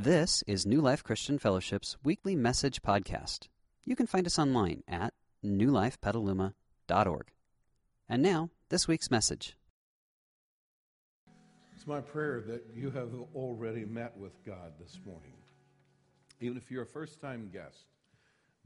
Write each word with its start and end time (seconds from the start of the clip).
This 0.00 0.44
is 0.46 0.64
New 0.64 0.80
Life 0.80 1.02
Christian 1.02 1.40
Fellowship's 1.40 1.96
weekly 2.04 2.36
message 2.36 2.82
podcast. 2.82 3.48
You 3.84 3.96
can 3.96 4.06
find 4.06 4.28
us 4.28 4.38
online 4.38 4.84
at 4.86 5.12
newlifepetaluma.org. 5.44 7.26
And 8.08 8.22
now, 8.22 8.50
this 8.68 8.86
week's 8.86 9.10
message. 9.10 9.56
It's 11.74 11.84
my 11.84 12.00
prayer 12.00 12.40
that 12.46 12.64
you 12.76 12.92
have 12.92 13.10
already 13.34 13.84
met 13.84 14.16
with 14.16 14.44
God 14.44 14.74
this 14.78 15.00
morning. 15.04 15.34
Even 16.40 16.56
if 16.56 16.70
you're 16.70 16.84
a 16.84 16.86
first 16.86 17.20
time 17.20 17.50
guest, 17.52 17.86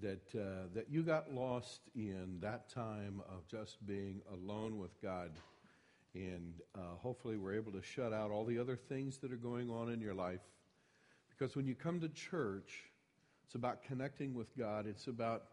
that, 0.00 0.38
uh, 0.38 0.68
that 0.74 0.90
you 0.90 1.02
got 1.02 1.32
lost 1.32 1.80
in 1.94 2.40
that 2.40 2.68
time 2.68 3.22
of 3.26 3.48
just 3.48 3.86
being 3.86 4.20
alone 4.34 4.76
with 4.76 5.00
God. 5.00 5.30
And 6.12 6.60
uh, 6.74 6.96
hopefully, 6.98 7.38
we're 7.38 7.54
able 7.54 7.72
to 7.72 7.82
shut 7.82 8.12
out 8.12 8.30
all 8.30 8.44
the 8.44 8.58
other 8.58 8.76
things 8.76 9.16
that 9.20 9.32
are 9.32 9.36
going 9.36 9.70
on 9.70 9.90
in 9.90 9.98
your 9.98 10.12
life 10.12 10.42
because 11.38 11.56
when 11.56 11.66
you 11.66 11.74
come 11.74 12.00
to 12.00 12.08
church, 12.08 12.84
it's 13.44 13.54
about 13.54 13.82
connecting 13.82 14.34
with 14.34 14.56
God. 14.56 14.86
It's 14.86 15.06
about 15.06 15.44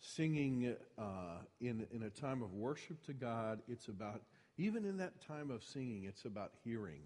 singing 0.00 0.74
uh, 0.98 1.38
in, 1.60 1.86
in 1.92 2.04
a 2.04 2.10
time 2.10 2.42
of 2.42 2.52
worship 2.54 3.04
to 3.06 3.12
God. 3.12 3.60
It's 3.68 3.88
about, 3.88 4.22
even 4.56 4.84
in 4.84 4.96
that 4.98 5.20
time 5.26 5.50
of 5.50 5.62
singing, 5.64 6.04
it's 6.04 6.24
about 6.24 6.52
hearing 6.64 7.00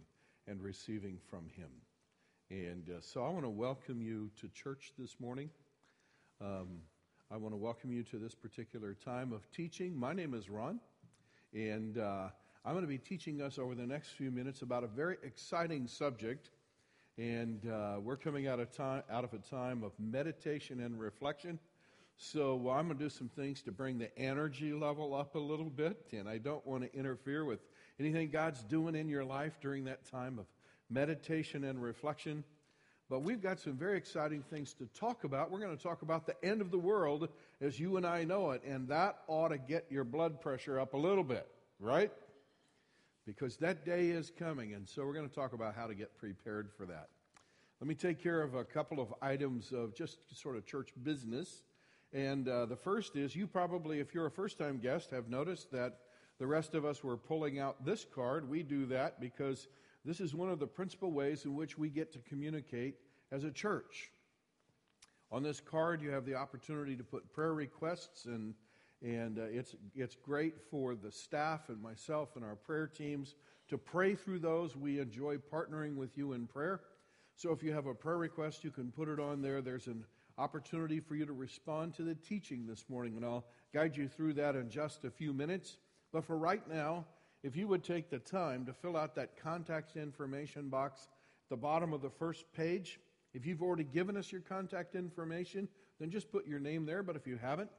and 0.47 0.61
receiving 0.63 1.19
from 1.31 1.49
Him. 1.57 1.71
And 2.51 2.89
uh, 2.91 3.01
so 3.01 3.25
I 3.25 3.31
want 3.31 3.45
to 3.45 3.51
welcome 3.51 4.03
you 4.03 4.31
to 4.41 4.49
church 4.49 4.93
this 4.99 5.17
morning. 5.21 5.49
Um, 6.41 6.81
I 7.31 7.37
want 7.37 7.55
to 7.55 7.59
welcome 7.59 7.93
you 7.93 8.03
to 8.05 8.19
this 8.19 8.35
particular 8.35 8.95
time 8.95 9.33
of 9.33 9.51
teaching. 9.53 9.99
My 9.99 10.13
name 10.13 10.35
is 10.35 10.51
Ron, 10.51 10.81
and 11.55 11.97
uh, 11.97 12.29
I'm 12.65 12.73
going 12.73 12.85
to 12.85 12.89
be 12.89 12.99
teaching 12.99 13.41
us 13.41 13.59
over 13.59 13.75
the 13.75 13.87
next 13.87 14.11
few 14.11 14.31
minutes 14.31 14.61
about 14.61 14.85
a 14.85 14.89
very 14.89 15.17
exciting 15.23 15.87
subject 15.87 16.51
and 17.19 17.69
uh, 17.69 18.01
we're 18.03 18.17
coming 18.17 18.47
out 18.47 18.61
of 18.61 18.71
time 18.73 19.03
out 19.11 19.25
of 19.25 19.33
a 19.35 19.39
time 19.39 19.83
of 19.83 19.93
meditation 19.99 20.81
and 20.81 20.99
reflection. 20.99 21.59
So 22.17 22.71
I'm 22.71 22.87
going 22.87 22.99
to 22.99 23.05
do 23.05 23.09
some 23.09 23.29
things 23.29 23.63
to 23.63 23.73
bring 23.73 23.99
the 23.99 24.17
energy 24.19 24.73
level 24.73 25.15
up 25.15 25.35
a 25.35 25.39
little 25.39 25.71
bit, 25.71 26.07
and 26.13 26.29
I 26.29 26.39
don't 26.39 26.65
want 26.67 26.85
to 26.85 26.99
interfere 26.99 27.45
with 27.45 27.61
anything 27.99 28.31
God's 28.31 28.63
doing 28.63 28.95
in 28.95 29.09
your 29.09 29.25
life 29.25 29.59
during 29.61 29.85
that 29.85 30.09
time 30.11 30.39
of 30.39 30.47
meditation 30.89 31.65
and 31.65 31.83
reflection. 31.83 32.45
But 33.11 33.21
we've 33.21 33.43
got 33.43 33.61
some 33.61 33.75
very 33.75 33.99
exciting 33.99 34.43
things 34.49 34.73
to 34.75 34.87
talk 34.99 35.25
about. 35.25 35.51
We're 35.51 35.59
going 35.59 35.77
to 35.77 35.83
talk 35.83 36.03
about 36.03 36.27
the 36.27 36.37
end 36.45 36.61
of 36.61 36.71
the 36.71 36.79
world 36.79 37.29
as 37.61 37.79
you 37.79 37.97
and 37.97 38.07
I 38.07 38.25
know 38.25 38.53
it, 38.53 38.63
and 38.65 38.89
that 38.89 39.19
ought 39.27 39.49
to 39.49 39.59
get 39.59 39.87
your 39.91 40.05
blood 40.05 40.41
pressure 40.41 40.81
up 40.81 40.95
a 40.95 40.99
little 40.99 41.25
bit, 41.25 41.47
right? 41.79 42.11
Because 43.27 43.57
that 43.59 43.85
day 43.85 44.09
is 44.09 44.31
coming. 44.31 44.75
And 44.75 44.89
so 44.89 45.05
we're 45.05 45.15
going 45.15 45.29
to 45.29 45.35
talk 45.35 45.53
about 45.53 45.75
how 45.75 45.87
to 45.87 45.95
get 45.95 46.17
prepared 46.19 46.71
for 46.77 46.87
that. 46.87 47.09
Let 47.81 47.89
me 47.89 47.95
take 47.95 48.23
care 48.23 48.43
of 48.43 48.55
a 48.55 48.65
couple 48.65 49.01
of 49.01 49.13
items 49.21 49.73
of 49.73 49.95
just 49.95 50.19
sort 50.41 50.57
of 50.57 50.67
church 50.67 50.91
business. 51.03 51.63
And 52.13 52.49
uh, 52.49 52.67
the 52.67 52.77
first 52.77 53.17
is 53.17 53.35
you 53.35 53.47
probably, 53.47 54.01
if 54.01 54.15
you're 54.15 54.27
a 54.27 54.31
first 54.31 54.59
time 54.59 54.79
guest, 54.79 55.11
have 55.11 55.29
noticed 55.29 55.73
that 55.73 55.99
the 56.39 56.47
rest 56.47 56.75
of 56.75 56.85
us 56.85 57.03
were 57.03 57.17
pulling 57.17 57.59
out 57.59 57.85
this 57.85 58.07
card. 58.15 58.49
We 58.49 58.63
do 58.63 58.87
that 58.87 59.21
because 59.21 59.69
this 60.05 60.21
is 60.21 60.35
one 60.35 60.51
of 60.51 60.59
the 60.59 60.67
principal 60.67 61.13
ways 61.13 61.45
in 61.45 61.55
which 61.55 61.79
we 61.79 61.89
get 61.89 62.13
to 62.13 62.19
communicate 62.21 62.97
as 63.31 63.45
a 63.45 63.51
church. 63.51 64.11
On 65.31 65.43
this 65.43 65.61
card, 65.61 66.03
you 66.03 66.11
have 66.11 66.27
the 66.27 66.35
opportunity 66.35 66.97
to 66.97 67.05
put 67.05 67.33
prayer 67.33 67.55
requests 67.55 68.27
and 68.27 68.55
and 69.03 69.39
uh, 69.39 69.43
it's, 69.45 69.75
it's 69.95 70.15
great 70.15 70.55
for 70.71 70.95
the 70.95 71.11
staff 71.11 71.69
and 71.69 71.83
myself 71.83 72.37
and 72.37 72.45
our 72.45 72.55
prayer 72.55 72.87
teams 72.87 73.35
to 73.69 73.77
pray 73.79 74.15
through 74.15 74.39
those. 74.39 74.77
We 74.77 75.01
enjoy 75.01 75.39
partnering 75.39 75.97
with 75.97 76.17
you 76.17 76.33
in 76.33 76.47
prayer. 76.47 76.81
So 77.35 77.51
if 77.53 77.63
you 77.63 77.73
have 77.73 77.87
a 77.87 77.95
prayer 77.95 78.19
request, 78.19 78.63
you 78.63 78.71
can 78.71 78.93
put 78.93 79.09
it 79.09 79.19
on 79.19 79.43
there. 79.43 79.61
There's 79.61 79.87
an 79.87 80.05
opportunity 80.39 81.01
for 81.01 81.17
you 81.17 81.27
to 81.27 81.33
respond 81.33 81.95
to 81.95 82.03
the 82.03 82.15
teaching 82.15 82.67
this 82.67 82.85
morning, 82.89 83.17
and 83.17 83.25
I'll 83.25 83.45
guide 83.75 83.97
you 83.97 84.09
through 84.09 84.35
that 84.35 84.55
in 84.55 84.71
just 84.71 85.05
a 85.05 85.11
few 85.11 85.33
minutes. 85.33 85.79
But 86.13 86.25
for 86.25 86.37
right 86.37 86.67
now, 86.69 87.07
if 87.43 87.57
you 87.57 87.67
would 87.69 87.83
take 87.83 88.11
the 88.11 88.19
time 88.19 88.65
to 88.67 88.73
fill 88.73 88.97
out 88.97 89.15
that 89.17 89.43
contact 89.43 89.97
information 89.97 90.69
box 90.69 91.09
at 91.47 91.51
the 91.51 91.57
bottom 91.57 91.93
of 91.93 92.03
the 92.03 92.11
first 92.11 92.45
page, 92.53 93.01
if 93.35 93.47
you've 93.47 93.63
already 93.63 93.85
given 93.85 94.17
us 94.17 94.31
your 94.31 94.43
contact 94.43 94.95
information, 94.95 95.69
then 95.99 96.11
just 96.11 96.31
put 96.31 96.47
your 96.47 96.61
name 96.61 96.85
there. 96.87 97.03
But 97.03 97.17
if 97.17 97.27
you 97.27 97.37
haven't, 97.37 97.71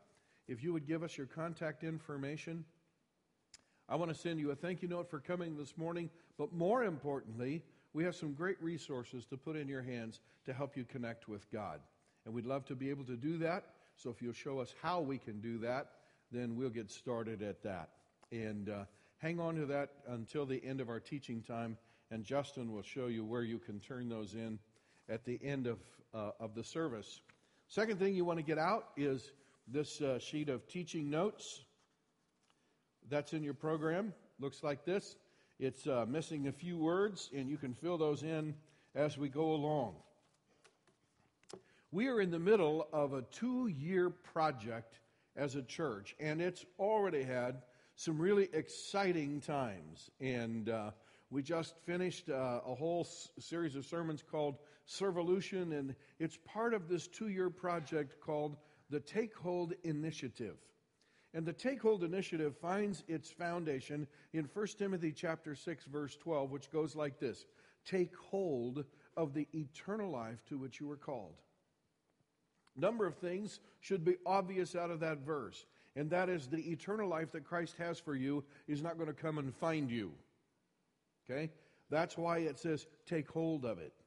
if 0.47 0.63
you 0.63 0.73
would 0.73 0.87
give 0.87 1.03
us 1.03 1.17
your 1.17 1.27
contact 1.27 1.83
information. 1.83 2.65
I 3.89 3.95
want 3.95 4.11
to 4.13 4.17
send 4.17 4.39
you 4.39 4.51
a 4.51 4.55
thank 4.55 4.81
you 4.81 4.87
note 4.87 5.09
for 5.09 5.19
coming 5.19 5.57
this 5.57 5.77
morning, 5.77 6.09
but 6.37 6.53
more 6.53 6.83
importantly, 6.83 7.63
we 7.93 8.03
have 8.03 8.15
some 8.15 8.33
great 8.33 8.61
resources 8.61 9.25
to 9.27 9.37
put 9.37 9.55
in 9.55 9.67
your 9.67 9.81
hands 9.81 10.19
to 10.45 10.53
help 10.53 10.75
you 10.75 10.83
connect 10.83 11.27
with 11.27 11.49
God. 11.51 11.79
And 12.25 12.33
we'd 12.33 12.45
love 12.45 12.65
to 12.65 12.75
be 12.75 12.89
able 12.89 13.03
to 13.05 13.15
do 13.15 13.37
that. 13.39 13.65
So 13.95 14.09
if 14.09 14.21
you'll 14.21 14.33
show 14.33 14.59
us 14.59 14.73
how 14.81 15.01
we 15.01 15.17
can 15.17 15.39
do 15.39 15.59
that, 15.59 15.87
then 16.31 16.55
we'll 16.55 16.69
get 16.69 16.89
started 16.89 17.41
at 17.41 17.61
that. 17.63 17.89
And 18.31 18.69
uh, 18.69 18.85
hang 19.19 19.39
on 19.39 19.55
to 19.55 19.65
that 19.67 19.89
until 20.07 20.45
the 20.45 20.63
end 20.63 20.81
of 20.81 20.89
our 20.89 20.99
teaching 20.99 21.41
time, 21.41 21.77
and 22.09 22.23
Justin 22.23 22.71
will 22.71 22.83
show 22.83 23.07
you 23.07 23.23
where 23.23 23.43
you 23.43 23.59
can 23.59 23.79
turn 23.79 24.09
those 24.09 24.33
in 24.33 24.59
at 25.09 25.25
the 25.25 25.39
end 25.43 25.67
of, 25.67 25.79
uh, 26.13 26.31
of 26.39 26.55
the 26.55 26.63
service. 26.63 27.21
Second 27.67 27.99
thing 27.99 28.15
you 28.15 28.25
want 28.25 28.39
to 28.39 28.43
get 28.43 28.57
out 28.57 28.89
is 28.97 29.31
this 29.67 30.01
uh, 30.01 30.19
sheet 30.19 30.49
of 30.49 30.67
teaching 30.67 31.09
notes. 31.09 31.61
That's 33.09 33.33
in 33.33 33.43
your 33.43 33.53
program. 33.53 34.13
Looks 34.39 34.63
like 34.63 34.85
this. 34.85 35.15
It's 35.59 35.87
uh, 35.87 36.05
missing 36.07 36.47
a 36.47 36.51
few 36.51 36.77
words, 36.77 37.29
and 37.35 37.49
you 37.49 37.57
can 37.57 37.73
fill 37.73 37.97
those 37.97 38.23
in 38.23 38.55
as 38.95 39.17
we 39.17 39.29
go 39.29 39.53
along. 39.53 39.95
We 41.91 42.07
are 42.07 42.19
in 42.19 42.31
the 42.31 42.39
middle 42.39 42.87
of 42.91 43.13
a 43.13 43.21
two 43.21 43.67
year 43.67 44.09
project 44.09 44.99
as 45.35 45.55
a 45.55 45.61
church, 45.61 46.15
and 46.19 46.41
it's 46.41 46.65
already 46.79 47.23
had 47.23 47.61
some 47.95 48.17
really 48.17 48.49
exciting 48.53 49.41
times. 49.41 50.09
And 50.19 50.69
uh, 50.69 50.91
we 51.29 51.43
just 51.43 51.75
finished 51.85 52.29
uh, 52.29 52.61
a 52.65 52.73
whole 52.73 53.01
s- 53.07 53.29
series 53.39 53.75
of 53.75 53.85
sermons 53.85 54.23
called 54.29 54.55
Servolution, 54.87 55.77
and 55.77 55.95
it's 56.19 56.37
part 56.45 56.73
of 56.73 56.89
this 56.89 57.07
two 57.07 57.27
year 57.27 57.49
project 57.49 58.19
called 58.21 58.57
the 58.93 58.99
Take 58.99 59.35
Hold 59.37 59.73
Initiative. 59.83 60.55
And 61.33 61.47
the 61.47 61.51
Take 61.51 61.81
Hold 61.81 62.03
Initiative 62.03 62.55
finds 62.55 63.03
its 63.07 63.31
foundation 63.31 64.05
in 64.33 64.47
1 64.53 64.67
Timothy 64.77 65.11
chapter 65.11 65.55
6 65.55 65.85
verse 65.85 66.15
12 66.15 66.51
which 66.51 66.71
goes 66.71 66.95
like 66.95 67.19
this: 67.19 67.47
Take 67.85 68.15
hold 68.15 68.85
of 69.17 69.33
the 69.33 69.47
eternal 69.51 70.11
life 70.11 70.45
to 70.45 70.59
which 70.59 70.79
you 70.79 70.87
were 70.87 70.95
called. 70.95 71.33
Number 72.75 73.07
of 73.07 73.15
things 73.15 73.61
should 73.81 74.05
be 74.05 74.17
obvious 74.27 74.75
out 74.75 74.91
of 74.91 74.99
that 74.99 75.25
verse, 75.25 75.65
and 75.95 76.07
that 76.11 76.29
is 76.29 76.45
the 76.45 76.71
eternal 76.71 77.09
life 77.09 77.31
that 77.31 77.45
Christ 77.45 77.75
has 77.79 77.99
for 77.99 78.13
you 78.13 78.43
is 78.67 78.83
not 78.83 78.97
going 78.97 79.07
to 79.07 79.13
come 79.13 79.39
and 79.39 79.55
find 79.55 79.89
you. 79.89 80.11
Okay? 81.27 81.49
That's 81.89 82.15
why 82.15 82.39
it 82.39 82.59
says 82.59 82.85
take 83.07 83.27
hold 83.27 83.65
of 83.65 83.79
it. 83.79 84.02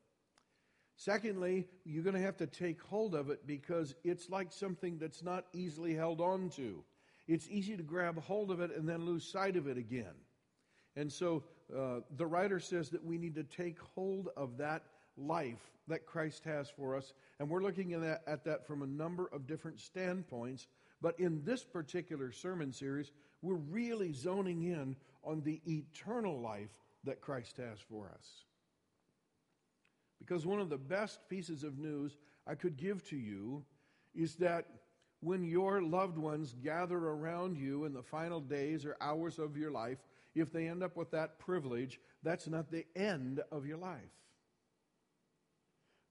Secondly, 0.96 1.68
you're 1.84 2.02
going 2.02 2.16
to 2.16 2.22
have 2.22 2.38
to 2.38 2.46
take 2.46 2.82
hold 2.82 3.14
of 3.14 3.28
it 3.28 3.46
because 3.46 3.94
it's 4.02 4.30
like 4.30 4.50
something 4.50 4.98
that's 4.98 5.22
not 5.22 5.44
easily 5.52 5.94
held 5.94 6.20
on 6.20 6.48
to. 6.50 6.82
It's 7.28 7.48
easy 7.50 7.76
to 7.76 7.82
grab 7.82 8.20
hold 8.22 8.50
of 8.50 8.60
it 8.60 8.74
and 8.74 8.88
then 8.88 9.04
lose 9.04 9.30
sight 9.30 9.56
of 9.56 9.66
it 9.66 9.76
again. 9.76 10.14
And 10.96 11.12
so 11.12 11.44
uh, 11.76 12.00
the 12.16 12.26
writer 12.26 12.58
says 12.58 12.88
that 12.90 13.04
we 13.04 13.18
need 13.18 13.34
to 13.34 13.44
take 13.44 13.78
hold 13.94 14.30
of 14.36 14.56
that 14.56 14.84
life 15.18 15.70
that 15.88 16.06
Christ 16.06 16.44
has 16.44 16.70
for 16.70 16.96
us. 16.96 17.12
And 17.38 17.48
we're 17.48 17.62
looking 17.62 17.92
at 17.92 18.00
that, 18.00 18.22
at 18.26 18.44
that 18.44 18.66
from 18.66 18.82
a 18.82 18.86
number 18.86 19.28
of 19.32 19.46
different 19.46 19.80
standpoints. 19.80 20.66
But 21.02 21.18
in 21.20 21.42
this 21.44 21.62
particular 21.62 22.32
sermon 22.32 22.72
series, 22.72 23.12
we're 23.42 23.54
really 23.54 24.12
zoning 24.12 24.62
in 24.62 24.96
on 25.22 25.42
the 25.42 25.60
eternal 25.66 26.40
life 26.40 26.80
that 27.04 27.20
Christ 27.20 27.58
has 27.58 27.78
for 27.80 28.10
us. 28.10 28.44
Because 30.18 30.46
one 30.46 30.60
of 30.60 30.70
the 30.70 30.78
best 30.78 31.20
pieces 31.28 31.62
of 31.64 31.78
news 31.78 32.16
I 32.46 32.54
could 32.54 32.76
give 32.76 33.06
to 33.08 33.16
you 33.16 33.64
is 34.14 34.36
that 34.36 34.66
when 35.20 35.44
your 35.44 35.82
loved 35.82 36.18
ones 36.18 36.54
gather 36.62 36.96
around 36.96 37.56
you 37.56 37.84
in 37.84 37.92
the 37.92 38.02
final 38.02 38.40
days 38.40 38.84
or 38.84 38.96
hours 39.00 39.38
of 39.38 39.56
your 39.56 39.70
life, 39.70 39.98
if 40.34 40.52
they 40.52 40.68
end 40.68 40.82
up 40.82 40.96
with 40.96 41.10
that 41.12 41.38
privilege, 41.38 41.98
that's 42.22 42.46
not 42.46 42.70
the 42.70 42.84
end 42.94 43.40
of 43.50 43.66
your 43.66 43.78
life. 43.78 44.00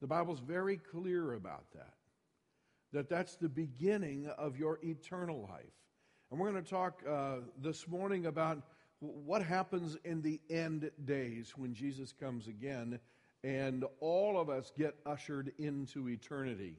The 0.02 0.08
Bible's 0.08 0.40
very 0.40 0.78
clear 0.78 1.34
about 1.34 1.66
that. 1.74 1.94
That 2.92 3.10
that's 3.10 3.36
the 3.36 3.50
beginning 3.50 4.28
of 4.38 4.58
your 4.58 4.80
eternal 4.84 5.48
life. 5.50 5.74
And 6.31 6.40
we're 6.40 6.51
going 6.51 6.63
to 6.63 6.69
talk 6.69 7.04
uh, 7.08 7.38
this 7.62 7.88
morning 7.88 8.25
about 8.25 8.62
what 9.00 9.44
happens 9.44 9.98
in 10.04 10.22
the 10.22 10.40
end 10.50 10.90
days 11.04 11.54
when 11.56 11.74
Jesus 11.74 12.12
comes 12.12 12.48
again 12.48 13.00
and 13.45 13.86
all 14.00 14.39
of 14.39 14.50
us 14.50 14.71
get 14.75 14.95
ushered 15.06 15.51
into 15.59 16.09
eternity. 16.09 16.74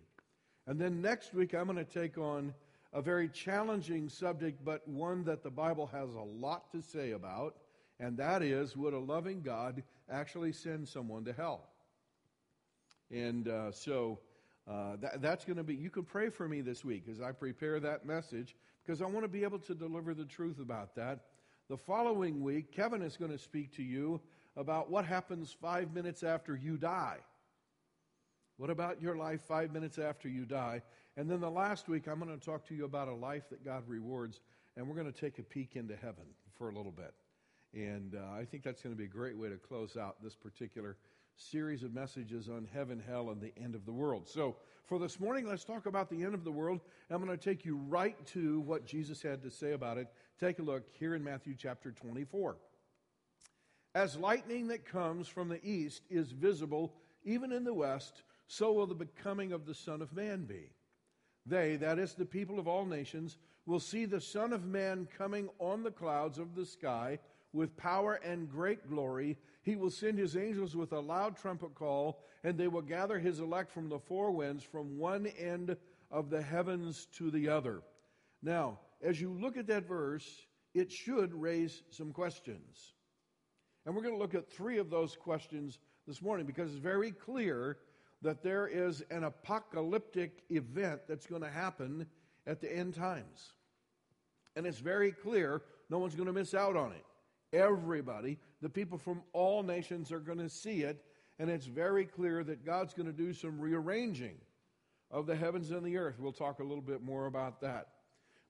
And 0.66 0.80
then 0.80 1.00
next 1.00 1.32
week, 1.32 1.54
I'm 1.54 1.66
going 1.66 1.76
to 1.76 1.84
take 1.84 2.18
on 2.18 2.52
a 2.92 3.00
very 3.00 3.28
challenging 3.28 4.08
subject, 4.08 4.64
but 4.64 4.86
one 4.88 5.22
that 5.24 5.44
the 5.44 5.50
Bible 5.50 5.86
has 5.86 6.12
a 6.14 6.20
lot 6.20 6.72
to 6.72 6.82
say 6.82 7.12
about, 7.12 7.54
and 8.00 8.16
that 8.16 8.42
is 8.42 8.76
would 8.76 8.94
a 8.94 8.98
loving 8.98 9.42
God 9.42 9.84
actually 10.10 10.52
send 10.52 10.88
someone 10.88 11.24
to 11.26 11.32
hell? 11.32 11.68
And 13.12 13.46
uh, 13.46 13.70
so 13.70 14.18
uh, 14.68 14.96
that, 15.00 15.22
that's 15.22 15.44
going 15.44 15.58
to 15.58 15.62
be, 15.62 15.76
you 15.76 15.88
can 15.88 16.02
pray 16.02 16.30
for 16.30 16.48
me 16.48 16.62
this 16.62 16.84
week 16.84 17.04
as 17.08 17.20
I 17.20 17.30
prepare 17.30 17.78
that 17.78 18.04
message 18.04 18.56
because 18.84 19.00
I 19.00 19.06
want 19.06 19.22
to 19.22 19.28
be 19.28 19.44
able 19.44 19.60
to 19.60 19.74
deliver 19.74 20.14
the 20.14 20.24
truth 20.24 20.58
about 20.58 20.96
that. 20.96 21.20
The 21.68 21.76
following 21.76 22.42
week, 22.42 22.72
Kevin 22.72 23.02
is 23.02 23.16
going 23.16 23.30
to 23.30 23.38
speak 23.38 23.72
to 23.76 23.84
you 23.84 24.20
about 24.56 24.90
what 24.90 25.04
happens 25.04 25.54
five 25.60 25.92
minutes 25.92 26.22
after 26.22 26.56
you 26.56 26.76
die. 26.76 27.18
What 28.56 28.70
about 28.70 29.02
your 29.02 29.16
life 29.16 29.42
five 29.42 29.72
minutes 29.72 29.98
after 29.98 30.28
you 30.28 30.46
die? 30.46 30.82
And 31.16 31.30
then 31.30 31.40
the 31.40 31.50
last 31.50 31.88
week, 31.88 32.08
I'm 32.08 32.18
going 32.18 32.38
to 32.38 32.44
talk 32.44 32.66
to 32.68 32.74
you 32.74 32.84
about 32.84 33.08
a 33.08 33.14
life 33.14 33.48
that 33.50 33.64
God 33.64 33.84
rewards, 33.86 34.40
and 34.76 34.88
we're 34.88 34.94
going 34.94 35.12
to 35.12 35.20
take 35.20 35.38
a 35.38 35.42
peek 35.42 35.76
into 35.76 35.94
heaven 35.94 36.24
for 36.56 36.70
a 36.70 36.74
little 36.74 36.92
bit. 36.92 37.14
And 37.74 38.14
uh, 38.14 38.38
I 38.38 38.44
think 38.44 38.62
that's 38.62 38.82
going 38.82 38.94
to 38.94 38.98
be 38.98 39.04
a 39.04 39.08
great 39.08 39.36
way 39.36 39.48
to 39.50 39.56
close 39.56 39.96
out 39.96 40.22
this 40.22 40.34
particular 40.34 40.96
series 41.36 41.82
of 41.82 41.92
messages 41.92 42.48
on 42.48 42.66
heaven, 42.72 43.02
hell, 43.06 43.30
and 43.30 43.40
the 43.40 43.52
end 43.62 43.74
of 43.74 43.84
the 43.84 43.92
world. 43.92 44.26
So, 44.26 44.56
for 44.86 44.98
this 44.98 45.20
morning, 45.20 45.46
let's 45.46 45.64
talk 45.64 45.86
about 45.86 46.08
the 46.08 46.22
end 46.22 46.32
of 46.32 46.44
the 46.44 46.50
world. 46.50 46.80
I'm 47.10 47.22
going 47.22 47.36
to 47.36 47.44
take 47.44 47.64
you 47.64 47.76
right 47.76 48.16
to 48.28 48.60
what 48.60 48.86
Jesus 48.86 49.20
had 49.20 49.42
to 49.42 49.50
say 49.50 49.72
about 49.72 49.98
it. 49.98 50.08
Take 50.38 50.60
a 50.60 50.62
look 50.62 50.84
here 50.98 51.14
in 51.14 51.24
Matthew 51.24 51.54
chapter 51.58 51.90
24. 51.90 52.56
As 53.96 54.14
lightning 54.14 54.66
that 54.66 54.84
comes 54.84 55.26
from 55.26 55.48
the 55.48 55.66
east 55.66 56.02
is 56.10 56.30
visible 56.30 56.92
even 57.24 57.50
in 57.50 57.64
the 57.64 57.72
west, 57.72 58.24
so 58.46 58.70
will 58.74 58.86
the 58.86 58.94
becoming 58.94 59.52
of 59.52 59.64
the 59.64 59.72
Son 59.72 60.02
of 60.02 60.12
Man 60.12 60.44
be. 60.44 60.68
They, 61.46 61.76
that 61.76 61.98
is, 61.98 62.12
the 62.12 62.26
people 62.26 62.58
of 62.58 62.68
all 62.68 62.84
nations, 62.84 63.38
will 63.64 63.80
see 63.80 64.04
the 64.04 64.20
Son 64.20 64.52
of 64.52 64.66
Man 64.66 65.08
coming 65.16 65.48
on 65.58 65.82
the 65.82 65.90
clouds 65.90 66.36
of 66.36 66.54
the 66.54 66.66
sky 66.66 67.18
with 67.54 67.74
power 67.78 68.20
and 68.22 68.50
great 68.50 68.86
glory. 68.86 69.38
He 69.62 69.76
will 69.76 69.88
send 69.88 70.18
his 70.18 70.36
angels 70.36 70.76
with 70.76 70.92
a 70.92 71.00
loud 71.00 71.38
trumpet 71.38 71.74
call, 71.74 72.20
and 72.44 72.58
they 72.58 72.68
will 72.68 72.82
gather 72.82 73.18
his 73.18 73.40
elect 73.40 73.72
from 73.72 73.88
the 73.88 73.98
four 73.98 74.30
winds, 74.30 74.62
from 74.62 74.98
one 74.98 75.26
end 75.38 75.74
of 76.10 76.28
the 76.28 76.42
heavens 76.42 77.06
to 77.16 77.30
the 77.30 77.48
other. 77.48 77.80
Now, 78.42 78.78
as 79.00 79.22
you 79.22 79.32
look 79.32 79.56
at 79.56 79.68
that 79.68 79.88
verse, 79.88 80.46
it 80.74 80.92
should 80.92 81.32
raise 81.32 81.82
some 81.88 82.12
questions. 82.12 82.92
And 83.86 83.94
we're 83.94 84.02
going 84.02 84.14
to 84.14 84.20
look 84.20 84.34
at 84.34 84.50
three 84.50 84.78
of 84.78 84.90
those 84.90 85.16
questions 85.16 85.78
this 86.08 86.20
morning 86.20 86.44
because 86.44 86.72
it's 86.72 86.80
very 86.80 87.12
clear 87.12 87.78
that 88.20 88.42
there 88.42 88.66
is 88.66 89.04
an 89.12 89.22
apocalyptic 89.22 90.42
event 90.50 91.02
that's 91.08 91.26
going 91.26 91.42
to 91.42 91.50
happen 91.50 92.04
at 92.48 92.60
the 92.60 92.74
end 92.74 92.94
times. 92.94 93.52
And 94.56 94.66
it's 94.66 94.80
very 94.80 95.12
clear 95.12 95.62
no 95.88 95.98
one's 95.98 96.16
going 96.16 96.26
to 96.26 96.32
miss 96.32 96.52
out 96.52 96.76
on 96.76 96.92
it. 96.92 97.04
Everybody, 97.52 98.38
the 98.60 98.68
people 98.68 98.98
from 98.98 99.22
all 99.32 99.62
nations 99.62 100.10
are 100.10 100.18
going 100.18 100.38
to 100.38 100.48
see 100.48 100.82
it, 100.82 101.04
and 101.38 101.48
it's 101.48 101.66
very 101.66 102.04
clear 102.04 102.42
that 102.42 102.66
God's 102.66 102.92
going 102.92 103.06
to 103.06 103.12
do 103.12 103.32
some 103.32 103.60
rearranging 103.60 104.36
of 105.12 105.26
the 105.26 105.36
heavens 105.36 105.70
and 105.70 105.84
the 105.84 105.96
earth. 105.96 106.16
We'll 106.18 106.32
talk 106.32 106.58
a 106.58 106.64
little 106.64 106.82
bit 106.82 107.02
more 107.02 107.26
about 107.26 107.60
that. 107.60 107.88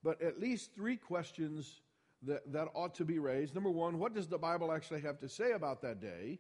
But 0.02 0.22
at 0.22 0.40
least 0.40 0.74
three 0.74 0.96
questions 0.96 1.82
that, 2.22 2.50
that 2.52 2.68
ought 2.74 2.94
to 2.96 3.04
be 3.04 3.18
raised. 3.18 3.54
Number 3.54 3.70
one, 3.70 3.98
what 3.98 4.14
does 4.14 4.28
the 4.28 4.38
Bible 4.38 4.72
actually 4.72 5.00
have 5.02 5.18
to 5.20 5.28
say 5.28 5.52
about 5.52 5.82
that 5.82 6.00
day? 6.00 6.38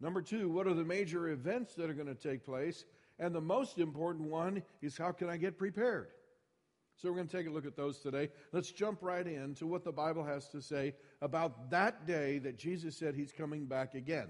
Number 0.00 0.22
two, 0.22 0.48
what 0.48 0.66
are 0.66 0.74
the 0.74 0.84
major 0.84 1.28
events 1.28 1.74
that 1.74 1.90
are 1.90 1.94
going 1.94 2.06
to 2.06 2.14
take 2.14 2.44
place? 2.44 2.84
And 3.18 3.34
the 3.34 3.40
most 3.40 3.78
important 3.78 4.28
one 4.28 4.62
is 4.80 4.96
how 4.96 5.10
can 5.12 5.28
I 5.28 5.36
get 5.36 5.58
prepared? 5.58 6.08
So 6.96 7.08
we're 7.08 7.16
going 7.16 7.28
to 7.28 7.36
take 7.36 7.46
a 7.46 7.50
look 7.50 7.66
at 7.66 7.76
those 7.76 7.98
today. 7.98 8.28
Let's 8.52 8.72
jump 8.72 9.02
right 9.02 9.26
in 9.26 9.54
to 9.56 9.66
what 9.66 9.84
the 9.84 9.92
Bible 9.92 10.24
has 10.24 10.48
to 10.48 10.60
say 10.60 10.94
about 11.20 11.70
that 11.70 12.06
day 12.06 12.38
that 12.38 12.58
Jesus 12.58 12.96
said 12.96 13.14
he's 13.14 13.32
coming 13.32 13.66
back 13.66 13.94
again. 13.94 14.28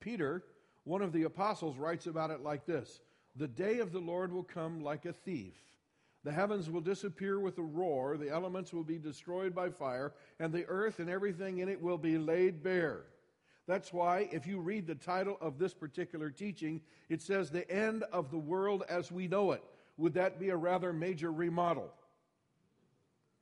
Peter, 0.00 0.42
one 0.84 1.02
of 1.02 1.12
the 1.12 1.24
apostles, 1.24 1.76
writes 1.76 2.06
about 2.06 2.30
it 2.30 2.40
like 2.40 2.64
this 2.64 3.00
The 3.36 3.48
day 3.48 3.80
of 3.80 3.92
the 3.92 3.98
Lord 3.98 4.32
will 4.32 4.42
come 4.42 4.80
like 4.80 5.04
a 5.04 5.12
thief. 5.12 5.54
The 6.28 6.34
heavens 6.34 6.68
will 6.68 6.82
disappear 6.82 7.40
with 7.40 7.56
a 7.56 7.62
roar, 7.62 8.18
the 8.18 8.28
elements 8.28 8.74
will 8.74 8.84
be 8.84 8.98
destroyed 8.98 9.54
by 9.54 9.70
fire, 9.70 10.12
and 10.38 10.52
the 10.52 10.66
earth 10.66 10.98
and 10.98 11.08
everything 11.08 11.60
in 11.60 11.70
it 11.70 11.80
will 11.80 11.96
be 11.96 12.18
laid 12.18 12.62
bare. 12.62 13.06
That's 13.66 13.94
why, 13.94 14.28
if 14.30 14.46
you 14.46 14.60
read 14.60 14.86
the 14.86 14.94
title 14.94 15.38
of 15.40 15.58
this 15.58 15.72
particular 15.72 16.28
teaching, 16.28 16.82
it 17.08 17.22
says 17.22 17.48
the 17.48 17.66
end 17.70 18.02
of 18.12 18.30
the 18.30 18.36
world 18.36 18.84
as 18.90 19.10
we 19.10 19.26
know 19.26 19.52
it. 19.52 19.64
Would 19.96 20.12
that 20.14 20.38
be 20.38 20.50
a 20.50 20.56
rather 20.56 20.92
major 20.92 21.32
remodel? 21.32 21.94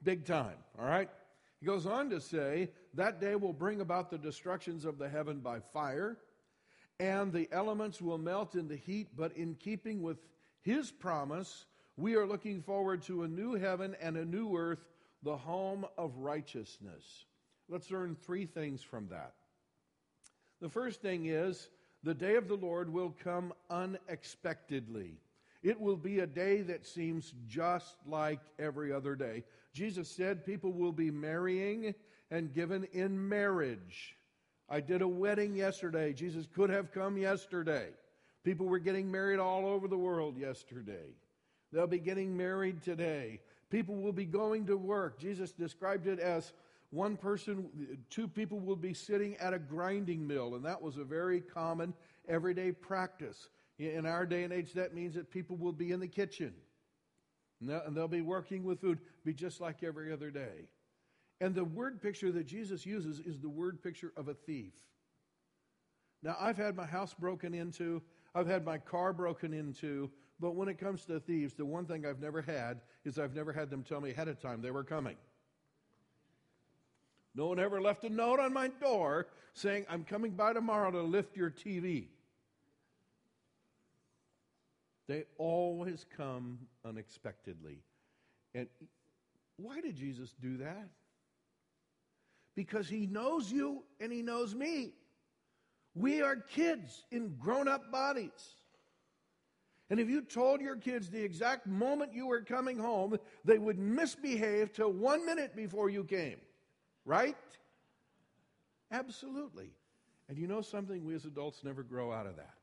Big 0.04 0.24
time, 0.24 0.58
all 0.78 0.86
right? 0.86 1.10
He 1.58 1.66
goes 1.66 1.86
on 1.86 2.08
to 2.10 2.20
say, 2.20 2.70
that 2.94 3.20
day 3.20 3.34
will 3.34 3.52
bring 3.52 3.80
about 3.80 4.12
the 4.12 4.18
destructions 4.18 4.84
of 4.84 4.96
the 4.96 5.08
heaven 5.08 5.40
by 5.40 5.58
fire, 5.58 6.18
and 7.00 7.32
the 7.32 7.48
elements 7.50 8.00
will 8.00 8.16
melt 8.16 8.54
in 8.54 8.68
the 8.68 8.76
heat, 8.76 9.08
but 9.16 9.36
in 9.36 9.56
keeping 9.56 10.02
with 10.02 10.18
his 10.62 10.92
promise, 10.92 11.66
we 11.96 12.14
are 12.14 12.26
looking 12.26 12.62
forward 12.62 13.02
to 13.02 13.22
a 13.22 13.28
new 13.28 13.54
heaven 13.54 13.96
and 14.00 14.16
a 14.16 14.24
new 14.24 14.56
earth, 14.56 14.84
the 15.22 15.36
home 15.36 15.86
of 15.96 16.16
righteousness. 16.18 17.24
Let's 17.68 17.90
learn 17.90 18.14
three 18.14 18.46
things 18.46 18.82
from 18.82 19.08
that. 19.08 19.32
The 20.60 20.68
first 20.68 21.00
thing 21.00 21.26
is 21.26 21.68
the 22.02 22.14
day 22.14 22.36
of 22.36 22.48
the 22.48 22.56
Lord 22.56 22.92
will 22.92 23.14
come 23.24 23.52
unexpectedly. 23.70 25.18
It 25.62 25.80
will 25.80 25.96
be 25.96 26.20
a 26.20 26.26
day 26.26 26.62
that 26.62 26.86
seems 26.86 27.34
just 27.48 27.96
like 28.06 28.40
every 28.58 28.92
other 28.92 29.16
day. 29.16 29.44
Jesus 29.72 30.08
said 30.08 30.46
people 30.46 30.72
will 30.72 30.92
be 30.92 31.10
marrying 31.10 31.94
and 32.30 32.52
given 32.52 32.84
in 32.92 33.28
marriage. 33.28 34.16
I 34.68 34.80
did 34.80 35.02
a 35.02 35.08
wedding 35.08 35.54
yesterday. 35.56 36.12
Jesus 36.12 36.46
could 36.54 36.70
have 36.70 36.92
come 36.92 37.16
yesterday. 37.16 37.88
People 38.44 38.66
were 38.66 38.78
getting 38.78 39.10
married 39.10 39.38
all 39.38 39.66
over 39.66 39.88
the 39.88 39.98
world 39.98 40.38
yesterday. 40.38 41.14
They'll 41.72 41.86
be 41.86 41.98
getting 41.98 42.36
married 42.36 42.82
today. 42.82 43.40
People 43.70 43.96
will 43.96 44.12
be 44.12 44.24
going 44.24 44.66
to 44.66 44.76
work. 44.76 45.18
Jesus 45.18 45.52
described 45.52 46.06
it 46.06 46.20
as 46.20 46.52
one 46.90 47.16
person, 47.16 47.68
two 48.10 48.28
people 48.28 48.60
will 48.60 48.76
be 48.76 48.94
sitting 48.94 49.36
at 49.38 49.52
a 49.52 49.58
grinding 49.58 50.26
mill, 50.26 50.54
and 50.54 50.64
that 50.64 50.80
was 50.80 50.96
a 50.96 51.04
very 51.04 51.40
common 51.40 51.92
everyday 52.28 52.72
practice. 52.72 53.48
In 53.78 54.06
our 54.06 54.24
day 54.24 54.44
and 54.44 54.52
age, 54.52 54.72
that 54.74 54.94
means 54.94 55.14
that 55.14 55.30
people 55.30 55.56
will 55.56 55.72
be 55.72 55.90
in 55.90 56.00
the 56.00 56.08
kitchen 56.08 56.54
and 57.60 57.96
they'll 57.96 58.08
be 58.08 58.22
working 58.22 58.64
with 58.64 58.80
food, 58.80 58.98
be 59.24 59.32
just 59.32 59.60
like 59.60 59.82
every 59.82 60.12
other 60.12 60.30
day. 60.30 60.68
And 61.40 61.54
the 61.54 61.64
word 61.64 62.00
picture 62.00 62.32
that 62.32 62.46
Jesus 62.46 62.86
uses 62.86 63.20
is 63.20 63.38
the 63.38 63.48
word 63.48 63.82
picture 63.82 64.12
of 64.16 64.28
a 64.28 64.34
thief. 64.34 64.72
Now, 66.22 66.36
I've 66.40 66.56
had 66.56 66.76
my 66.76 66.86
house 66.86 67.14
broken 67.14 67.54
into, 67.54 68.02
I've 68.34 68.46
had 68.46 68.64
my 68.64 68.78
car 68.78 69.12
broken 69.12 69.52
into, 69.52 70.10
but 70.38 70.54
when 70.54 70.68
it 70.68 70.78
comes 70.78 71.04
to 71.06 71.20
thieves, 71.20 71.54
the 71.54 71.64
one 71.64 71.86
thing 71.86 72.04
I've 72.04 72.20
never 72.20 72.42
had 72.42 72.80
is 73.04 73.18
I've 73.18 73.34
never 73.34 73.52
had 73.52 73.70
them 73.70 73.82
tell 73.82 74.00
me 74.00 74.10
ahead 74.10 74.28
of 74.28 74.40
time 74.40 74.60
they 74.60 74.70
were 74.70 74.84
coming. 74.84 75.16
No 77.34 77.46
one 77.48 77.58
ever 77.58 77.80
left 77.80 78.04
a 78.04 78.10
note 78.10 78.40
on 78.40 78.52
my 78.52 78.68
door 78.68 79.28
saying, 79.52 79.86
I'm 79.88 80.04
coming 80.04 80.32
by 80.32 80.52
tomorrow 80.52 80.90
to 80.90 81.02
lift 81.02 81.36
your 81.36 81.50
TV. 81.50 82.06
They 85.06 85.24
always 85.38 86.04
come 86.16 86.58
unexpectedly. 86.84 87.78
And 88.54 88.66
why 89.56 89.80
did 89.80 89.96
Jesus 89.96 90.34
do 90.40 90.58
that? 90.58 90.88
Because 92.54 92.88
he 92.88 93.06
knows 93.06 93.52
you 93.52 93.82
and 94.00 94.10
he 94.10 94.22
knows 94.22 94.54
me. 94.54 94.92
We 95.94 96.22
are 96.22 96.36
kids 96.36 97.04
in 97.10 97.36
grown 97.38 97.68
up 97.68 97.90
bodies. 97.92 98.54
And 99.88 100.00
if 100.00 100.08
you 100.08 100.22
told 100.22 100.60
your 100.60 100.76
kids 100.76 101.08
the 101.08 101.22
exact 101.22 101.66
moment 101.66 102.12
you 102.12 102.26
were 102.26 102.40
coming 102.40 102.78
home, 102.78 103.18
they 103.44 103.58
would 103.58 103.78
misbehave 103.78 104.72
till 104.72 104.92
one 104.92 105.24
minute 105.24 105.54
before 105.54 105.88
you 105.88 106.02
came. 106.02 106.38
Right? 107.04 107.36
Absolutely. 108.90 109.70
And 110.28 110.38
you 110.38 110.48
know 110.48 110.60
something? 110.60 111.04
We 111.04 111.14
as 111.14 111.24
adults 111.24 111.62
never 111.62 111.84
grow 111.84 112.12
out 112.12 112.26
of 112.26 112.36
that. 112.36 112.54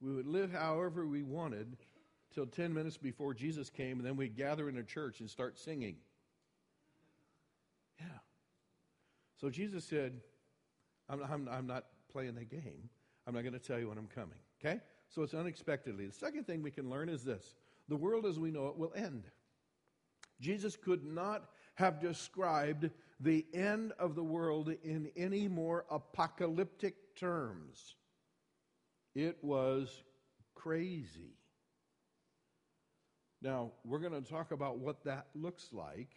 We 0.00 0.14
would 0.14 0.26
live 0.26 0.52
however 0.52 1.06
we 1.06 1.22
wanted 1.22 1.76
till 2.34 2.46
10 2.46 2.72
minutes 2.72 2.96
before 2.96 3.34
Jesus 3.34 3.68
came, 3.68 3.98
and 3.98 4.06
then 4.06 4.16
we'd 4.16 4.36
gather 4.36 4.68
in 4.68 4.78
a 4.78 4.82
church 4.82 5.20
and 5.20 5.28
start 5.28 5.58
singing. 5.58 5.96
Yeah. 8.00 8.06
So 9.40 9.50
Jesus 9.50 9.84
said, 9.84 10.20
I'm, 11.08 11.22
I'm, 11.22 11.48
I'm 11.50 11.66
not 11.66 11.84
playing 12.10 12.36
the 12.36 12.44
game. 12.44 12.88
I'm 13.26 13.34
not 13.34 13.42
going 13.42 13.54
to 13.54 13.58
tell 13.58 13.78
you 13.78 13.88
when 13.88 13.98
I'm 13.98 14.06
coming. 14.06 14.38
Okay? 14.60 14.80
So 15.08 15.22
it's 15.22 15.34
unexpectedly. 15.34 16.06
The 16.06 16.12
second 16.12 16.46
thing 16.46 16.62
we 16.62 16.70
can 16.70 16.90
learn 16.90 17.08
is 17.08 17.24
this 17.24 17.54
the 17.88 17.96
world 17.96 18.26
as 18.26 18.38
we 18.38 18.50
know 18.50 18.68
it 18.68 18.76
will 18.76 18.92
end. 18.94 19.24
Jesus 20.40 20.76
could 20.76 21.04
not 21.04 21.48
have 21.74 22.00
described 22.00 22.90
the 23.20 23.46
end 23.52 23.92
of 23.98 24.14
the 24.14 24.22
world 24.22 24.72
in 24.84 25.10
any 25.16 25.48
more 25.48 25.84
apocalyptic 25.90 27.16
terms. 27.16 27.96
It 29.14 29.38
was 29.42 30.02
crazy. 30.54 31.34
Now, 33.40 33.72
we're 33.84 34.00
going 34.00 34.20
to 34.20 34.28
talk 34.28 34.50
about 34.50 34.78
what 34.78 35.04
that 35.04 35.26
looks 35.34 35.72
like 35.72 36.10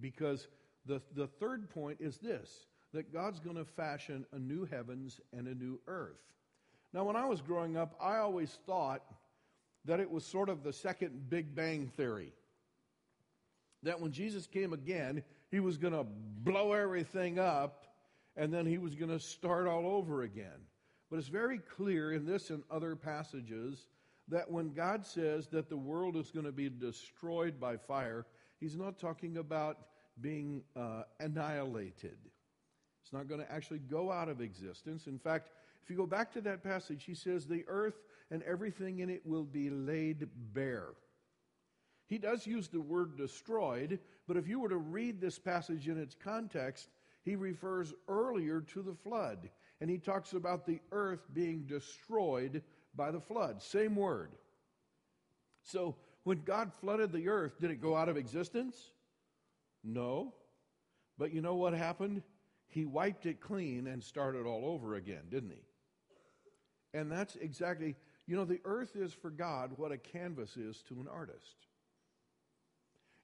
because 0.00 0.48
the, 0.86 1.00
the 1.14 1.26
third 1.26 1.70
point 1.70 1.98
is 2.00 2.18
this 2.18 2.66
that 2.92 3.12
God's 3.12 3.40
going 3.40 3.56
to 3.56 3.64
fashion 3.64 4.24
a 4.32 4.38
new 4.38 4.64
heavens 4.64 5.20
and 5.32 5.48
a 5.48 5.54
new 5.54 5.80
earth. 5.88 6.20
Now, 6.94 7.02
when 7.02 7.16
I 7.16 7.26
was 7.26 7.40
growing 7.40 7.76
up, 7.76 7.96
I 8.00 8.18
always 8.18 8.56
thought 8.66 9.02
that 9.84 9.98
it 9.98 10.08
was 10.08 10.24
sort 10.24 10.48
of 10.48 10.62
the 10.62 10.72
second 10.72 11.28
Big 11.28 11.52
Bang 11.52 11.90
Theory. 11.96 12.32
That 13.82 14.00
when 14.00 14.12
Jesus 14.12 14.46
came 14.46 14.72
again, 14.72 15.24
he 15.50 15.58
was 15.58 15.76
going 15.76 15.92
to 15.92 16.06
blow 16.06 16.72
everything 16.72 17.40
up 17.40 17.84
and 18.36 18.54
then 18.54 18.64
he 18.64 18.78
was 18.78 18.94
going 18.94 19.10
to 19.10 19.18
start 19.18 19.66
all 19.66 19.86
over 19.86 20.22
again. 20.22 20.68
But 21.10 21.18
it's 21.18 21.28
very 21.28 21.58
clear 21.58 22.12
in 22.12 22.24
this 22.24 22.50
and 22.50 22.62
other 22.70 22.94
passages 22.94 23.86
that 24.28 24.50
when 24.50 24.72
God 24.72 25.04
says 25.04 25.48
that 25.48 25.68
the 25.68 25.76
world 25.76 26.16
is 26.16 26.30
going 26.30 26.46
to 26.46 26.52
be 26.52 26.68
destroyed 26.68 27.60
by 27.60 27.76
fire, 27.76 28.24
he's 28.60 28.76
not 28.76 28.98
talking 28.98 29.36
about 29.36 29.78
being 30.20 30.62
uh, 30.76 31.02
annihilated. 31.18 32.18
It's 33.02 33.12
not 33.12 33.28
going 33.28 33.40
to 33.40 33.52
actually 33.52 33.80
go 33.80 34.10
out 34.10 34.28
of 34.28 34.40
existence. 34.40 35.06
In 35.08 35.18
fact, 35.18 35.50
if 35.84 35.90
you 35.90 35.96
go 35.96 36.06
back 36.06 36.32
to 36.32 36.40
that 36.40 36.64
passage, 36.64 37.04
he 37.04 37.14
says, 37.14 37.44
The 37.44 37.64
earth 37.68 38.00
and 38.30 38.42
everything 38.44 39.00
in 39.00 39.10
it 39.10 39.20
will 39.26 39.44
be 39.44 39.68
laid 39.68 40.26
bare. 40.54 40.94
He 42.06 42.16
does 42.16 42.46
use 42.46 42.68
the 42.68 42.80
word 42.80 43.18
destroyed, 43.18 43.98
but 44.26 44.38
if 44.38 44.48
you 44.48 44.60
were 44.60 44.70
to 44.70 44.78
read 44.78 45.20
this 45.20 45.38
passage 45.38 45.88
in 45.88 46.00
its 46.00 46.14
context, 46.14 46.88
he 47.22 47.36
refers 47.36 47.92
earlier 48.08 48.62
to 48.62 48.82
the 48.82 48.94
flood, 48.94 49.50
and 49.82 49.90
he 49.90 49.98
talks 49.98 50.32
about 50.32 50.64
the 50.64 50.80
earth 50.90 51.26
being 51.34 51.64
destroyed 51.66 52.62
by 52.94 53.10
the 53.10 53.20
flood. 53.20 53.62
Same 53.62 53.94
word. 53.94 54.30
So, 55.64 55.96
when 56.22 56.42
God 56.44 56.72
flooded 56.80 57.12
the 57.12 57.28
earth, 57.28 57.60
did 57.60 57.70
it 57.70 57.82
go 57.82 57.94
out 57.94 58.08
of 58.08 58.16
existence? 58.16 58.92
No. 59.82 60.32
But 61.18 61.34
you 61.34 61.42
know 61.42 61.56
what 61.56 61.74
happened? 61.74 62.22
He 62.68 62.86
wiped 62.86 63.26
it 63.26 63.40
clean 63.40 63.86
and 63.86 64.02
started 64.02 64.46
all 64.46 64.64
over 64.64 64.94
again, 64.94 65.24
didn't 65.30 65.50
he? 65.50 65.62
And 66.94 67.10
that's 67.10 67.34
exactly, 67.36 67.96
you 68.26 68.36
know, 68.36 68.44
the 68.44 68.60
earth 68.64 68.94
is 68.94 69.12
for 69.12 69.28
God 69.28 69.72
what 69.76 69.92
a 69.92 69.98
canvas 69.98 70.56
is 70.56 70.80
to 70.88 70.94
an 70.94 71.08
artist. 71.12 71.66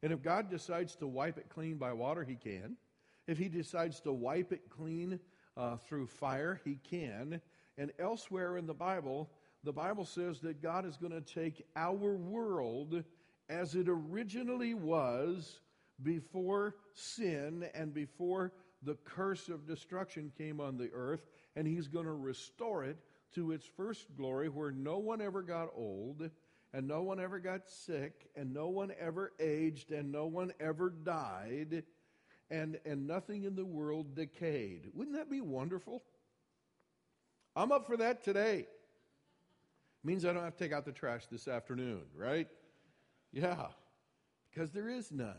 And 0.03 0.13
if 0.13 0.23
God 0.23 0.51
decides 0.51 0.97
to 0.97 1.07
wipe 1.07 1.39
it 1.39 1.49
clean 1.49 1.77
by 1.77 1.93
water, 1.93 2.25
he 2.25 2.35
can. 2.35 2.77
If 3.27 3.39
he 3.39 3.49
decides 3.49 4.01
to 4.01 4.13
wipe 4.13 4.53
it 4.53 4.69
clean 4.69 5.21
uh, 5.57 5.77
through 5.77 6.09
fire, 6.09 6.61
he 6.65 6.81
can. 6.83 7.41
And 7.79 7.93
elsewhere 7.99 8.57
in 8.57 8.67
the 8.67 8.75
Bible, 8.75 9.31
the 9.63 9.73
Bible 9.73 10.05
says 10.05 10.41
that 10.41 10.63
God 10.63 10.85
is 10.85 10.97
going 10.97 11.13
to 11.13 11.21
take 11.21 11.65
our 11.77 12.17
world 12.17 13.05
as 13.49 13.75
it 13.75 13.89
originally 13.89 14.75
was 14.75 15.61
before 16.03 16.77
sin 16.95 17.67
and 17.75 17.93
before 17.93 18.53
the 18.83 18.97
curse 19.05 19.49
of 19.49 19.67
destruction 19.67 20.33
came 20.39 20.61
on 20.61 20.79
the 20.79 20.91
earth, 20.95 21.27
and 21.57 21.67
he's 21.67 21.89
going 21.89 22.07
to 22.07 22.13
restore 22.13 22.85
it 22.85 22.97
to 23.35 23.53
its 23.53 23.67
first 23.77 24.07
glory 24.17 24.49
where 24.49 24.71
no 24.71 24.99
one 24.99 25.21
ever 25.21 25.43
got 25.43 25.71
old 25.77 26.31
and 26.73 26.87
no 26.87 27.03
one 27.03 27.21
ever 27.21 27.39
got 27.39 27.69
sick 27.69 28.29
and 28.37 28.53
no 28.53 28.69
one 28.69 28.93
ever 29.01 29.33
aged 29.41 29.91
and 29.93 30.13
no 30.13 30.27
one 30.27 30.53
ever 30.61 30.91
died 30.91 31.83
and, 32.51 32.79
and 32.85 33.07
nothing 33.07 33.45
in 33.45 33.55
the 33.55 33.65
world 33.65 34.15
decayed. 34.15 34.89
Wouldn't 34.95 35.17
that 35.17 35.31
be 35.31 35.41
wonderful? 35.41 36.03
I'm 37.57 37.73
up 37.73 37.87
for 37.87 37.97
that 37.97 38.23
today. 38.25 38.67
Means 40.03 40.25
I 40.25 40.33
don't 40.33 40.45
have 40.45 40.57
to 40.57 40.65
take 40.65 40.73
out 40.73 40.85
the 40.85 40.93
trash 40.93 41.27
this 41.31 41.47
afternoon, 41.47 42.03
right? 42.17 42.49
Yeah, 43.33 43.67
because 44.51 44.71
there 44.71 44.89
is 44.89 45.13
none. 45.13 45.35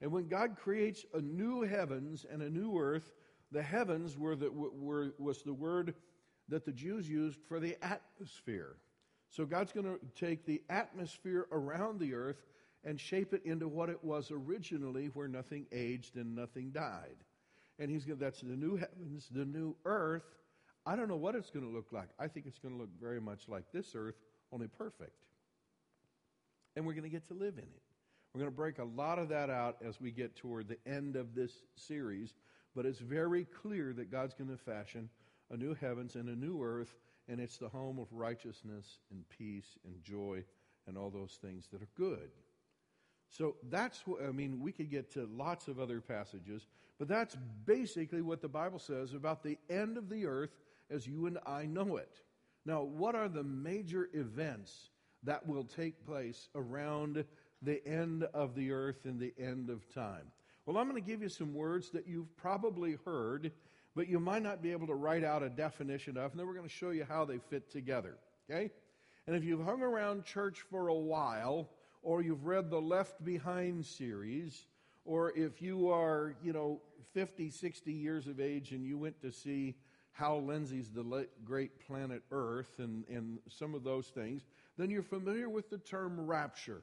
And 0.00 0.12
when 0.12 0.28
God 0.28 0.56
creates 0.56 1.04
a 1.14 1.20
new 1.20 1.62
heavens 1.62 2.24
and 2.30 2.42
a 2.42 2.50
new 2.50 2.78
earth, 2.78 3.12
the 3.50 3.62
heavens 3.62 4.18
were 4.18 4.36
the, 4.36 4.50
were, 4.50 5.14
was 5.18 5.42
the 5.42 5.54
word 5.54 5.94
that 6.48 6.64
the 6.64 6.72
Jews 6.72 7.08
used 7.08 7.38
for 7.48 7.60
the 7.60 7.76
atmosphere. 7.82 8.76
So 9.30 9.44
God's 9.44 9.72
going 9.72 9.86
to 9.86 9.98
take 10.18 10.46
the 10.46 10.62
atmosphere 10.70 11.46
around 11.50 12.00
the 12.00 12.14
earth 12.14 12.40
and 12.84 13.00
shape 13.00 13.34
it 13.34 13.44
into 13.44 13.66
what 13.66 13.88
it 13.88 14.02
was 14.04 14.30
originally, 14.30 15.06
where 15.06 15.28
nothing 15.28 15.66
aged 15.72 16.16
and 16.16 16.36
nothing 16.36 16.70
died. 16.70 17.16
And 17.78 17.90
he's 17.90 18.04
going 18.04 18.18
to, 18.18 18.24
that's 18.24 18.40
the 18.40 18.56
new 18.56 18.76
heavens, 18.76 19.28
the 19.30 19.44
new 19.44 19.76
earth. 19.84 20.22
I 20.86 20.94
don't 20.94 21.08
know 21.08 21.16
what 21.16 21.34
it's 21.34 21.50
going 21.50 21.66
to 21.66 21.72
look 21.72 21.92
like. 21.92 22.08
I 22.18 22.28
think 22.28 22.46
it's 22.46 22.58
going 22.58 22.74
to 22.74 22.80
look 22.80 22.90
very 23.00 23.20
much 23.20 23.48
like 23.48 23.64
this 23.72 23.94
earth, 23.96 24.14
only 24.52 24.68
perfect. 24.68 25.16
And 26.76 26.86
we're 26.86 26.92
going 26.92 27.02
to 27.02 27.10
get 27.10 27.26
to 27.28 27.34
live 27.34 27.54
in 27.54 27.64
it. 27.64 27.82
We're 28.32 28.40
going 28.40 28.52
to 28.52 28.56
break 28.56 28.78
a 28.78 28.84
lot 28.84 29.18
of 29.18 29.30
that 29.30 29.50
out 29.50 29.78
as 29.84 30.00
we 30.00 30.10
get 30.10 30.36
toward 30.36 30.68
the 30.68 30.78
end 30.86 31.16
of 31.16 31.34
this 31.34 31.50
series, 31.74 32.34
but 32.74 32.86
it's 32.86 32.98
very 32.98 33.44
clear 33.44 33.92
that 33.94 34.12
God's 34.12 34.34
going 34.34 34.50
to 34.50 34.58
fashion 34.58 35.08
a 35.50 35.56
new 35.56 35.74
heavens 35.74 36.14
and 36.14 36.28
a 36.28 36.36
new 36.36 36.62
earth, 36.62 36.94
and 37.28 37.40
it's 37.40 37.58
the 37.58 37.68
home 37.68 37.98
of 37.98 38.06
righteousness 38.12 38.98
and 39.10 39.28
peace 39.28 39.78
and 39.84 40.02
joy 40.02 40.44
and 40.86 40.96
all 40.96 41.10
those 41.10 41.38
things 41.40 41.66
that 41.72 41.82
are 41.82 41.88
good. 41.96 42.30
So 43.30 43.56
that's 43.70 44.06
what, 44.06 44.22
I 44.22 44.30
mean, 44.30 44.60
we 44.60 44.72
could 44.72 44.90
get 44.90 45.12
to 45.12 45.28
lots 45.36 45.68
of 45.68 45.80
other 45.80 46.00
passages, 46.00 46.66
but 46.98 47.08
that's 47.08 47.36
basically 47.64 48.22
what 48.22 48.40
the 48.40 48.48
Bible 48.48 48.78
says 48.78 49.14
about 49.14 49.42
the 49.42 49.58
end 49.68 49.96
of 49.98 50.08
the 50.08 50.26
earth 50.26 50.56
as 50.90 51.06
you 51.06 51.26
and 51.26 51.38
I 51.44 51.66
know 51.66 51.96
it. 51.96 52.20
Now, 52.64 52.82
what 52.82 53.14
are 53.14 53.28
the 53.28 53.42
major 53.42 54.08
events 54.12 54.90
that 55.24 55.46
will 55.46 55.64
take 55.64 56.06
place 56.06 56.48
around 56.54 57.24
the 57.62 57.86
end 57.86 58.24
of 58.34 58.54
the 58.54 58.70
earth 58.70 59.04
and 59.04 59.18
the 59.18 59.34
end 59.38 59.70
of 59.70 59.92
time? 59.92 60.30
Well, 60.64 60.78
I'm 60.78 60.88
going 60.88 61.00
to 61.00 61.08
give 61.08 61.22
you 61.22 61.28
some 61.28 61.54
words 61.54 61.90
that 61.90 62.08
you've 62.08 62.36
probably 62.36 62.96
heard, 63.04 63.52
but 63.96 64.08
you 64.08 64.20
might 64.20 64.42
not 64.42 64.62
be 64.62 64.72
able 64.72 64.86
to 64.86 64.94
write 64.94 65.24
out 65.24 65.42
a 65.42 65.48
definition 65.48 66.18
of, 66.18 66.30
and 66.30 66.38
then 66.38 66.46
we're 66.46 66.54
going 66.54 66.68
to 66.68 66.72
show 66.72 66.90
you 66.90 67.04
how 67.08 67.24
they 67.24 67.38
fit 67.38 67.72
together. 67.72 68.18
Okay? 68.48 68.70
And 69.26 69.34
if 69.34 69.42
you've 69.42 69.64
hung 69.64 69.80
around 69.80 70.26
church 70.26 70.60
for 70.70 70.88
a 70.88 70.94
while, 70.94 71.70
or 72.02 72.22
you've 72.22 72.44
read 72.44 72.68
the 72.70 72.80
Left 72.80 73.24
Behind 73.24 73.84
series, 73.84 74.66
or 75.06 75.32
if 75.34 75.62
you 75.62 75.90
are, 75.90 76.36
you 76.44 76.52
know, 76.52 76.82
50, 77.14 77.48
60 77.48 77.90
years 77.90 78.26
of 78.26 78.38
age 78.38 78.72
and 78.72 78.84
you 78.84 78.98
went 78.98 79.18
to 79.22 79.32
see 79.32 79.74
Hal 80.12 80.44
Lindsey's 80.44 80.90
The 80.90 81.26
Great 81.42 81.86
Planet 81.86 82.22
Earth 82.30 82.78
and, 82.78 83.04
and 83.08 83.38
some 83.48 83.74
of 83.74 83.82
those 83.82 84.08
things, 84.08 84.42
then 84.76 84.90
you're 84.90 85.02
familiar 85.02 85.48
with 85.48 85.70
the 85.70 85.78
term 85.78 86.20
rapture. 86.20 86.82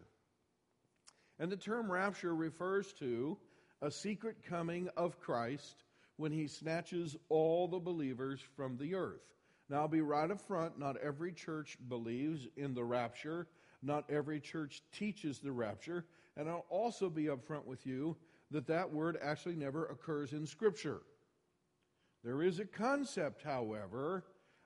And 1.38 1.52
the 1.52 1.58
term 1.58 1.92
rapture 1.92 2.34
refers 2.34 2.92
to 2.94 3.38
a 3.84 3.92
secret 3.92 4.38
coming 4.50 4.90
of 4.98 5.20
Christ 5.20 5.84
when 6.18 6.32
he 6.32 6.48
snatches 6.48 7.16
all 7.30 7.68
the 7.68 7.80
believers 7.80 8.40
from 8.56 8.78
the 8.78 8.96
earth. 8.96 9.22
Now, 9.70 9.82
I'll 9.82 9.88
be 9.88 10.02
right 10.02 10.30
up 10.30 10.42
front. 10.42 10.78
Not 10.78 10.98
every 10.98 11.32
church 11.32 11.78
believes 11.90 12.48
in 12.58 12.74
the 12.74 12.84
rapture. 12.84 13.48
Not 13.82 14.10
every 14.10 14.40
church 14.40 14.84
teaches 14.92 15.40
the 15.40 15.52
rapture. 15.52 16.06
And 16.38 16.50
I'll 16.50 16.66
also 16.70 17.10
be 17.10 17.30
up 17.30 17.44
front 17.46 17.66
with 17.66 17.86
you 17.86 18.16
that 18.52 18.68
that 18.68 18.92
word 18.92 19.18
actually 19.22 19.56
never 19.56 19.86
occurs 19.86 20.34
in 20.34 20.46
Scripture. 20.46 21.02
There 22.24 22.44
is 22.44 22.60
a 22.60 22.66
concept, 22.66 23.44
however, 23.44 24.24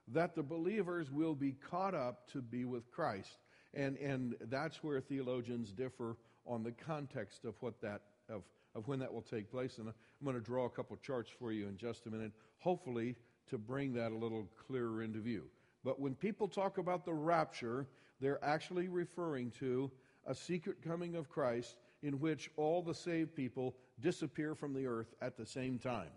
that 0.08 0.34
the 0.34 0.42
believers 0.42 1.10
will 1.10 1.34
be 1.34 1.52
caught 1.52 1.94
up 1.94 2.30
to 2.32 2.40
be 2.40 2.64
with 2.64 2.90
Christ. 2.90 3.38
And, 3.74 3.96
and 3.98 4.36
that's 4.42 4.82
where 4.82 5.00
theologians 5.00 5.72
differ 5.72 6.16
on 6.46 6.62
the 6.62 6.72
context 6.72 7.44
of 7.44 7.54
what 7.60 7.80
that 7.82 8.02
of, 8.30 8.42
of 8.78 8.88
when 8.88 9.00
that 9.00 9.12
will 9.12 9.22
take 9.22 9.50
place. 9.50 9.78
And 9.78 9.88
I'm 9.88 9.94
going 10.24 10.36
to 10.36 10.40
draw 10.40 10.64
a 10.64 10.70
couple 10.70 10.96
charts 10.96 11.30
for 11.38 11.52
you 11.52 11.66
in 11.66 11.76
just 11.76 12.06
a 12.06 12.10
minute, 12.10 12.32
hopefully 12.58 13.16
to 13.50 13.58
bring 13.58 13.92
that 13.94 14.12
a 14.12 14.16
little 14.16 14.48
clearer 14.66 15.02
into 15.02 15.18
view. 15.18 15.44
But 15.84 16.00
when 16.00 16.14
people 16.14 16.48
talk 16.48 16.78
about 16.78 17.04
the 17.04 17.14
rapture, 17.14 17.86
they're 18.20 18.42
actually 18.44 18.88
referring 18.88 19.50
to 19.58 19.90
a 20.26 20.34
secret 20.34 20.82
coming 20.82 21.16
of 21.16 21.28
Christ 21.28 21.76
in 22.02 22.20
which 22.20 22.50
all 22.56 22.82
the 22.82 22.94
saved 22.94 23.34
people 23.34 23.74
disappear 24.00 24.54
from 24.54 24.72
the 24.72 24.86
earth 24.86 25.14
at 25.20 25.36
the 25.36 25.46
same 25.46 25.78
time. 25.78 26.10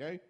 Okay? 0.00 0.20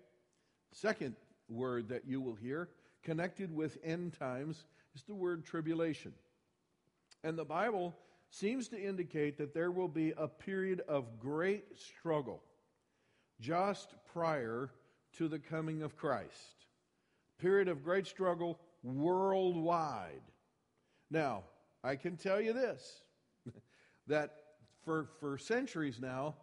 Second 0.72 1.14
word 1.48 1.88
that 1.88 2.06
you 2.06 2.20
will 2.20 2.34
hear 2.34 2.68
connected 3.02 3.54
with 3.54 3.78
end 3.84 4.18
times 4.18 4.64
is 4.94 5.02
the 5.02 5.14
word 5.14 5.44
tribulation. 5.44 6.12
And 7.22 7.38
the 7.38 7.44
Bible 7.44 7.94
seems 8.30 8.68
to 8.68 8.80
indicate 8.80 9.38
that 9.38 9.54
there 9.54 9.70
will 9.70 9.88
be 9.88 10.12
a 10.16 10.28
period 10.28 10.82
of 10.88 11.18
great 11.18 11.78
struggle 11.78 12.42
just 13.40 13.94
prior 14.12 14.70
to 15.16 15.28
the 15.28 15.38
coming 15.38 15.82
of 15.82 15.96
Christ. 15.96 16.66
Period 17.38 17.68
of 17.68 17.84
great 17.84 18.06
struggle 18.06 18.58
worldwide. 18.82 20.22
Now, 21.10 21.44
I 21.82 21.96
can 21.96 22.16
tell 22.16 22.40
you 22.40 22.52
this 22.52 23.00
that 24.06 24.34
for, 24.84 25.08
for 25.20 25.38
centuries 25.38 26.00
now, 26.00 26.34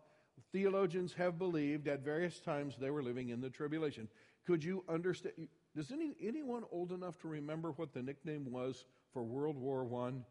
theologians 0.52 1.14
have 1.14 1.38
believed 1.38 1.88
at 1.88 2.04
various 2.04 2.40
times 2.40 2.76
they 2.80 2.90
were 2.90 3.04
living 3.04 3.30
in 3.30 3.42
the 3.42 3.50
tribulation. 3.50 4.08
Could 4.46 4.64
you 4.64 4.84
understand? 4.88 5.34
Does 5.76 5.92
any, 5.92 6.16
anyone 6.22 6.64
old 6.72 6.92
enough 6.92 7.20
to 7.22 7.28
remember 7.28 7.72
what 7.72 7.94
the 7.94 8.02
nickname 8.02 8.52
was 8.52 8.86
for 9.12 9.24
World 9.24 9.58
War 9.58 9.84
One? 9.84 10.24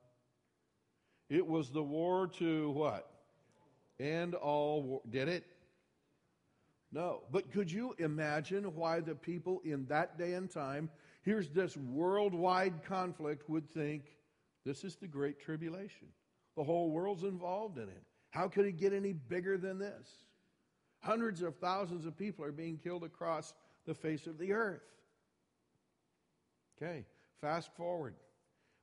It 1.28 1.46
was 1.46 1.70
the 1.70 1.82
war 1.82 2.28
to 2.38 2.70
what? 2.70 3.08
End 3.98 4.34
all 4.34 4.82
war. 4.82 5.00
Did 5.08 5.28
it? 5.28 5.44
No. 6.92 7.22
But 7.30 7.52
could 7.52 7.70
you 7.70 7.94
imagine 7.98 8.74
why 8.74 9.00
the 9.00 9.14
people 9.14 9.60
in 9.64 9.86
that 9.86 10.18
day 10.18 10.34
and 10.34 10.50
time 10.50 10.90
here's 11.24 11.48
this 11.48 11.76
worldwide 11.76 12.84
conflict, 12.84 13.48
would 13.48 13.68
think 13.70 14.04
this 14.64 14.84
is 14.84 14.96
the 14.96 15.08
Great 15.08 15.40
Tribulation. 15.40 16.08
The 16.56 16.64
whole 16.64 16.90
world's 16.90 17.24
involved 17.24 17.78
in 17.78 17.88
it. 17.88 18.02
How 18.30 18.48
could 18.48 18.66
it 18.66 18.78
get 18.78 18.92
any 18.92 19.12
bigger 19.12 19.58
than 19.58 19.78
this? 19.78 20.08
Hundreds 21.00 21.42
of 21.42 21.56
thousands 21.56 22.06
of 22.06 22.16
people 22.16 22.44
are 22.44 22.52
being 22.52 22.78
killed 22.78 23.04
across 23.04 23.52
the 23.86 23.94
face 23.94 24.26
of 24.26 24.38
the 24.38 24.52
earth. 24.52 24.82
Okay, 26.76 27.04
fast 27.40 27.70
forward. 27.76 28.14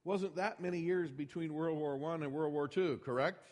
Wasn't 0.03 0.35
that 0.35 0.59
many 0.59 0.79
years 0.79 1.11
between 1.11 1.53
World 1.53 1.77
War 1.77 1.99
I 2.11 2.15
and 2.15 2.33
World 2.33 2.53
War 2.53 2.69
II, 2.75 2.97
correct? 2.97 3.49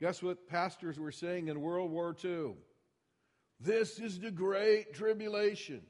Guess 0.00 0.22
what 0.22 0.48
pastors 0.48 0.98
were 0.98 1.10
saying 1.10 1.48
in 1.48 1.60
World 1.60 1.90
War 1.90 2.14
II? 2.24 2.54
This 3.60 3.98
is 3.98 4.20
the 4.20 4.30
great 4.30 4.94
tribulation. 4.94 5.82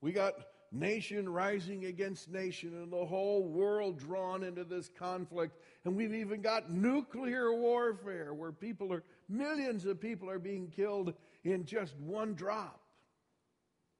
We 0.00 0.10
got 0.10 0.34
nation 0.72 1.28
rising 1.28 1.84
against 1.84 2.30
nation 2.30 2.74
and 2.82 2.92
the 2.92 3.04
whole 3.04 3.44
world 3.44 3.98
drawn 3.98 4.42
into 4.42 4.64
this 4.64 4.88
conflict. 4.88 5.56
And 5.84 5.94
we've 5.94 6.14
even 6.14 6.40
got 6.40 6.70
nuclear 6.70 7.52
warfare 7.52 8.34
where 8.34 8.50
people 8.50 8.92
are, 8.92 9.04
millions 9.28 9.84
of 9.84 10.00
people 10.00 10.28
are 10.28 10.40
being 10.40 10.68
killed 10.68 11.14
in 11.44 11.64
just 11.64 11.96
one 11.98 12.34
drop. 12.34 12.80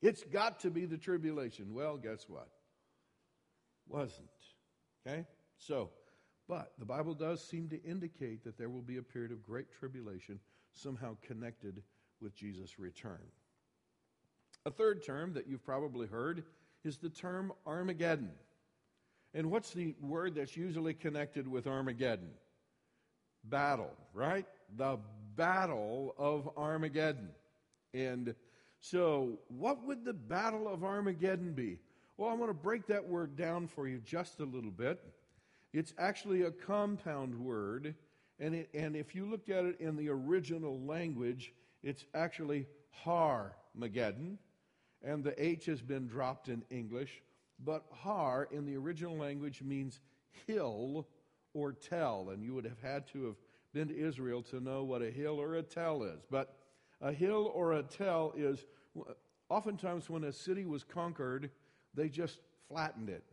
It's 0.00 0.24
got 0.24 0.60
to 0.60 0.70
be 0.70 0.86
the 0.86 0.98
tribulation. 0.98 1.72
Well, 1.74 1.96
guess 1.96 2.24
what? 2.28 2.48
Wasn't. 3.86 4.31
Okay? 5.06 5.24
So, 5.56 5.90
but 6.48 6.72
the 6.78 6.84
Bible 6.84 7.14
does 7.14 7.42
seem 7.42 7.68
to 7.68 7.82
indicate 7.82 8.44
that 8.44 8.58
there 8.58 8.68
will 8.68 8.82
be 8.82 8.98
a 8.98 9.02
period 9.02 9.32
of 9.32 9.42
great 9.42 9.66
tribulation 9.72 10.38
somehow 10.72 11.16
connected 11.26 11.82
with 12.20 12.34
Jesus' 12.34 12.78
return. 12.78 13.20
A 14.64 14.70
third 14.70 15.04
term 15.04 15.32
that 15.34 15.46
you've 15.46 15.64
probably 15.64 16.06
heard 16.06 16.44
is 16.84 16.96
the 16.96 17.08
term 17.08 17.52
Armageddon. 17.66 18.30
And 19.34 19.50
what's 19.50 19.70
the 19.70 19.94
word 20.00 20.34
that's 20.34 20.56
usually 20.56 20.94
connected 20.94 21.48
with 21.48 21.66
Armageddon? 21.66 22.30
Battle, 23.44 23.90
right? 24.14 24.46
The 24.76 24.98
Battle 25.36 26.14
of 26.18 26.50
Armageddon. 26.56 27.30
And 27.94 28.34
so, 28.80 29.38
what 29.48 29.84
would 29.86 30.04
the 30.04 30.12
Battle 30.12 30.68
of 30.68 30.84
Armageddon 30.84 31.52
be? 31.52 31.78
Well, 32.22 32.30
I 32.30 32.34
want 32.34 32.50
to 32.50 32.54
break 32.54 32.86
that 32.86 33.04
word 33.04 33.34
down 33.34 33.66
for 33.66 33.88
you 33.88 33.98
just 33.98 34.38
a 34.38 34.44
little 34.44 34.70
bit. 34.70 35.02
It's 35.72 35.92
actually 35.98 36.42
a 36.42 36.52
compound 36.52 37.34
word, 37.34 37.96
and, 38.38 38.54
it, 38.54 38.68
and 38.74 38.94
if 38.94 39.12
you 39.12 39.26
looked 39.26 39.50
at 39.50 39.64
it 39.64 39.80
in 39.80 39.96
the 39.96 40.08
original 40.08 40.78
language, 40.82 41.52
it's 41.82 42.04
actually 42.14 42.68
Har 42.92 43.56
Mageddon, 43.76 44.38
and 45.02 45.24
the 45.24 45.34
H 45.36 45.66
has 45.66 45.82
been 45.82 46.06
dropped 46.06 46.48
in 46.48 46.62
English. 46.70 47.24
But 47.64 47.86
Har 47.90 48.46
in 48.52 48.66
the 48.66 48.76
original 48.76 49.16
language 49.16 49.60
means 49.60 49.98
hill 50.46 51.08
or 51.54 51.72
tell, 51.72 52.30
and 52.30 52.40
you 52.40 52.54
would 52.54 52.66
have 52.66 52.80
had 52.80 53.08
to 53.14 53.24
have 53.24 53.36
been 53.74 53.88
to 53.88 53.98
Israel 53.98 54.42
to 54.42 54.60
know 54.60 54.84
what 54.84 55.02
a 55.02 55.10
hill 55.10 55.40
or 55.40 55.56
a 55.56 55.62
tell 55.64 56.04
is. 56.04 56.22
But 56.30 56.54
a 57.00 57.10
hill 57.10 57.50
or 57.52 57.72
a 57.72 57.82
tell 57.82 58.32
is 58.36 58.64
oftentimes 59.48 60.08
when 60.08 60.22
a 60.22 60.32
city 60.32 60.66
was 60.66 60.84
conquered, 60.84 61.50
they 61.94 62.08
just 62.08 62.38
flattened 62.68 63.08
it. 63.08 63.24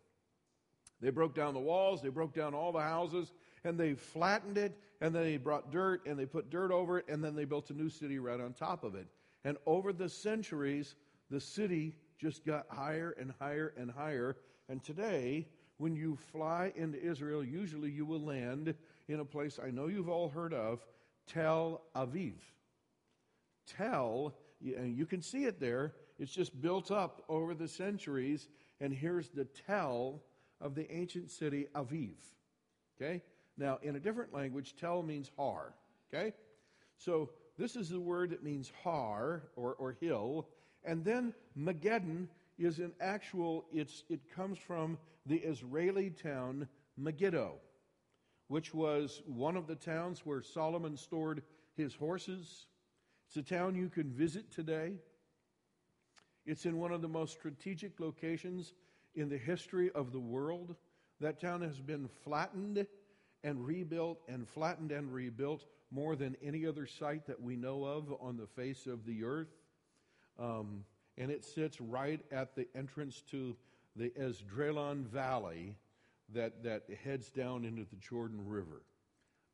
They 1.02 1.12
broke 1.12 1.34
down 1.34 1.54
the 1.54 1.60
walls, 1.60 2.02
they 2.02 2.10
broke 2.10 2.34
down 2.34 2.54
all 2.54 2.72
the 2.72 2.82
houses, 2.82 3.32
and 3.64 3.80
they 3.80 3.94
flattened 3.94 4.58
it, 4.58 4.78
and 5.02 5.16
then 5.16 5.24
they 5.24 5.38
brought 5.38 5.72
dirt 5.72 6.06
and 6.06 6.20
they 6.20 6.26
put 6.26 6.50
dirt 6.50 6.72
over 6.72 7.00
it, 7.00 7.06
and 7.08 7.24
then 7.24 7.36
they 7.36 7.46
built 7.46 7.70
a 7.70 7.74
new 7.74 7.90
city 7.90 8.20
right 8.20 8.40
on 8.40 8.54
top 8.54 8.84
of 8.84 8.96
it. 8.96 9.08
And 9.46 9.58
over 9.66 9.94
the 9.94 10.10
centuries, 10.10 10.96
the 11.30 11.40
city 11.40 11.96
just 12.18 12.46
got 12.46 12.66
higher 12.70 13.16
and 13.20 13.34
higher 13.40 13.74
and 13.78 13.90
higher. 13.90 14.36
And 14.68 14.84
today, 14.84 15.48
when 15.78 15.96
you 15.96 16.18
fly 16.34 16.74
into 16.76 17.02
Israel, 17.02 17.44
usually 17.44 17.90
you 17.90 18.06
will 18.06 18.22
land 18.22 18.76
in 19.08 19.22
a 19.22 19.26
place 19.26 19.60
I 19.64 19.72
know 19.72 19.88
you've 19.88 20.10
all 20.10 20.28
heard 20.28 20.54
of, 20.54 20.86
Tel 21.26 21.82
Aviv. 21.96 22.34
Tel, 23.66 24.36
and 24.62 24.98
you 24.98 25.06
can 25.06 25.22
see 25.22 25.46
it 25.46 25.60
there, 25.60 25.94
it's 26.20 26.34
just 26.34 26.62
built 26.62 26.92
up 26.92 27.24
over 27.30 27.54
the 27.54 27.68
centuries. 27.68 28.48
And 28.82 28.94
here's 28.94 29.30
the 29.30 29.46
tell 29.46 30.22
of 30.62 30.76
the 30.76 30.92
ancient 30.94 31.32
city 31.32 31.68
of 31.74 31.90
Aviv. 31.90 32.16
Okay? 33.02 33.24
Now, 33.58 33.80
in 33.82 33.96
a 33.96 34.00
different 34.00 34.34
language, 34.34 34.76
Tel 34.80 35.02
means 35.02 35.32
har. 35.38 35.74
Okay? 36.14 36.34
So 36.98 37.30
this 37.58 37.76
is 37.76 37.90
the 37.90 38.00
word 38.00 38.32
that 38.32 38.44
means 38.44 38.72
har 38.84 39.44
or, 39.56 39.76
or 39.76 39.98
hill. 40.00 40.48
And 40.84 41.04
then 41.04 41.34
Mageddon 41.58 42.28
is 42.58 42.80
an 42.80 42.92
actual, 43.00 43.66
it's, 43.72 44.04
it 44.10 44.20
comes 44.36 44.58
from 44.58 44.98
the 45.26 45.38
Israeli 45.38 46.10
town 46.10 46.68
Megiddo, 46.98 47.56
which 48.48 48.74
was 48.74 49.22
one 49.26 49.56
of 49.56 49.68
the 49.68 49.76
towns 49.76 50.26
where 50.26 50.42
Solomon 50.42 50.98
stored 50.98 51.44
his 51.76 51.94
horses. 51.94 52.66
It's 53.28 53.38
a 53.38 53.56
town 53.56 53.76
you 53.76 53.90
can 53.90 54.10
visit 54.12 54.52
today. 54.52 54.94
It's 56.46 56.66
in 56.66 56.78
one 56.78 56.92
of 56.92 57.02
the 57.02 57.08
most 57.08 57.34
strategic 57.34 58.00
locations 58.00 58.74
in 59.16 59.30
the 59.30 59.38
history 59.38 59.92
of 59.92 60.12
the 60.12 60.20
world. 60.20 60.76
That 61.20 61.40
town 61.40 61.62
has 61.62 61.80
been 61.80 62.10
flattened 62.24 62.86
and 63.44 63.66
rebuilt 63.66 64.22
and 64.28 64.48
flattened 64.48 64.92
and 64.92 65.14
rebuilt 65.14 65.66
more 65.92 66.16
than 66.16 66.36
any 66.42 66.66
other 66.66 66.86
site 66.86 67.26
that 67.28 67.42
we 67.42 67.56
know 67.56 67.84
of 67.84 68.14
on 68.22 68.38
the 68.38 68.48
face 68.48 68.86
of 68.86 69.06
the 69.06 69.24
earth. 69.24 69.56
Um, 70.38 70.84
and 71.18 71.32
it 71.32 71.44
sits 71.44 71.82
right 71.82 72.22
at 72.32 72.56
the 72.56 72.68
entrance 72.76 73.22
to 73.32 73.56
the 73.96 74.10
Esdraelon 74.12 75.06
Valley 75.06 75.76
that, 76.34 76.64
that 76.64 76.84
heads 77.04 77.30
down 77.30 77.66
into 77.66 77.84
the 77.84 77.98
Jordan 77.98 78.40
River. 78.46 78.84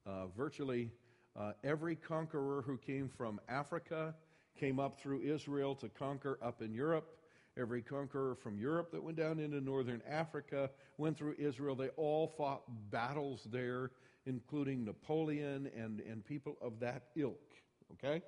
Uh, 0.05 0.27
virtually 0.37 0.91
uh, 1.37 1.53
every 1.63 1.95
conqueror 1.95 2.61
who 2.61 2.77
came 2.77 3.09
from 3.09 3.39
Africa 3.49 4.13
came 4.59 4.79
up 4.79 4.99
through 4.99 5.21
Israel 5.21 5.75
to 5.75 5.89
conquer 5.89 6.39
up 6.41 6.61
in 6.61 6.73
Europe. 6.73 7.17
Every 7.57 7.81
conqueror 7.81 8.35
from 8.35 8.59
Europe 8.59 8.91
that 8.91 9.03
went 9.03 9.17
down 9.17 9.39
into 9.39 9.61
northern 9.61 10.01
Africa 10.09 10.69
went 10.97 11.17
through 11.17 11.35
Israel. 11.37 11.75
They 11.75 11.89
all 11.89 12.27
fought 12.27 12.63
battles 12.91 13.47
there, 13.49 13.91
including 14.25 14.83
Napoleon 14.83 15.69
and, 15.75 16.01
and 16.01 16.25
people 16.25 16.57
of 16.61 16.79
that 16.81 17.03
ilk. 17.15 17.53
Okay? 17.93 18.21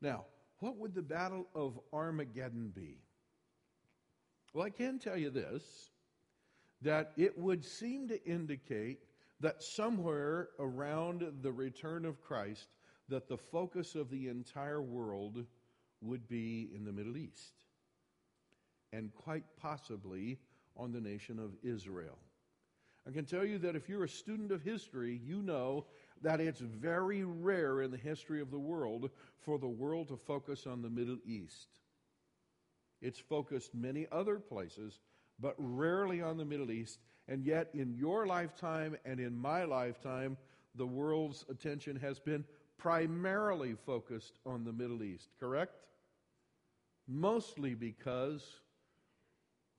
Now, 0.00 0.24
what 0.60 0.76
would 0.78 0.94
the 0.94 1.02
Battle 1.02 1.46
of 1.54 1.78
Armageddon 1.92 2.72
be? 2.74 2.96
Well, 4.54 4.64
I 4.64 4.70
can 4.70 4.98
tell 4.98 5.16
you 5.16 5.30
this 5.30 5.90
that 6.80 7.12
it 7.16 7.36
would 7.36 7.64
seem 7.64 8.08
to 8.08 8.24
indicate 8.24 9.00
that 9.40 9.62
somewhere 9.62 10.48
around 10.58 11.24
the 11.42 11.52
return 11.52 12.04
of 12.04 12.22
Christ 12.22 12.68
that 13.08 13.28
the 13.28 13.36
focus 13.36 13.94
of 13.94 14.10
the 14.10 14.28
entire 14.28 14.82
world 14.82 15.44
would 16.00 16.28
be 16.28 16.70
in 16.74 16.84
the 16.84 16.92
Middle 16.92 17.16
East 17.16 17.52
and 18.92 19.14
quite 19.14 19.44
possibly 19.60 20.38
on 20.76 20.92
the 20.92 21.00
nation 21.00 21.38
of 21.38 21.52
Israel. 21.62 22.18
I 23.06 23.10
can 23.10 23.24
tell 23.24 23.44
you 23.44 23.58
that 23.58 23.76
if 23.76 23.88
you're 23.88 24.04
a 24.04 24.08
student 24.08 24.52
of 24.52 24.62
history, 24.62 25.20
you 25.24 25.42
know 25.42 25.86
that 26.22 26.40
it's 26.40 26.60
very 26.60 27.24
rare 27.24 27.80
in 27.82 27.90
the 27.90 27.96
history 27.96 28.40
of 28.40 28.50
the 28.50 28.58
world 28.58 29.10
for 29.38 29.58
the 29.58 29.68
world 29.68 30.08
to 30.08 30.16
focus 30.16 30.66
on 30.66 30.82
the 30.82 30.90
Middle 30.90 31.18
East. 31.24 31.68
It's 33.00 33.18
focused 33.18 33.74
many 33.74 34.06
other 34.12 34.38
places, 34.38 35.00
but 35.40 35.54
rarely 35.58 36.20
on 36.20 36.36
the 36.36 36.44
Middle 36.44 36.70
East. 36.70 36.98
And 37.28 37.44
yet, 37.44 37.70
in 37.72 37.94
your 37.94 38.26
lifetime 38.26 38.96
and 39.04 39.20
in 39.20 39.36
my 39.36 39.64
lifetime, 39.64 40.36
the 40.74 40.86
world's 40.86 41.44
attention 41.48 41.96
has 41.96 42.18
been 42.18 42.44
primarily 42.78 43.74
focused 43.86 44.38
on 44.46 44.64
the 44.64 44.72
Middle 44.72 45.02
East, 45.02 45.28
correct? 45.38 45.76
Mostly 47.06 47.74
because 47.74 48.42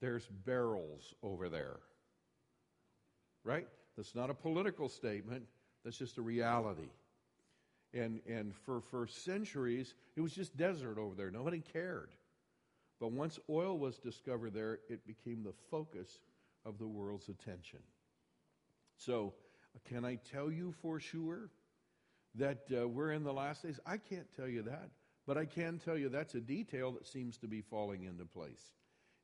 there's 0.00 0.26
barrels 0.46 1.14
over 1.22 1.48
there. 1.48 1.78
Right? 3.44 3.66
That's 3.96 4.14
not 4.14 4.30
a 4.30 4.34
political 4.34 4.88
statement. 4.88 5.44
That's 5.84 5.96
just 5.96 6.18
a 6.18 6.22
reality. 6.22 6.90
And, 7.92 8.20
and 8.28 8.54
for, 8.54 8.80
for 8.80 9.06
centuries, 9.06 9.94
it 10.16 10.20
was 10.20 10.32
just 10.32 10.56
desert 10.56 10.98
over 10.98 11.14
there. 11.14 11.30
Nobody 11.30 11.60
cared. 11.72 12.10
But 13.00 13.12
once 13.12 13.38
oil 13.48 13.78
was 13.78 13.98
discovered 13.98 14.52
there, 14.52 14.78
it 14.88 15.06
became 15.06 15.42
the 15.42 15.54
focus 15.70 16.20
of 16.66 16.78
the 16.78 16.86
world's 16.86 17.28
attention. 17.28 17.80
So, 18.96 19.32
can 19.88 20.04
I 20.04 20.18
tell 20.30 20.52
you 20.52 20.74
for 20.82 21.00
sure 21.00 21.48
that 22.36 22.64
uh, 22.72 22.88
we're 22.88 23.12
in 23.12 23.24
the 23.24 23.32
last 23.32 23.62
days? 23.62 23.80
I 23.86 23.96
can't 23.96 24.26
tell 24.36 24.48
you 24.48 24.62
that, 24.62 24.90
but 25.26 25.36
I 25.36 25.44
can 25.44 25.78
tell 25.78 25.96
you 25.96 26.08
that's 26.08 26.34
a 26.34 26.40
detail 26.40 26.92
that 26.92 27.06
seems 27.06 27.36
to 27.38 27.46
be 27.46 27.60
falling 27.60 28.04
into 28.04 28.24
place. 28.24 28.72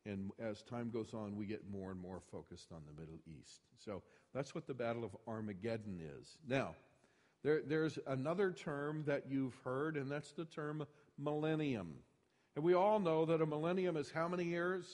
And 0.05 0.31
as 0.39 0.63
time 0.63 0.91
goes 0.91 1.15
on, 1.15 1.37
we 1.37 1.47
get 1.47 1.69
more 1.69 1.91
and 1.91 2.01
more 2.01 2.21
focused 2.31 2.71
on 2.73 2.83
the 2.87 3.01
Middle 3.01 3.19
East. 3.27 3.63
So 3.85 4.03
that's 4.33 4.55
what 4.55 4.67
the 4.67 4.75
Battle 4.75 5.05
of 5.05 5.17
Armageddon 5.27 6.01
is. 6.21 6.37
Now, 6.47 6.75
there, 7.43 7.63
there's 7.67 7.99
another 8.07 8.53
term 8.53 9.03
that 9.07 9.25
you've 9.29 9.57
heard, 9.65 9.97
and 9.97 10.11
that's 10.11 10.33
the 10.33 10.45
term 10.45 10.87
millennium. 11.19 11.95
And 12.55 12.65
we 12.65 12.75
all 12.75 12.99
know 13.01 13.25
that 13.27 13.43
a 13.43 13.47
millennium 13.47 13.97
is 13.97 14.11
how 14.11 14.29
many 14.29 14.45
years? 14.45 14.87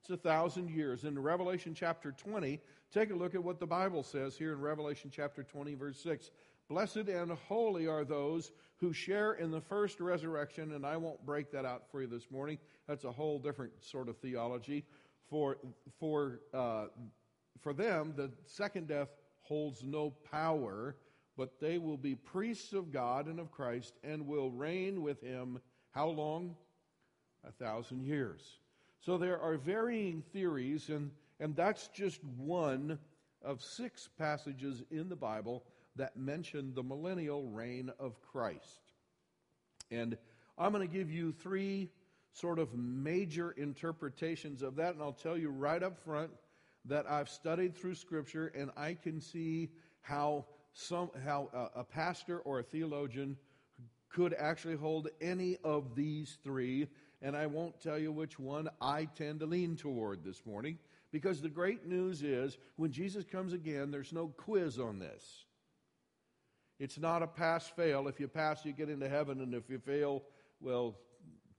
It's 0.00 0.10
a 0.10 0.16
thousand 0.16 0.70
years. 0.70 1.04
In 1.04 1.18
Revelation 1.18 1.74
chapter 1.74 2.12
20, 2.12 2.60
take 2.92 3.10
a 3.10 3.14
look 3.14 3.34
at 3.34 3.42
what 3.42 3.60
the 3.60 3.66
Bible 3.66 4.02
says 4.02 4.36
here 4.36 4.52
in 4.52 4.60
Revelation 4.60 5.10
chapter 5.10 5.42
20, 5.42 5.74
verse 5.74 5.98
6. 6.00 6.30
Blessed 6.68 7.08
and 7.08 7.32
holy 7.48 7.86
are 7.86 8.04
those 8.04 8.50
who 8.76 8.92
share 8.92 9.34
in 9.34 9.50
the 9.50 9.60
first 9.60 10.00
resurrection, 10.00 10.72
and 10.72 10.86
I 10.86 10.96
won't 10.96 11.24
break 11.24 11.52
that 11.52 11.64
out 11.64 11.84
for 11.90 12.00
you 12.00 12.06
this 12.08 12.30
morning. 12.30 12.58
That's 12.88 13.04
a 13.04 13.12
whole 13.12 13.38
different 13.38 13.72
sort 13.80 14.08
of 14.08 14.16
theology. 14.18 14.84
For, 15.28 15.58
for, 15.98 16.40
uh, 16.52 16.86
for 17.60 17.72
them, 17.72 18.14
the 18.16 18.30
second 18.46 18.88
death 18.88 19.08
holds 19.42 19.84
no 19.84 20.10
power, 20.30 20.96
but 21.36 21.60
they 21.60 21.78
will 21.78 21.96
be 21.96 22.14
priests 22.14 22.72
of 22.72 22.92
God 22.92 23.26
and 23.26 23.38
of 23.38 23.50
Christ 23.50 23.94
and 24.02 24.26
will 24.26 24.50
reign 24.50 25.02
with 25.02 25.20
him 25.20 25.60
how 25.90 26.08
long? 26.08 26.56
A 27.46 27.52
thousand 27.52 28.04
years. 28.04 28.58
So 29.00 29.18
there 29.18 29.38
are 29.38 29.56
varying 29.56 30.22
theories, 30.32 30.88
and, 30.88 31.10
and 31.40 31.54
that's 31.54 31.88
just 31.88 32.24
one 32.38 32.98
of 33.42 33.62
six 33.62 34.08
passages 34.18 34.82
in 34.90 35.10
the 35.10 35.16
Bible 35.16 35.62
that 35.96 36.16
mention 36.16 36.74
the 36.74 36.82
millennial 36.82 37.44
reign 37.44 37.90
of 37.98 38.20
Christ. 38.20 38.80
And 39.90 40.16
I'm 40.58 40.72
going 40.72 40.86
to 40.86 40.92
give 40.92 41.10
you 41.10 41.32
three 41.32 41.90
sort 42.32 42.58
of 42.58 42.74
major 42.74 43.52
interpretations 43.52 44.62
of 44.62 44.76
that, 44.76 44.94
and 44.94 45.02
I'll 45.02 45.12
tell 45.12 45.38
you 45.38 45.50
right 45.50 45.82
up 45.82 45.98
front 45.98 46.30
that 46.86 47.10
I've 47.10 47.28
studied 47.28 47.76
through 47.76 47.94
Scripture, 47.94 48.52
and 48.56 48.70
I 48.76 48.94
can 48.94 49.20
see 49.20 49.70
how 50.00 50.46
some 50.72 51.10
how 51.24 51.70
a 51.74 51.84
pastor 51.84 52.40
or 52.40 52.58
a 52.58 52.62
theologian 52.62 53.36
could 54.08 54.34
actually 54.34 54.74
hold 54.74 55.08
any 55.20 55.56
of 55.64 55.94
these 55.94 56.38
three 56.42 56.88
and 57.24 57.34
I 57.34 57.46
won't 57.46 57.80
tell 57.80 57.98
you 57.98 58.12
which 58.12 58.38
one 58.38 58.68
I 58.82 59.06
tend 59.06 59.40
to 59.40 59.46
lean 59.46 59.76
toward 59.76 60.22
this 60.22 60.44
morning 60.44 60.78
because 61.10 61.40
the 61.40 61.48
great 61.48 61.86
news 61.86 62.22
is 62.22 62.58
when 62.76 62.92
Jesus 62.92 63.24
comes 63.24 63.54
again, 63.54 63.90
there's 63.90 64.12
no 64.12 64.28
quiz 64.36 64.78
on 64.78 64.98
this. 64.98 65.46
It's 66.78 66.98
not 66.98 67.22
a 67.22 67.26
pass 67.26 67.68
fail. 67.68 68.08
If 68.08 68.18
you 68.18 68.28
pass, 68.28 68.64
you 68.64 68.72
get 68.72 68.88
into 68.88 69.08
heaven, 69.08 69.40
and 69.40 69.54
if 69.54 69.70
you 69.70 69.78
fail, 69.78 70.22
well, 70.60 70.96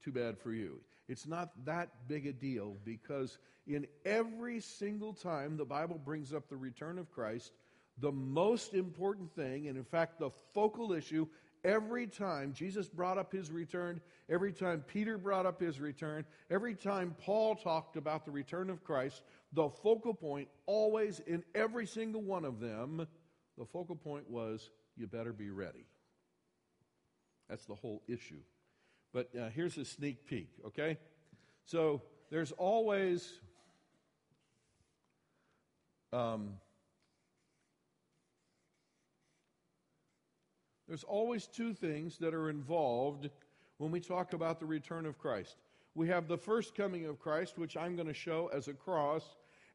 too 0.02 0.12
bad 0.12 0.38
for 0.38 0.52
you. 0.52 0.80
It's 1.08 1.26
not 1.26 1.50
that 1.64 2.08
big 2.08 2.26
a 2.26 2.32
deal 2.32 2.76
because 2.84 3.38
in 3.66 3.86
every 4.04 4.60
single 4.60 5.12
time 5.12 5.56
the 5.56 5.64
Bible 5.64 6.00
brings 6.04 6.32
up 6.32 6.48
the 6.48 6.56
return 6.56 6.98
of 6.98 7.10
Christ, 7.10 7.52
the 7.98 8.12
most 8.12 8.74
important 8.74 9.34
thing, 9.34 9.68
and 9.68 9.78
in 9.78 9.84
fact, 9.84 10.18
the 10.18 10.30
focal 10.52 10.92
issue, 10.92 11.26
Every 11.66 12.06
time 12.06 12.52
Jesus 12.52 12.88
brought 12.88 13.18
up 13.18 13.32
his 13.32 13.50
return, 13.50 14.00
every 14.30 14.52
time 14.52 14.84
Peter 14.86 15.18
brought 15.18 15.46
up 15.46 15.60
his 15.60 15.80
return, 15.80 16.24
every 16.48 16.76
time 16.76 17.16
Paul 17.20 17.56
talked 17.56 17.96
about 17.96 18.24
the 18.24 18.30
return 18.30 18.70
of 18.70 18.84
Christ, 18.84 19.22
the 19.52 19.68
focal 19.68 20.14
point, 20.14 20.46
always 20.66 21.18
in 21.26 21.42
every 21.56 21.84
single 21.84 22.22
one 22.22 22.44
of 22.44 22.60
them, 22.60 23.08
the 23.58 23.64
focal 23.64 23.96
point 23.96 24.30
was 24.30 24.70
you 24.96 25.06
better 25.06 25.32
be 25.32 25.50
ready. 25.50 25.86
That's 27.48 27.64
the 27.66 27.74
whole 27.74 28.02
issue. 28.08 28.40
But 29.12 29.30
uh, 29.34 29.48
here's 29.50 29.78
a 29.78 29.84
sneak 29.84 30.26
peek, 30.26 30.48
okay? 30.66 30.98
So 31.64 32.02
there's 32.30 32.52
always 32.52 33.32
um, 36.12 36.54
There's 40.88 41.04
always 41.04 41.46
two 41.46 41.74
things 41.74 42.18
that 42.18 42.32
are 42.32 42.48
involved 42.48 43.28
when 43.78 43.90
we 43.90 44.00
talk 44.00 44.32
about 44.32 44.60
the 44.60 44.66
return 44.66 45.04
of 45.04 45.18
Christ. 45.18 45.56
We 45.94 46.08
have 46.08 46.28
the 46.28 46.38
first 46.38 46.74
coming 46.74 47.06
of 47.06 47.18
Christ, 47.18 47.58
which 47.58 47.76
I'm 47.76 47.96
going 47.96 48.08
to 48.08 48.14
show 48.14 48.50
as 48.52 48.68
a 48.68 48.72
cross, 48.72 49.24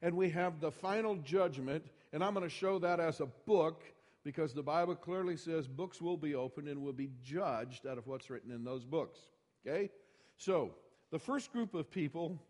and 0.00 0.16
we 0.16 0.30
have 0.30 0.60
the 0.60 0.70
final 0.70 1.16
judgment, 1.16 1.84
and 2.12 2.24
I'm 2.24 2.32
going 2.32 2.48
to 2.48 2.54
show 2.54 2.78
that 2.78 2.98
as 2.98 3.20
a 3.20 3.26
book 3.26 3.82
because 4.24 4.52
the 4.52 4.62
Bible 4.62 4.94
clearly 4.94 5.36
says 5.36 5.66
books 5.66 6.00
will 6.00 6.16
be 6.16 6.34
opened 6.34 6.68
and 6.68 6.82
will 6.82 6.92
be 6.92 7.10
judged 7.22 7.86
out 7.86 7.98
of 7.98 8.06
what's 8.06 8.30
written 8.30 8.50
in 8.50 8.64
those 8.64 8.84
books. 8.84 9.18
Okay? 9.66 9.90
So, 10.36 10.74
the 11.10 11.18
first 11.18 11.52
group 11.52 11.74
of 11.74 11.90
people 11.90 12.40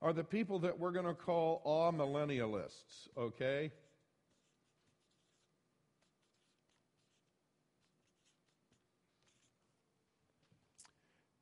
are 0.00 0.12
the 0.12 0.24
people 0.24 0.58
that 0.60 0.78
we're 0.78 0.90
going 0.90 1.06
to 1.06 1.14
call 1.14 1.62
amillennialists, 1.64 3.08
okay? 3.16 3.70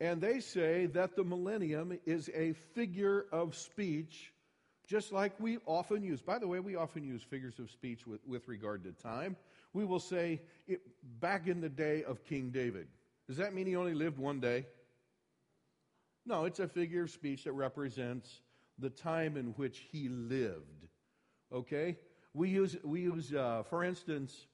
And 0.01 0.21
they 0.21 0.41
say 0.41 0.87
that 0.87 1.17
the 1.17 1.25
millennium 1.25 1.99
is 2.07 2.31
a 2.35 2.55
figure 2.75 3.27
of 3.33 3.55
speech, 3.55 4.33
just 4.87 5.13
like 5.13 5.39
we 5.39 5.59
often 5.67 6.03
use. 6.03 6.23
By 6.23 6.39
the 6.39 6.49
way, 6.49 6.59
we 6.61 6.75
often 6.75 7.05
use 7.05 7.23
figures 7.23 7.59
of 7.59 7.71
speech 7.71 8.07
with, 8.07 8.21
with 8.27 8.49
regard 8.49 8.85
to 8.85 8.93
time. 8.93 9.37
We 9.73 9.85
will 9.85 10.01
say, 10.01 10.43
it, 10.67 10.81
back 11.21 11.47
in 11.47 11.61
the 11.61 11.69
day 11.69 12.03
of 12.05 12.25
King 12.25 12.51
David. 12.51 12.89
Does 13.27 13.37
that 13.37 13.55
mean 13.55 13.67
he 13.67 13.77
only 13.77 13.95
lived 13.95 14.19
one 14.19 14.41
day? 14.41 14.67
No, 16.27 16.45
it's 16.45 16.61
a 16.61 16.69
figure 16.69 17.05
of 17.05 17.11
speech 17.11 17.45
that 17.45 17.53
represents 17.53 18.41
the 18.79 18.91
time 18.91 19.37
in 19.37 19.49
which 19.53 19.87
he 19.91 20.09
lived. 20.09 20.89
Okay? 21.53 21.97
We 22.35 22.49
use, 22.49 22.77
we 22.83 23.03
use 23.03 23.33
uh, 23.33 23.63
for 23.69 23.85
instance, 23.85 24.47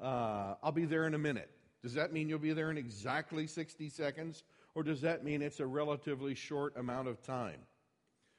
uh, 0.00 0.54
I'll 0.62 0.72
be 0.72 0.84
there 0.84 1.06
in 1.06 1.14
a 1.14 1.18
minute. 1.18 1.50
Does 1.82 1.94
that 1.94 2.12
mean 2.12 2.28
you'll 2.28 2.38
be 2.38 2.52
there 2.52 2.70
in 2.70 2.78
exactly 2.78 3.46
60 3.46 3.88
seconds? 3.90 4.44
Or 4.74 4.82
does 4.82 5.00
that 5.02 5.24
mean 5.24 5.42
it's 5.42 5.60
a 5.60 5.66
relatively 5.66 6.34
short 6.34 6.76
amount 6.76 7.08
of 7.08 7.22
time? 7.22 7.60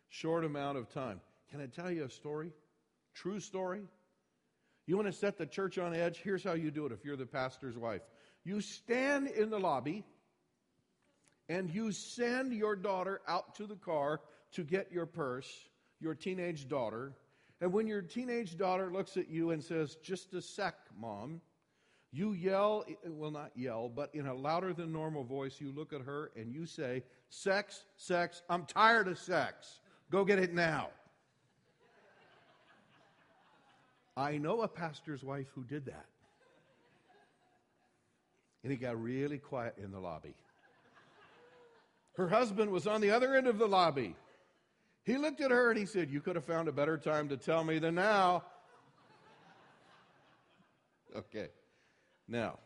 Short 0.09 0.43
amount 0.43 0.77
of 0.77 0.89
time. 0.89 1.21
Can 1.51 1.61
I 1.61 1.65
tell 1.65 1.91
you 1.91 2.05
a 2.05 2.09
story? 2.09 2.51
True 3.13 3.39
story? 3.39 3.81
You 4.89 4.95
want 4.95 5.05
to 5.05 5.13
set 5.13 5.37
the 5.37 5.45
church 5.45 5.77
on 5.77 5.93
edge? 5.93 6.19
Here's 6.23 6.43
how 6.43 6.53
you 6.53 6.71
do 6.71 6.87
it 6.87 6.91
if 6.91 7.05
you're 7.05 7.15
the 7.15 7.27
pastor's 7.27 7.77
wife. 7.77 8.01
You 8.43 8.59
stand 8.59 9.27
in 9.27 9.51
the 9.51 9.59
lobby 9.59 10.03
and 11.47 11.69
you 11.69 11.91
send 11.91 12.53
your 12.53 12.75
daughter 12.75 13.21
out 13.27 13.53
to 13.57 13.67
the 13.67 13.75
car 13.75 14.19
to 14.53 14.63
get 14.63 14.91
your 14.91 15.05
purse, 15.05 15.47
your 15.99 16.15
teenage 16.15 16.67
daughter. 16.67 17.13
And 17.61 17.71
when 17.71 17.85
your 17.85 18.01
teenage 18.01 18.57
daughter 18.57 18.91
looks 18.91 19.15
at 19.15 19.29
you 19.29 19.51
and 19.51 19.63
says, 19.63 19.93
Just 20.01 20.33
a 20.33 20.41
sec, 20.41 20.73
mom, 20.99 21.39
you 22.11 22.31
yell, 22.31 22.83
well, 23.05 23.29
not 23.29 23.51
yell, 23.53 23.89
but 23.89 24.09
in 24.15 24.25
a 24.25 24.33
louder 24.33 24.73
than 24.73 24.91
normal 24.91 25.23
voice, 25.23 25.61
you 25.61 25.71
look 25.71 25.93
at 25.93 26.01
her 26.01 26.31
and 26.35 26.51
you 26.51 26.65
say, 26.65 27.03
Sex, 27.29 27.83
sex, 27.97 28.41
I'm 28.49 28.65
tired 28.65 29.07
of 29.07 29.19
sex. 29.19 29.81
Go 30.09 30.25
get 30.25 30.39
it 30.39 30.51
now. 30.51 30.89
I 34.19 34.37
know 34.37 34.61
a 34.63 34.67
pastor's 34.67 35.23
wife 35.23 35.47
who 35.55 35.63
did 35.63 35.85
that. 35.85 36.05
And 38.63 38.71
he 38.71 38.77
got 38.77 39.01
really 39.01 39.37
quiet 39.37 39.75
in 39.81 39.91
the 39.91 39.99
lobby. 39.99 40.35
Her 42.17 42.27
husband 42.27 42.69
was 42.69 42.85
on 42.85 42.99
the 42.99 43.11
other 43.11 43.33
end 43.33 43.47
of 43.47 43.57
the 43.57 43.65
lobby. 43.65 44.13
He 45.05 45.17
looked 45.17 45.39
at 45.39 45.51
her 45.51 45.69
and 45.69 45.79
he 45.79 45.85
said, 45.85 46.09
You 46.11 46.19
could 46.19 46.35
have 46.35 46.43
found 46.43 46.67
a 46.67 46.73
better 46.73 46.97
time 46.97 47.29
to 47.29 47.37
tell 47.37 47.63
me 47.63 47.79
than 47.79 47.95
now. 47.95 48.43
Okay. 51.15 51.47
Now, 52.27 52.59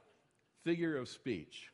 figure 0.64 0.98
of 0.98 1.08
speech. 1.08 1.70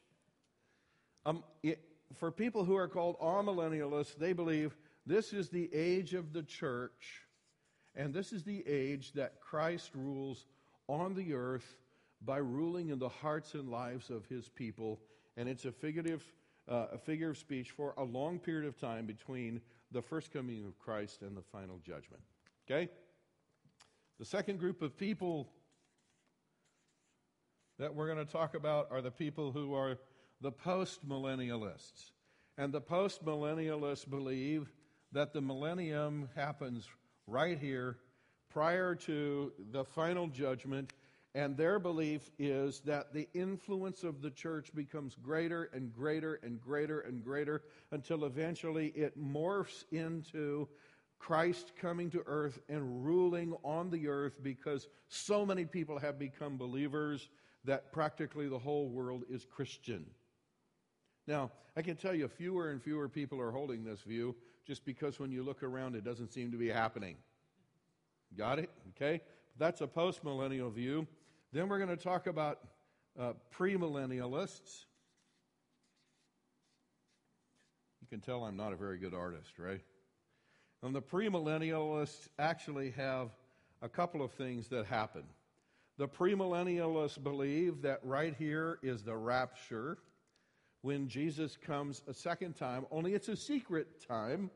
Um, 1.25 1.41
it, 1.63 1.79
for 2.17 2.31
people 2.31 2.65
who 2.65 2.75
are 2.75 2.89
called 2.89 3.17
amillennialists, 3.19 4.17
they 4.17 4.33
believe 4.33 4.75
this 5.05 5.31
is 5.31 5.49
the 5.49 5.69
age 5.73 6.13
of 6.13 6.33
the 6.33 6.43
church, 6.43 7.23
and 7.99 8.13
this 8.13 8.31
is 8.31 8.43
the 8.43 8.65
age 8.65 9.11
that 9.11 9.41
Christ 9.41 9.91
rules 9.93 10.45
on 10.87 11.15
the 11.15 11.33
earth 11.33 11.75
by 12.21 12.37
ruling 12.37 12.89
in 12.89 12.97
the 12.97 13.09
hearts 13.09 13.55
and 13.55 13.69
lives 13.69 14.09
of 14.09 14.25
his 14.27 14.47
people. 14.47 15.01
And 15.35 15.49
it's 15.49 15.65
a 15.65 15.71
figurative, 15.73 16.23
uh, 16.69 16.87
a 16.93 16.97
figure 16.97 17.31
of 17.31 17.37
speech 17.37 17.71
for 17.71 17.93
a 17.97 18.03
long 18.05 18.39
period 18.39 18.65
of 18.65 18.79
time 18.79 19.05
between 19.05 19.59
the 19.91 20.01
first 20.01 20.31
coming 20.31 20.65
of 20.65 20.79
Christ 20.79 21.23
and 21.23 21.35
the 21.35 21.41
final 21.41 21.77
judgment. 21.85 22.23
Okay? 22.71 22.89
The 24.17 24.25
second 24.25 24.59
group 24.59 24.81
of 24.81 24.97
people 24.97 25.49
that 27.79 27.93
we're 27.93 28.07
going 28.07 28.25
to 28.25 28.31
talk 28.31 28.55
about 28.55 28.87
are 28.91 29.01
the 29.01 29.11
people 29.11 29.51
who 29.51 29.73
are 29.73 29.97
the 30.39 30.53
post 30.53 31.05
millennialists. 31.05 32.11
And 32.57 32.73
the 32.73 32.81
post 32.81 33.25
millennialists 33.25 34.09
believe 34.09 34.71
that 35.11 35.33
the 35.33 35.41
millennium 35.41 36.29
happens 36.33 36.87
right 37.29 37.57
here 37.57 37.97
prior 38.49 38.95
to 38.95 39.51
the 39.71 39.83
final 39.83 40.27
judgment. 40.27 40.93
And 41.35 41.55
their 41.55 41.77
belief 41.77 42.31
is 42.39 42.79
that 42.81 43.13
the 43.13 43.27
influence 43.33 44.03
of 44.03 44.21
the 44.21 44.31
church 44.31 44.73
becomes 44.73 45.15
greater 45.15 45.69
and 45.73 45.93
greater 45.93 46.39
and 46.41 46.59
greater 46.59 47.01
and 47.01 47.23
greater 47.23 47.61
until 47.91 48.25
eventually 48.25 48.87
it 48.87 49.17
morphs 49.19 49.83
into 49.91 50.67
Christ 51.19 51.73
coming 51.79 52.09
to 52.11 52.23
earth 52.25 52.59
and 52.67 53.05
ruling 53.05 53.53
on 53.63 53.91
the 53.91 54.07
earth 54.07 54.41
because 54.41 54.87
so 55.09 55.45
many 55.45 55.65
people 55.65 55.99
have 55.99 56.17
become 56.17 56.57
believers 56.57 57.29
that 57.65 57.91
practically 57.91 58.47
the 58.47 58.57
whole 58.57 58.87
world 58.87 59.23
is 59.29 59.45
Christian. 59.45 60.05
Now, 61.27 61.51
I 61.75 61.83
can 61.83 61.95
tell 61.95 62.15
you 62.15 62.27
fewer 62.27 62.71
and 62.71 62.81
fewer 62.81 63.07
people 63.07 63.39
are 63.39 63.51
holding 63.51 63.83
this 63.83 64.01
view 64.01 64.35
just 64.69 64.85
because 64.85 65.19
when 65.19 65.31
you 65.31 65.41
look 65.41 65.63
around 65.63 65.95
it 65.95 66.03
doesn't 66.03 66.31
seem 66.31 66.51
to 66.51 66.57
be 66.57 66.67
happening. 66.67 67.15
Got 68.37 68.59
it? 68.59 68.69
Okay? 68.89 69.19
That's 69.57 69.81
a 69.81 69.87
postmillennial 69.87 70.71
view. 70.71 71.07
Then 71.51 71.67
we're 71.67 71.79
going 71.79 71.89
to 71.89 71.97
talk 71.97 72.27
about 72.27 72.59
uh, 73.19 73.33
premillennialists. 73.51 74.85
You 77.99 78.07
can 78.11 78.19
tell 78.19 78.43
I'm 78.43 78.55
not 78.55 78.71
a 78.71 78.75
very 78.75 78.99
good 78.99 79.15
artist, 79.15 79.57
right? 79.57 79.81
And 80.83 80.93
the 80.93 81.01
premillennialists 81.01 82.27
actually 82.37 82.91
have 82.91 83.29
a 83.81 83.89
couple 83.89 84.21
of 84.21 84.31
things 84.33 84.67
that 84.67 84.85
happen. 84.85 85.23
The 85.97 86.07
premillennialists 86.07 87.21
believe 87.23 87.81
that 87.81 88.01
right 88.03 88.35
here 88.37 88.77
is 88.83 89.01
the 89.01 89.17
rapture 89.17 89.97
when 90.81 91.07
Jesus 91.07 91.57
comes 91.57 92.03
a 92.07 92.13
second 92.13 92.55
time, 92.55 92.85
only 92.91 93.13
it's 93.13 93.27
a 93.27 93.35
secret 93.35 94.07
time, 94.07 94.49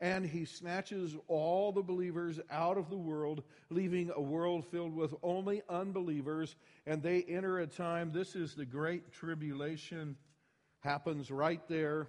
and 0.00 0.26
he 0.26 0.44
snatches 0.44 1.16
all 1.26 1.72
the 1.72 1.82
believers 1.82 2.38
out 2.50 2.76
of 2.76 2.90
the 2.90 2.96
world, 2.96 3.42
leaving 3.70 4.10
a 4.14 4.20
world 4.20 4.64
filled 4.66 4.94
with 4.94 5.14
only 5.22 5.62
unbelievers, 5.68 6.56
and 6.86 7.02
they 7.02 7.22
enter 7.22 7.60
a 7.60 7.66
time. 7.66 8.12
This 8.12 8.36
is 8.36 8.54
the 8.54 8.66
great 8.66 9.10
tribulation, 9.12 10.16
happens 10.80 11.30
right 11.30 11.62
there. 11.68 12.08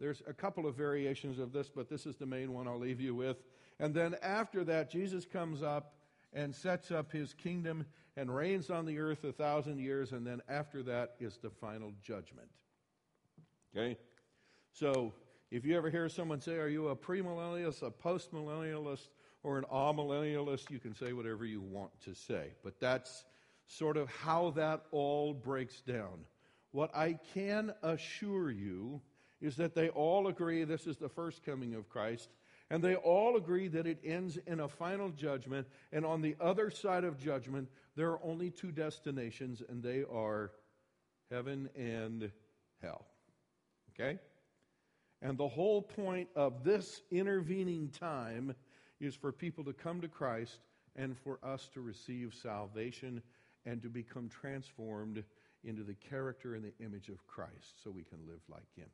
There's 0.00 0.22
a 0.26 0.32
couple 0.32 0.66
of 0.66 0.76
variations 0.76 1.38
of 1.38 1.52
this, 1.52 1.68
but 1.68 1.88
this 1.88 2.06
is 2.06 2.16
the 2.16 2.26
main 2.26 2.52
one 2.52 2.66
I'll 2.66 2.78
leave 2.78 3.00
you 3.00 3.14
with. 3.14 3.36
And 3.80 3.94
then 3.94 4.16
after 4.22 4.64
that, 4.64 4.90
Jesus 4.90 5.24
comes 5.24 5.62
up 5.62 5.94
and 6.32 6.54
sets 6.54 6.90
up 6.90 7.12
his 7.12 7.34
kingdom 7.34 7.86
and 8.16 8.34
reigns 8.34 8.68
on 8.68 8.84
the 8.84 8.98
earth 8.98 9.22
a 9.22 9.32
thousand 9.32 9.78
years, 9.78 10.10
and 10.10 10.26
then 10.26 10.42
after 10.48 10.82
that 10.82 11.14
is 11.20 11.38
the 11.38 11.50
final 11.50 11.92
judgment. 12.02 12.48
Okay? 13.76 13.96
So, 14.72 15.12
if 15.50 15.64
you 15.64 15.76
ever 15.76 15.90
hear 15.90 16.08
someone 16.08 16.40
say, 16.40 16.56
Are 16.56 16.68
you 16.68 16.88
a 16.88 16.96
premillennialist, 16.96 17.82
a 17.82 17.90
postmillennialist, 17.90 19.08
or 19.42 19.58
an 19.58 19.64
amillennialist? 19.72 20.70
You 20.70 20.78
can 20.78 20.94
say 20.94 21.12
whatever 21.12 21.44
you 21.44 21.60
want 21.60 21.90
to 22.04 22.14
say. 22.14 22.52
But 22.62 22.78
that's 22.80 23.24
sort 23.66 23.96
of 23.96 24.08
how 24.10 24.50
that 24.50 24.82
all 24.90 25.32
breaks 25.32 25.80
down. 25.80 26.24
What 26.72 26.94
I 26.94 27.18
can 27.34 27.72
assure 27.82 28.50
you 28.50 29.00
is 29.40 29.56
that 29.56 29.74
they 29.74 29.88
all 29.90 30.26
agree 30.26 30.64
this 30.64 30.86
is 30.86 30.96
the 30.96 31.08
first 31.08 31.44
coming 31.44 31.74
of 31.74 31.88
Christ, 31.88 32.28
and 32.70 32.82
they 32.82 32.96
all 32.96 33.36
agree 33.36 33.68
that 33.68 33.86
it 33.86 34.00
ends 34.04 34.38
in 34.46 34.60
a 34.60 34.68
final 34.68 35.10
judgment, 35.10 35.66
and 35.92 36.04
on 36.04 36.20
the 36.20 36.36
other 36.40 36.70
side 36.70 37.04
of 37.04 37.18
judgment, 37.18 37.68
there 37.96 38.10
are 38.10 38.20
only 38.22 38.50
two 38.50 38.72
destinations, 38.72 39.62
and 39.66 39.82
they 39.82 40.04
are 40.12 40.50
heaven 41.30 41.68
and 41.76 42.30
hell. 42.82 43.06
Okay? 43.94 44.18
And 45.20 45.36
the 45.36 45.48
whole 45.48 45.82
point 45.82 46.28
of 46.36 46.62
this 46.62 47.02
intervening 47.10 47.88
time 47.88 48.54
is 49.00 49.14
for 49.14 49.32
people 49.32 49.64
to 49.64 49.72
come 49.72 50.00
to 50.00 50.08
Christ 50.08 50.60
and 50.96 51.16
for 51.16 51.38
us 51.42 51.68
to 51.74 51.80
receive 51.80 52.34
salvation 52.34 53.22
and 53.66 53.82
to 53.82 53.88
become 53.88 54.28
transformed 54.28 55.24
into 55.64 55.82
the 55.82 55.94
character 55.94 56.54
and 56.54 56.64
the 56.64 56.84
image 56.84 57.08
of 57.08 57.26
Christ 57.26 57.82
so 57.82 57.90
we 57.90 58.04
can 58.04 58.18
live 58.26 58.40
like 58.48 58.74
Him. 58.76 58.88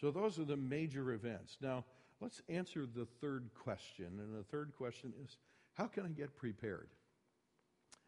So, 0.00 0.10
those 0.10 0.38
are 0.38 0.44
the 0.44 0.56
major 0.56 1.12
events. 1.12 1.56
Now, 1.60 1.84
let's 2.20 2.42
answer 2.48 2.86
the 2.86 3.06
third 3.20 3.50
question. 3.54 4.06
And 4.20 4.38
the 4.38 4.44
third 4.44 4.72
question 4.76 5.12
is 5.24 5.38
how 5.74 5.86
can 5.86 6.04
I 6.04 6.08
get 6.08 6.36
prepared? 6.36 6.88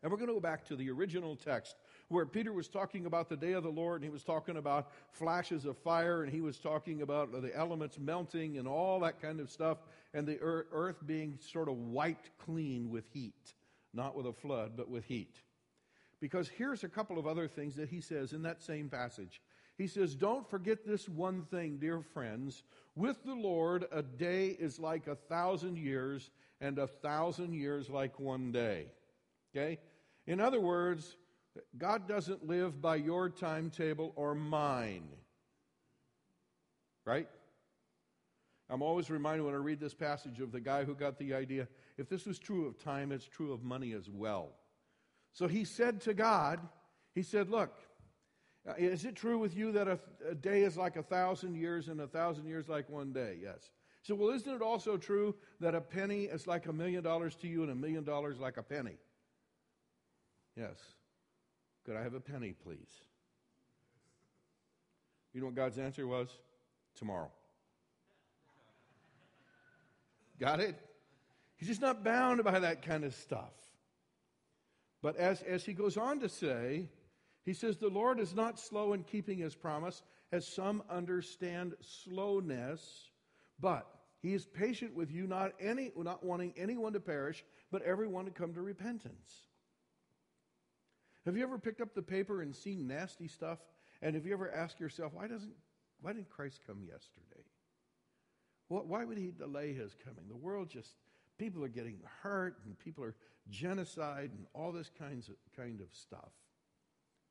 And 0.02 0.10
we're 0.12 0.18
going 0.18 0.28
to 0.28 0.34
go 0.34 0.40
back 0.40 0.64
to 0.68 0.76
the 0.76 0.90
original 0.90 1.34
text 1.34 1.76
where 2.08 2.26
Peter 2.26 2.52
was 2.52 2.68
talking 2.68 3.06
about 3.06 3.28
the 3.28 3.36
day 3.36 3.52
of 3.52 3.62
the 3.62 3.68
Lord, 3.68 3.96
and 3.96 4.04
he 4.04 4.12
was 4.12 4.24
talking 4.24 4.56
about 4.56 4.90
flashes 5.10 5.64
of 5.64 5.76
fire, 5.78 6.22
and 6.22 6.32
he 6.32 6.40
was 6.40 6.58
talking 6.58 7.02
about 7.02 7.30
the 7.32 7.54
elements 7.54 7.98
melting 7.98 8.56
and 8.58 8.66
all 8.66 9.00
that 9.00 9.20
kind 9.20 9.40
of 9.40 9.50
stuff, 9.50 9.78
and 10.14 10.26
the 10.26 10.38
earth 10.40 11.06
being 11.06 11.38
sort 11.40 11.68
of 11.68 11.76
wiped 11.76 12.30
clean 12.38 12.90
with 12.90 13.04
heat. 13.12 13.52
Not 13.92 14.14
with 14.14 14.26
a 14.26 14.32
flood, 14.32 14.72
but 14.76 14.88
with 14.88 15.04
heat. 15.04 15.36
Because 16.20 16.48
here's 16.48 16.84
a 16.84 16.88
couple 16.88 17.18
of 17.18 17.26
other 17.26 17.46
things 17.46 17.76
that 17.76 17.88
he 17.88 18.00
says 18.00 18.32
in 18.32 18.42
that 18.42 18.62
same 18.62 18.88
passage. 18.88 19.40
He 19.76 19.86
says, 19.86 20.14
Don't 20.14 20.48
forget 20.48 20.86
this 20.86 21.08
one 21.08 21.42
thing, 21.50 21.78
dear 21.78 22.02
friends. 22.02 22.64
With 22.96 23.22
the 23.24 23.34
Lord, 23.34 23.86
a 23.92 24.02
day 24.02 24.48
is 24.48 24.80
like 24.80 25.06
a 25.06 25.14
thousand 25.14 25.78
years, 25.78 26.30
and 26.60 26.78
a 26.78 26.86
thousand 26.86 27.54
years 27.54 27.88
like 27.88 28.18
one 28.18 28.50
day. 28.50 28.86
Okay? 29.54 29.78
In 30.26 30.40
other 30.40 30.60
words, 30.60 31.16
God 31.76 32.08
doesn't 32.08 32.46
live 32.46 32.80
by 32.80 32.96
your 32.96 33.28
timetable 33.28 34.12
or 34.16 34.34
mine. 34.34 35.08
Right? 37.04 37.28
I'm 38.70 38.82
always 38.82 39.08
reminded 39.08 39.44
when 39.44 39.54
I 39.54 39.58
read 39.58 39.80
this 39.80 39.94
passage 39.94 40.40
of 40.40 40.52
the 40.52 40.60
guy 40.60 40.84
who 40.84 40.94
got 40.94 41.18
the 41.18 41.32
idea 41.32 41.68
if 41.96 42.08
this 42.08 42.26
was 42.26 42.38
true 42.38 42.66
of 42.66 42.78
time, 42.78 43.12
it's 43.12 43.26
true 43.26 43.52
of 43.52 43.62
money 43.64 43.92
as 43.92 44.08
well. 44.08 44.52
So 45.32 45.48
he 45.48 45.64
said 45.64 46.00
to 46.02 46.14
God, 46.14 46.60
He 47.14 47.22
said, 47.22 47.50
Look, 47.50 47.74
uh, 48.68 48.74
is 48.76 49.04
it 49.04 49.16
true 49.16 49.38
with 49.38 49.56
you 49.56 49.72
that 49.72 49.88
a, 49.88 49.98
a 50.28 50.34
day 50.34 50.62
is 50.62 50.76
like 50.76 50.96
a 50.96 51.02
thousand 51.02 51.56
years 51.56 51.88
and 51.88 52.00
a 52.00 52.06
thousand 52.06 52.46
years 52.46 52.68
like 52.68 52.88
one 52.88 53.12
day? 53.12 53.38
Yes. 53.42 53.70
So, 54.02 54.14
well, 54.14 54.30
isn't 54.30 54.52
it 54.52 54.62
also 54.62 54.96
true 54.96 55.34
that 55.60 55.74
a 55.74 55.80
penny 55.80 56.24
is 56.24 56.46
like 56.46 56.66
a 56.66 56.72
million 56.72 57.02
dollars 57.02 57.34
to 57.36 57.48
you 57.48 57.62
and 57.62 57.72
a 57.72 57.74
million 57.74 58.04
dollars 58.04 58.38
like 58.38 58.56
a 58.56 58.62
penny? 58.62 58.96
Yes. 60.56 60.76
Could 61.88 61.96
I 61.96 62.02
have 62.02 62.12
a 62.12 62.20
penny, 62.20 62.52
please? 62.52 63.00
You 65.32 65.40
know 65.40 65.46
what 65.46 65.54
God's 65.54 65.78
answer 65.78 66.06
was? 66.06 66.28
Tomorrow. 66.96 67.30
Got 70.38 70.60
it? 70.60 70.78
He's 71.56 71.68
just 71.70 71.80
not 71.80 72.04
bound 72.04 72.44
by 72.44 72.58
that 72.58 72.82
kind 72.82 73.04
of 73.04 73.14
stuff. 73.14 73.54
But 75.00 75.16
as, 75.16 75.40
as 75.40 75.64
he 75.64 75.72
goes 75.72 75.96
on 75.96 76.20
to 76.20 76.28
say, 76.28 76.90
he 77.46 77.54
says, 77.54 77.78
The 77.78 77.88
Lord 77.88 78.20
is 78.20 78.34
not 78.34 78.60
slow 78.60 78.92
in 78.92 79.02
keeping 79.02 79.38
his 79.38 79.54
promise, 79.54 80.02
as 80.30 80.46
some 80.46 80.82
understand 80.90 81.72
slowness, 81.80 83.08
but 83.58 83.86
he 84.20 84.34
is 84.34 84.44
patient 84.44 84.94
with 84.94 85.10
you, 85.10 85.26
not, 85.26 85.52
any, 85.58 85.90
not 85.96 86.22
wanting 86.22 86.52
anyone 86.58 86.92
to 86.92 87.00
perish, 87.00 87.46
but 87.72 87.80
everyone 87.80 88.26
to 88.26 88.30
come 88.30 88.52
to 88.52 88.60
repentance. 88.60 89.47
Have 91.28 91.36
you 91.36 91.42
ever 91.42 91.58
picked 91.58 91.82
up 91.82 91.94
the 91.94 92.00
paper 92.00 92.40
and 92.40 92.56
seen 92.56 92.86
nasty 92.86 93.28
stuff? 93.28 93.58
And 94.00 94.14
have 94.14 94.24
you 94.24 94.32
ever 94.32 94.50
asked 94.50 94.80
yourself, 94.80 95.12
why, 95.12 95.26
doesn't, 95.26 95.52
why 96.00 96.14
didn't 96.14 96.30
Christ 96.30 96.60
come 96.66 96.78
yesterday? 96.82 97.44
Why 98.68 99.04
would 99.04 99.18
he 99.18 99.30
delay 99.38 99.74
his 99.74 99.94
coming? 100.02 100.24
The 100.26 100.36
world 100.36 100.70
just, 100.70 100.94
people 101.36 101.62
are 101.62 101.68
getting 101.68 101.98
hurt 102.22 102.56
and 102.64 102.78
people 102.78 103.04
are 103.04 103.14
genocide 103.50 104.30
and 104.34 104.46
all 104.54 104.72
this 104.72 104.90
kinds 104.98 105.28
of, 105.28 105.34
kind 105.54 105.82
of 105.82 105.88
stuff. 105.92 106.30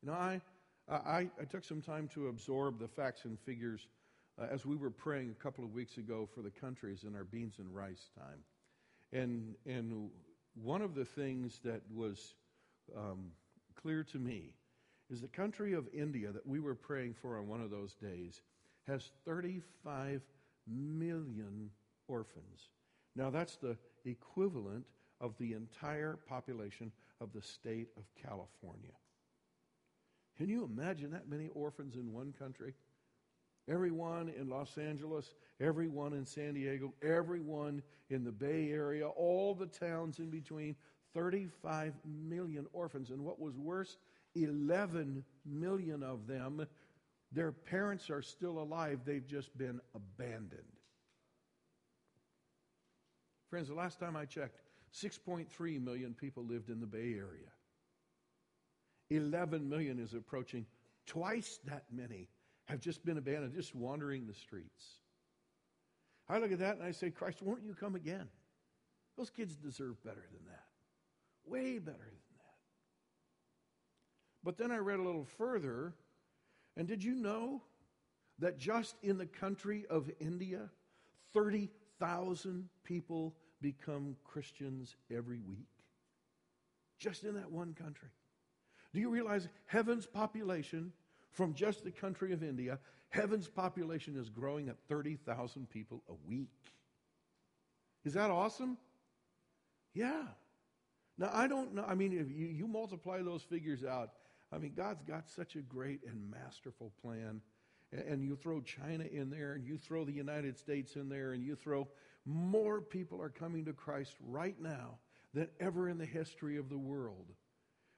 You 0.00 0.12
know, 0.12 0.14
I, 0.14 0.40
I, 0.88 1.28
I 1.40 1.44
took 1.50 1.64
some 1.64 1.82
time 1.82 2.06
to 2.14 2.28
absorb 2.28 2.78
the 2.78 2.86
facts 2.86 3.24
and 3.24 3.36
figures 3.40 3.88
uh, 4.40 4.46
as 4.48 4.64
we 4.64 4.76
were 4.76 4.90
praying 4.90 5.30
a 5.30 5.42
couple 5.42 5.64
of 5.64 5.72
weeks 5.72 5.96
ago 5.98 6.28
for 6.32 6.42
the 6.42 6.52
countries 6.52 7.02
in 7.02 7.16
our 7.16 7.24
beans 7.24 7.56
and 7.58 7.74
rice 7.74 8.10
time. 8.16 8.44
And, 9.12 9.56
and 9.66 10.10
one 10.54 10.82
of 10.82 10.94
the 10.94 11.04
things 11.04 11.58
that 11.64 11.82
was 11.92 12.36
um, 12.96 13.32
clear 13.80 14.04
to 14.04 14.18
me 14.18 14.50
is 15.10 15.20
the 15.20 15.28
country 15.28 15.72
of 15.72 15.88
India 15.92 16.30
that 16.32 16.46
we 16.46 16.60
were 16.60 16.74
praying 16.74 17.14
for 17.14 17.38
on 17.38 17.48
one 17.48 17.60
of 17.60 17.70
those 17.70 17.94
days 17.94 18.42
has 18.86 19.10
35 19.24 20.22
million 20.66 21.70
orphans. 22.08 22.70
Now, 23.16 23.30
that's 23.30 23.56
the 23.56 23.76
equivalent 24.04 24.84
of 25.20 25.34
the 25.38 25.52
entire 25.52 26.18
population 26.28 26.92
of 27.20 27.32
the 27.32 27.42
state 27.42 27.88
of 27.96 28.04
California. 28.22 28.92
Can 30.36 30.48
you 30.48 30.64
imagine 30.64 31.10
that 31.10 31.28
many 31.28 31.48
orphans 31.54 31.96
in 31.96 32.12
one 32.12 32.32
country? 32.38 32.74
Everyone 33.68 34.32
in 34.38 34.48
Los 34.48 34.78
Angeles, 34.78 35.34
everyone 35.60 36.14
in 36.14 36.24
San 36.24 36.54
Diego, 36.54 36.94
everyone 37.02 37.82
in 38.08 38.24
the 38.24 38.32
Bay 38.32 38.70
Area, 38.70 39.06
all 39.06 39.54
the 39.54 39.66
towns 39.66 40.20
in 40.20 40.30
between, 40.30 40.74
35 41.14 41.94
million 42.04 42.66
orphans. 42.72 43.10
And 43.10 43.24
what 43.24 43.40
was 43.40 43.56
worse, 43.56 43.96
11 44.34 45.24
million 45.44 46.02
of 46.02 46.26
them, 46.26 46.66
their 47.32 47.52
parents 47.52 48.10
are 48.10 48.22
still 48.22 48.58
alive. 48.58 49.00
They've 49.04 49.26
just 49.26 49.56
been 49.56 49.80
abandoned. 49.94 50.62
Friends, 53.50 53.68
the 53.68 53.74
last 53.74 53.98
time 53.98 54.16
I 54.16 54.24
checked, 54.24 54.60
6.3 54.94 55.82
million 55.82 56.14
people 56.14 56.44
lived 56.44 56.70
in 56.70 56.80
the 56.80 56.86
Bay 56.86 57.14
Area. 57.14 57.50
11 59.10 59.68
million 59.68 59.98
is 59.98 60.14
approaching. 60.14 60.66
Twice 61.06 61.58
that 61.64 61.84
many 61.90 62.28
have 62.66 62.80
just 62.80 63.04
been 63.04 63.16
abandoned, 63.16 63.54
just 63.54 63.74
wandering 63.74 64.26
the 64.26 64.34
streets. 64.34 65.00
I 66.28 66.38
look 66.38 66.52
at 66.52 66.58
that 66.58 66.76
and 66.76 66.84
I 66.84 66.90
say, 66.90 67.10
Christ, 67.10 67.42
won't 67.42 67.62
you 67.62 67.74
come 67.74 67.94
again? 67.94 68.28
Those 69.16 69.30
kids 69.30 69.56
deserve 69.56 70.02
better 70.04 70.24
than 70.32 70.44
that. 70.48 70.67
Way 71.48 71.78
better 71.78 71.96
than 71.96 72.36
that. 72.38 72.56
But 74.44 74.58
then 74.58 74.70
I 74.70 74.78
read 74.78 74.98
a 74.98 75.02
little 75.02 75.24
further, 75.24 75.94
and 76.76 76.86
did 76.86 77.02
you 77.02 77.14
know 77.14 77.62
that 78.38 78.58
just 78.58 78.94
in 79.02 79.18
the 79.18 79.26
country 79.26 79.84
of 79.90 80.10
India, 80.20 80.70
30,000 81.32 82.68
people 82.84 83.34
become 83.60 84.16
Christians 84.24 84.94
every 85.14 85.40
week. 85.40 85.66
Just 86.98 87.24
in 87.24 87.34
that 87.34 87.50
one 87.50 87.74
country. 87.74 88.08
Do 88.92 89.00
you 89.00 89.10
realize 89.10 89.48
heaven's 89.66 90.06
population 90.06 90.92
from 91.30 91.54
just 91.54 91.84
the 91.84 91.90
country 91.90 92.32
of 92.32 92.42
India, 92.42 92.78
heaven's 93.10 93.48
population 93.48 94.16
is 94.16 94.28
growing 94.28 94.68
at 94.68 94.76
30,000 94.88 95.68
people 95.68 96.02
a 96.08 96.14
week? 96.28 96.50
Is 98.04 98.14
that 98.14 98.30
awesome? 98.30 98.78
Yeah. 99.94 100.22
Now, 101.18 101.30
I 101.32 101.48
don't 101.48 101.74
know. 101.74 101.84
I 101.86 101.94
mean, 101.94 102.12
if 102.12 102.30
you, 102.30 102.46
you 102.46 102.68
multiply 102.68 103.22
those 103.22 103.42
figures 103.42 103.84
out, 103.84 104.10
I 104.52 104.58
mean, 104.58 104.72
God's 104.74 105.02
got 105.02 105.28
such 105.28 105.56
a 105.56 105.60
great 105.60 106.00
and 106.06 106.30
masterful 106.30 106.92
plan. 107.02 107.40
And, 107.92 108.00
and 108.02 108.22
you 108.22 108.36
throw 108.36 108.60
China 108.60 109.04
in 109.04 109.28
there, 109.28 109.54
and 109.54 109.66
you 109.66 109.78
throw 109.78 110.04
the 110.04 110.12
United 110.12 110.56
States 110.56 110.96
in 110.96 111.08
there, 111.08 111.32
and 111.32 111.42
you 111.42 111.56
throw 111.56 111.88
more 112.24 112.80
people 112.80 113.20
are 113.20 113.30
coming 113.30 113.64
to 113.64 113.72
Christ 113.72 114.14
right 114.20 114.56
now 114.60 114.98
than 115.34 115.48
ever 115.60 115.88
in 115.88 115.98
the 115.98 116.06
history 116.06 116.56
of 116.56 116.68
the 116.68 116.78
world. 116.78 117.26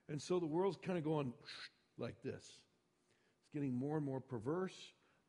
And 0.09 0.21
so 0.21 0.41
the 0.41 0.47
world's 0.47 0.79
kind 0.83 0.99
of 0.99 1.05
going 1.05 1.33
like 1.99 2.23
this. 2.23 2.45
It's 3.43 3.55
getting 3.55 3.75
more 3.75 3.97
and 3.97 4.07
more 4.07 4.21
perverse, 4.21 4.77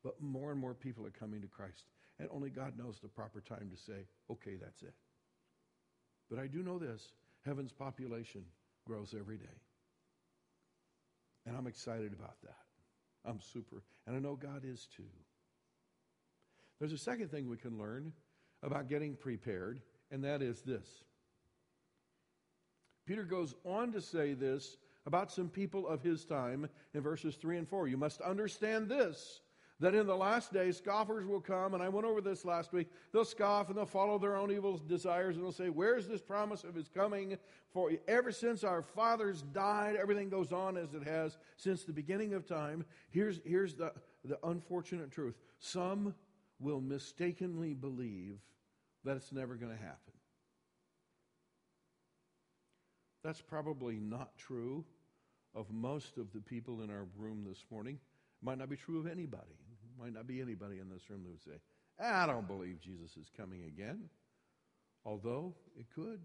but 0.02 0.20
more 0.20 0.50
and 0.50 0.60
more 0.60 0.74
people 0.74 1.06
are 1.06 1.10
coming 1.10 1.42
to 1.42 1.48
Christ. 1.48 1.84
And 2.18 2.28
only 2.32 2.50
God 2.50 2.78
knows 2.78 2.98
the 3.00 3.08
proper 3.08 3.40
time 3.40 3.70
to 3.74 3.80
say, 3.80 4.06
okay, 4.30 4.56
that's 4.60 4.82
it. 4.82 4.94
But 6.30 6.38
I 6.38 6.46
do 6.46 6.62
know 6.62 6.78
this 6.78 7.12
heaven's 7.44 7.72
population 7.72 8.44
grows 8.86 9.14
every 9.18 9.36
day. 9.36 9.60
And 11.46 11.56
I'm 11.56 11.66
excited 11.66 12.12
about 12.12 12.40
that. 12.42 12.56
I'm 13.24 13.40
super. 13.40 13.82
And 14.06 14.16
I 14.16 14.18
know 14.18 14.36
God 14.36 14.62
is 14.64 14.88
too. 14.96 15.02
There's 16.78 16.92
a 16.92 16.98
second 16.98 17.30
thing 17.30 17.48
we 17.48 17.56
can 17.56 17.78
learn 17.78 18.12
about 18.62 18.88
getting 18.88 19.14
prepared, 19.14 19.80
and 20.10 20.24
that 20.24 20.42
is 20.42 20.62
this. 20.62 20.86
Peter 23.06 23.24
goes 23.24 23.54
on 23.64 23.92
to 23.92 24.00
say 24.00 24.34
this 24.34 24.76
about 25.06 25.32
some 25.32 25.48
people 25.48 25.86
of 25.88 26.02
his 26.02 26.24
time 26.24 26.68
in 26.94 27.00
verses 27.00 27.34
3 27.36 27.58
and 27.58 27.68
4. 27.68 27.88
You 27.88 27.96
must 27.96 28.20
understand 28.20 28.88
this 28.88 29.40
that 29.80 29.94
in 29.94 30.06
the 30.06 30.16
last 30.16 30.52
days 30.52 30.76
scoffers 30.76 31.26
will 31.26 31.40
come, 31.40 31.74
and 31.74 31.82
I 31.82 31.88
went 31.88 32.06
over 32.06 32.20
this 32.20 32.44
last 32.44 32.72
week. 32.72 32.88
They'll 33.12 33.24
scoff 33.24 33.68
and 33.68 33.76
they'll 33.76 33.86
follow 33.86 34.18
their 34.18 34.36
own 34.36 34.50
evil 34.52 34.78
desires, 34.78 35.36
and 35.36 35.44
they'll 35.44 35.52
say, 35.52 35.70
Where's 35.70 36.06
this 36.06 36.22
promise 36.22 36.64
of 36.64 36.74
his 36.74 36.88
coming? 36.88 37.36
For 37.72 37.90
ever 38.06 38.32
since 38.32 38.64
our 38.64 38.82
fathers 38.82 39.42
died, 39.52 39.96
everything 39.96 40.28
goes 40.28 40.52
on 40.52 40.76
as 40.76 40.94
it 40.94 41.02
has 41.04 41.38
since 41.56 41.84
the 41.84 41.92
beginning 41.92 42.34
of 42.34 42.46
time. 42.46 42.84
Here's, 43.10 43.40
here's 43.44 43.74
the, 43.74 43.92
the 44.24 44.38
unfortunate 44.44 45.10
truth 45.10 45.34
some 45.58 46.14
will 46.60 46.80
mistakenly 46.80 47.74
believe 47.74 48.38
that 49.04 49.16
it's 49.16 49.32
never 49.32 49.56
going 49.56 49.72
to 49.72 49.82
happen. 49.82 50.12
That's 53.24 53.40
probably 53.40 53.98
not 53.98 54.36
true 54.36 54.84
of 55.54 55.70
most 55.70 56.18
of 56.18 56.32
the 56.32 56.40
people 56.40 56.82
in 56.82 56.90
our 56.90 57.06
room 57.16 57.44
this 57.48 57.64
morning. 57.70 57.94
It 57.94 58.44
might 58.44 58.58
not 58.58 58.68
be 58.68 58.76
true 58.76 58.98
of 58.98 59.06
anybody. 59.06 59.61
Might 60.02 60.14
not 60.14 60.26
be 60.26 60.40
anybody 60.40 60.80
in 60.80 60.88
this 60.88 61.08
room 61.08 61.22
that 61.22 61.30
would 61.30 61.44
say, 61.44 61.60
I 62.00 62.26
don't 62.26 62.48
believe 62.48 62.80
Jesus 62.80 63.16
is 63.16 63.30
coming 63.36 63.62
again. 63.64 64.08
Although 65.04 65.54
it 65.78 65.86
could. 65.94 66.18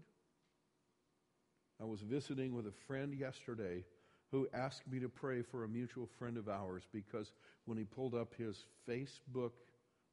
I 1.80 1.84
was 1.84 2.00
visiting 2.00 2.54
with 2.54 2.66
a 2.66 2.72
friend 2.88 3.14
yesterday 3.14 3.84
who 4.32 4.48
asked 4.52 4.90
me 4.90 4.98
to 4.98 5.08
pray 5.08 5.42
for 5.42 5.62
a 5.62 5.68
mutual 5.68 6.08
friend 6.18 6.36
of 6.36 6.48
ours 6.48 6.88
because 6.92 7.32
when 7.66 7.78
he 7.78 7.84
pulled 7.84 8.16
up 8.16 8.34
his 8.36 8.64
Facebook 8.88 9.52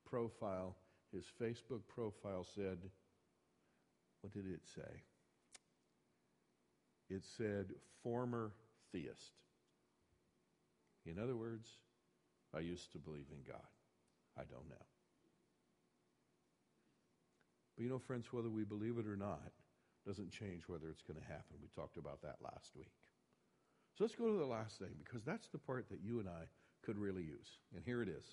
profile, 0.07 0.75
his 1.11 1.25
Facebook 1.41 1.81
profile 1.87 2.45
said, 2.55 2.77
What 4.21 4.31
did 4.31 4.45
it 4.45 4.61
say? 4.75 5.01
It 7.09 7.23
said, 7.35 7.73
former 8.03 8.51
theist. 8.91 9.31
In 11.07 11.17
other 11.19 11.35
words, 11.35 11.67
I 12.55 12.59
used 12.59 12.91
to 12.93 12.97
believe 12.97 13.25
in 13.31 13.43
God. 13.47 13.67
I 14.37 14.41
don't 14.41 14.69
now. 14.69 14.85
But 17.75 17.83
you 17.83 17.89
know, 17.89 17.99
friends, 17.99 18.31
whether 18.31 18.49
we 18.49 18.63
believe 18.63 18.97
it 18.97 19.07
or 19.07 19.17
not 19.17 19.51
doesn't 20.05 20.31
change 20.31 20.63
whether 20.67 20.89
it's 20.89 21.01
going 21.01 21.19
to 21.19 21.27
happen. 21.27 21.57
We 21.61 21.67
talked 21.75 21.97
about 21.97 22.21
that 22.21 22.37
last 22.41 22.75
week. 22.75 22.91
So 23.97 24.03
let's 24.03 24.15
go 24.15 24.27
to 24.27 24.37
the 24.37 24.45
last 24.45 24.77
thing 24.77 24.91
because 25.03 25.23
that's 25.23 25.47
the 25.47 25.57
part 25.57 25.89
that 25.89 25.99
you 26.03 26.19
and 26.19 26.29
I 26.29 26.43
could 26.85 26.97
really 26.97 27.23
use. 27.23 27.59
And 27.73 27.83
here 27.83 28.01
it 28.01 28.09
is. 28.09 28.25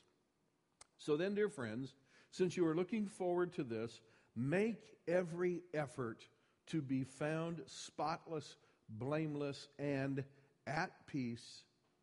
So 0.99 1.17
then, 1.17 1.35
dear 1.35 1.49
friends, 1.49 1.95
since 2.31 2.57
you 2.57 2.67
are 2.67 2.75
looking 2.75 3.07
forward 3.07 3.53
to 3.55 3.65
this, 3.65 4.01
make 4.37 4.97
every 5.09 5.63
effort 5.75 6.27
to 6.69 6.81
be 6.81 7.05
found 7.05 7.61
spotless, 7.67 8.57
blameless, 8.89 9.69
and 9.79 10.25
at 10.67 10.91
peace 11.07 11.63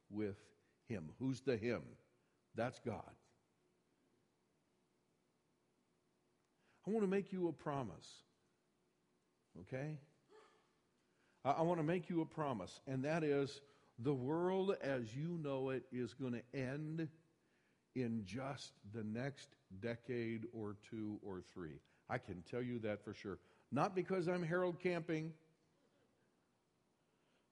with 0.09 0.37
Him. 0.87 1.09
Who's 1.19 1.41
the 1.41 1.57
Him? 1.57 1.81
That's 2.59 2.79
God. 2.79 3.09
I 6.85 6.91
want 6.91 7.05
to 7.05 7.09
make 7.09 7.31
you 7.31 7.47
a 7.47 7.53
promise. 7.53 8.09
Okay? 9.61 9.97
I, 11.45 11.61
want 11.61 11.79
to 11.79 11.85
make 11.85 12.09
you 12.09 12.19
a 12.19 12.25
promise, 12.25 12.81
and 12.85 13.05
that 13.05 13.23
is 13.23 13.61
the 13.99 14.13
world 14.13 14.75
as 14.81 15.15
you 15.15 15.39
know 15.41 15.69
it 15.69 15.83
is 15.93 16.13
going 16.13 16.33
to 16.33 16.59
end 16.59 17.07
in 17.95 18.23
just 18.25 18.73
the 18.93 19.05
next 19.05 19.47
decade 19.79 20.45
or 20.51 20.75
two 20.89 21.17
or 21.25 21.41
three. 21.53 21.79
I 22.09 22.17
can 22.17 22.43
tell 22.51 22.61
you 22.61 22.79
that 22.79 23.05
for 23.05 23.13
sure. 23.13 23.39
Not 23.71 23.95
because 23.95 24.27
I'm 24.27 24.43
Harold 24.43 24.81
Camping. 24.81 25.31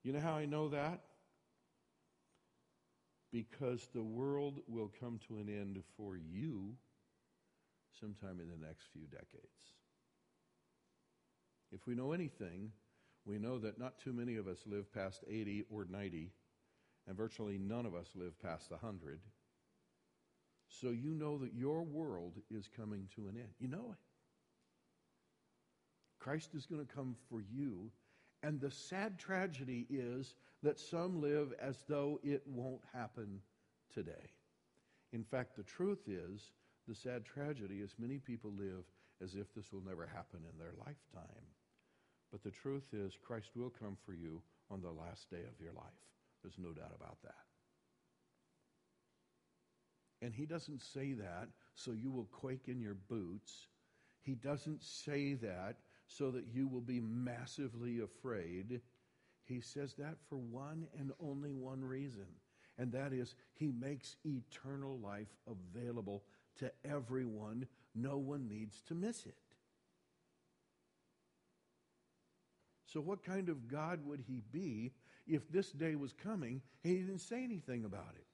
You 0.04 0.12
know 0.12 0.20
how 0.20 0.34
I 0.34 0.46
know 0.46 0.68
that? 0.68 1.00
Because 3.32 3.90
the 3.94 4.04
world 4.04 4.62
will 4.68 4.92
come 5.00 5.20
to 5.28 5.38
an 5.38 5.50
end 5.50 5.84
for 5.98 6.16
you 6.18 6.76
sometime 8.00 8.40
in 8.40 8.50
the 8.50 8.66
next 8.66 8.88
few 8.94 9.04
decades. 9.08 9.76
If 11.72 11.86
we 11.86 11.96
know 11.96 12.14
anything, 12.14 12.72
we 13.26 13.38
know 13.38 13.58
that 13.60 13.80
not 13.80 14.00
too 14.00 14.14
many 14.14 14.38
of 14.38 14.48
us 14.48 14.60
live 14.66 14.94
past 14.94 15.24
80 15.30 15.66
or 15.70 15.86
90, 15.90 16.32
and 17.08 17.18
virtually 17.18 17.58
none 17.58 17.86
of 17.86 17.94
us 17.94 18.08
live 18.16 18.42
past 18.42 18.72
100. 18.72 19.20
So 20.70 20.90
you 20.90 21.14
know 21.14 21.38
that 21.40 21.54
your 21.54 21.84
world 21.84 22.36
is 22.50 22.70
coming 22.76 23.08
to 23.16 23.28
an 23.28 23.36
end. 23.36 23.50
You 23.60 23.68
know 23.68 23.92
it. 23.92 23.98
Christ 26.20 26.56
is 26.56 26.66
going 26.66 26.86
to 26.86 26.94
come 26.94 27.16
for 27.30 27.42
you. 27.42 27.92
And 28.44 28.60
the 28.60 28.72
sad 28.72 29.18
tragedy 29.18 29.88
is 29.90 30.36
that 30.64 30.80
some 30.80 31.22
live 31.22 31.54
as 31.62 31.84
though 31.88 32.20
it 32.24 32.44
won't 32.46 32.82
happen 32.94 33.42
today. 33.94 34.32
In 35.14 35.24
fact, 35.24 35.56
the 35.56 35.64
truth 35.64 36.08
is, 36.08 36.52
the 36.88 36.96
sad 36.96 37.26
tragedy 37.26 37.80
is 37.80 37.96
many 38.00 38.18
people 38.18 38.52
live 38.58 38.86
as 39.22 39.36
if 39.36 39.54
this 39.54 39.74
will 39.74 39.84
never 39.86 40.06
happen 40.06 40.40
in 40.52 40.60
their 40.60 40.74
lifetime. 40.80 41.46
But 42.32 42.44
the 42.44 42.52
truth 42.52 42.94
is, 42.94 43.18
Christ 43.22 43.52
will 43.56 43.70
come 43.70 43.98
for 44.06 44.14
you 44.14 44.42
on 44.70 44.82
the 44.82 44.92
last 44.92 45.30
day 45.30 45.44
of 45.48 45.60
your 45.62 45.74
life. 45.74 45.84
There's 46.44 46.60
no 46.60 46.72
doubt 46.74 46.94
about 46.96 47.22
that. 47.24 47.36
And 50.22 50.34
he 50.34 50.46
doesn't 50.46 50.82
say 50.82 51.14
that 51.14 51.48
so 51.76 51.92
you 51.92 52.12
will 52.12 52.28
quake 52.32 52.68
in 52.68 52.82
your 52.82 52.96
boots. 53.08 53.68
He 54.22 54.34
doesn't 54.34 54.84
say 54.84 55.36
that 55.36 55.78
so 56.08 56.32
that 56.32 56.46
you 56.54 56.68
will 56.68 56.82
be 56.82 57.00
massively 57.00 58.00
afraid. 58.00 58.82
He 59.44 59.62
says 59.62 59.94
that 59.96 60.16
for 60.28 60.38
one 60.38 60.88
and 60.98 61.12
only 61.20 61.52
one 61.52 61.84
reason, 61.84 62.28
and 62.78 62.92
that 62.94 63.14
is 63.14 63.36
he 63.54 63.72
makes 63.72 64.16
eternal 64.26 64.98
life 65.00 65.36
available 65.48 66.24
to 66.60 66.72
everyone. 66.86 67.68
No 67.94 68.18
one 68.18 68.48
needs 68.48 68.82
to 68.88 68.94
miss 68.94 69.26
it. 69.26 69.36
So, 72.86 73.02
what 73.02 73.24
kind 73.24 73.50
of 73.50 73.68
God 73.68 74.06
would 74.06 74.24
he 74.28 74.42
be 74.52 74.94
if 75.28 75.52
this 75.52 75.72
day 75.72 75.96
was 75.96 76.14
coming 76.14 76.62
he 76.84 76.96
didn't 76.96 77.20
say 77.20 77.44
anything 77.44 77.84
about 77.84 78.16
it? 78.16 78.26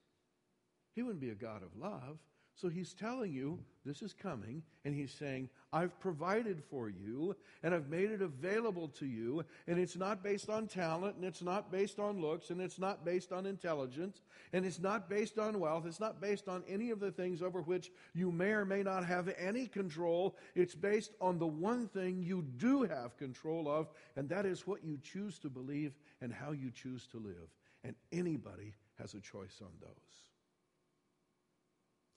He 0.94 1.02
wouldn't 1.02 1.22
be 1.22 1.32
a 1.32 1.36
God 1.36 1.64
of 1.64 1.76
love. 1.76 2.20
So 2.56 2.70
he's 2.70 2.94
telling 2.94 3.34
you 3.34 3.60
this 3.86 4.02
is 4.02 4.14
coming, 4.14 4.64
and 4.86 4.96
he's 4.96 5.12
saying, 5.12 5.50
I've 5.74 6.00
provided 6.00 6.64
for 6.70 6.88
you, 6.88 7.36
and 7.64 7.74
I've 7.74 7.90
made 7.90 8.12
it 8.12 8.22
available 8.22 8.88
to 9.00 9.06
you, 9.06 9.44
and 9.68 9.80
it's 9.80 9.98
not 9.98 10.24
based 10.24 10.50
on 10.50 10.68
talent, 10.68 11.16
and 11.16 11.26
it's 11.26 11.42
not 11.42 11.72
based 11.72 12.00
on 12.00 12.22
looks, 12.22 12.52
and 12.52 12.62
it's 12.62 12.80
not 12.80 13.04
based 13.04 13.34
on 13.34 13.46
intelligence, 13.46 14.22
and 14.54 14.66
it's 14.66 14.80
not 14.80 15.10
based 15.10 15.40
on 15.40 15.60
wealth, 15.60 15.86
it's 15.86 16.00
not 16.00 16.22
based 16.22 16.48
on 16.48 16.64
any 16.68 16.92
of 16.92 17.00
the 17.00 17.12
things 17.12 17.42
over 17.42 17.62
which 17.62 17.92
you 18.14 18.32
may 18.32 18.52
or 18.52 18.66
may 18.66 18.84
not 18.84 19.04
have 19.04 19.34
any 19.38 19.66
control. 19.68 20.38
It's 20.56 20.76
based 20.76 21.12
on 21.20 21.40
the 21.40 21.48
one 21.48 21.88
thing 21.88 22.22
you 22.22 22.44
do 22.58 22.84
have 22.84 23.18
control 23.18 23.68
of, 23.68 23.90
and 24.16 24.30
that 24.30 24.46
is 24.46 24.68
what 24.68 24.84
you 24.84 25.00
choose 25.02 25.40
to 25.40 25.50
believe 25.50 25.98
and 26.22 26.32
how 26.32 26.52
you 26.52 26.72
choose 26.72 27.08
to 27.08 27.18
live. 27.18 27.50
And 27.84 27.96
anybody 28.12 28.76
has 29.00 29.16
a 29.16 29.20
choice 29.20 29.60
on 29.62 29.72
those. 29.82 30.33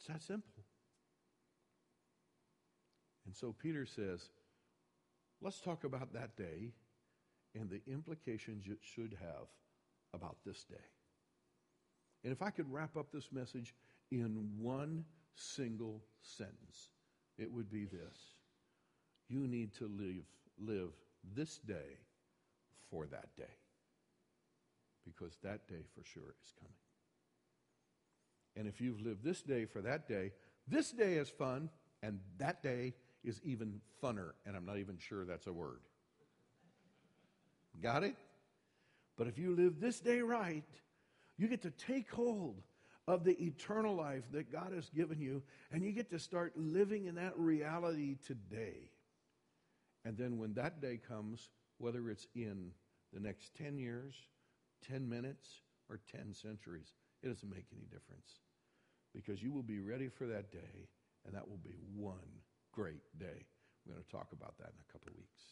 It's 0.07 0.13
that 0.13 0.23
simple. 0.23 0.63
And 3.25 3.35
so 3.35 3.53
Peter 3.61 3.85
says, 3.85 4.29
let's 5.43 5.61
talk 5.61 5.83
about 5.83 6.13
that 6.13 6.37
day 6.37 6.71
and 7.57 7.69
the 7.69 7.81
implications 7.91 8.67
it 8.69 8.79
should 8.83 9.17
have 9.21 9.49
about 10.15 10.37
this 10.47 10.63
day. 10.63 10.77
And 12.23 12.33
if 12.33 12.41
I 12.41 12.51
could 12.51 12.73
wrap 12.73 12.97
up 12.97 13.11
this 13.13 13.33
message 13.33 13.75
in 14.13 14.49
one 14.61 15.05
single 15.35 16.05
sentence, 16.23 16.91
it 17.37 17.51
would 17.51 17.69
be 17.69 17.85
this 17.85 18.17
You 19.29 19.49
need 19.49 19.75
to 19.75 19.89
live, 19.89 20.25
live 20.57 20.91
this 21.35 21.59
day 21.59 21.99
for 22.93 23.07
that 23.07 23.35
day. 23.37 23.57
Because 25.05 25.37
that 25.43 25.67
day 25.67 25.83
for 25.97 26.05
sure 26.05 26.35
is 26.45 26.53
coming. 26.61 26.86
And 28.57 28.67
if 28.67 28.81
you've 28.81 29.01
lived 29.01 29.23
this 29.23 29.43
day 29.43 29.67
for 29.67 29.83
that 29.83 30.09
day, 30.09 30.33
this 30.67 30.91
day 30.91 31.15
is 31.15 31.29
fun, 31.29 31.69
and 32.03 32.21
that 32.39 32.63
day 32.63 32.95
is 33.23 33.41
even 33.45 33.81
funner. 34.03 34.33
And 34.45 34.57
I'm 34.57 34.65
not 34.65 34.79
even 34.79 34.99
sure 34.99 35.25
that's 35.25 35.47
a 35.47 35.53
word. 35.53 35.81
Got 37.83 38.05
it? 38.05 38.17
But 39.17 39.27
if 39.27 39.39
you 39.39 39.55
live 39.55 39.81
this 39.81 40.01
day 40.01 40.21
right, 40.21 40.65
you 41.37 41.49
get 41.49 41.63
to 41.63 41.71
take 41.71 42.11
hold 42.11 42.63
of 43.09 43.25
the 43.25 43.41
eternal 43.43 43.95
life 43.95 44.25
that 44.33 44.51
God 44.51 44.73
has 44.75 44.89
given 44.91 45.21
you, 45.21 45.43
and 45.71 45.85
you 45.85 45.93
get 45.93 46.11
to 46.11 46.19
start 46.19 46.53
living 46.57 47.07
in 47.07 47.15
that 47.17 47.39
reality 47.39 48.17
today. 48.27 48.91
And 50.05 50.17
then 50.17 50.39
when 50.39 50.55
that 50.55 50.81
day 50.81 50.99
comes, 51.09 51.51
whether 51.79 52.09
it's 52.11 52.27
in 52.35 52.71
the 53.13 53.21
next 53.21 53.55
10 53.57 53.79
years, 53.79 54.15
10 54.89 55.09
minutes, 55.09 55.63
or 55.89 56.01
10 56.11 56.35
centuries, 56.35 56.95
it 57.23 57.29
doesn't 57.29 57.49
make 57.49 57.67
any 57.73 57.85
difference. 57.85 58.41
Because 59.17 59.43
you 59.43 59.51
will 59.51 59.62
be 59.62 59.81
ready 59.81 60.09
for 60.09 60.27
that 60.27 60.53
day, 60.53 60.87
and 61.25 61.35
that 61.35 61.49
will 61.49 61.61
be 61.64 61.75
one 61.95 62.14
great 62.71 63.01
day. 63.19 63.47
We're 63.87 63.95
going 63.95 64.05
to 64.05 64.11
talk 64.11 64.29
about 64.33 64.59
that 64.59 64.69
in 64.69 64.85
a 64.89 64.93
couple 64.93 65.11
of 65.11 65.17
weeks. 65.17 65.43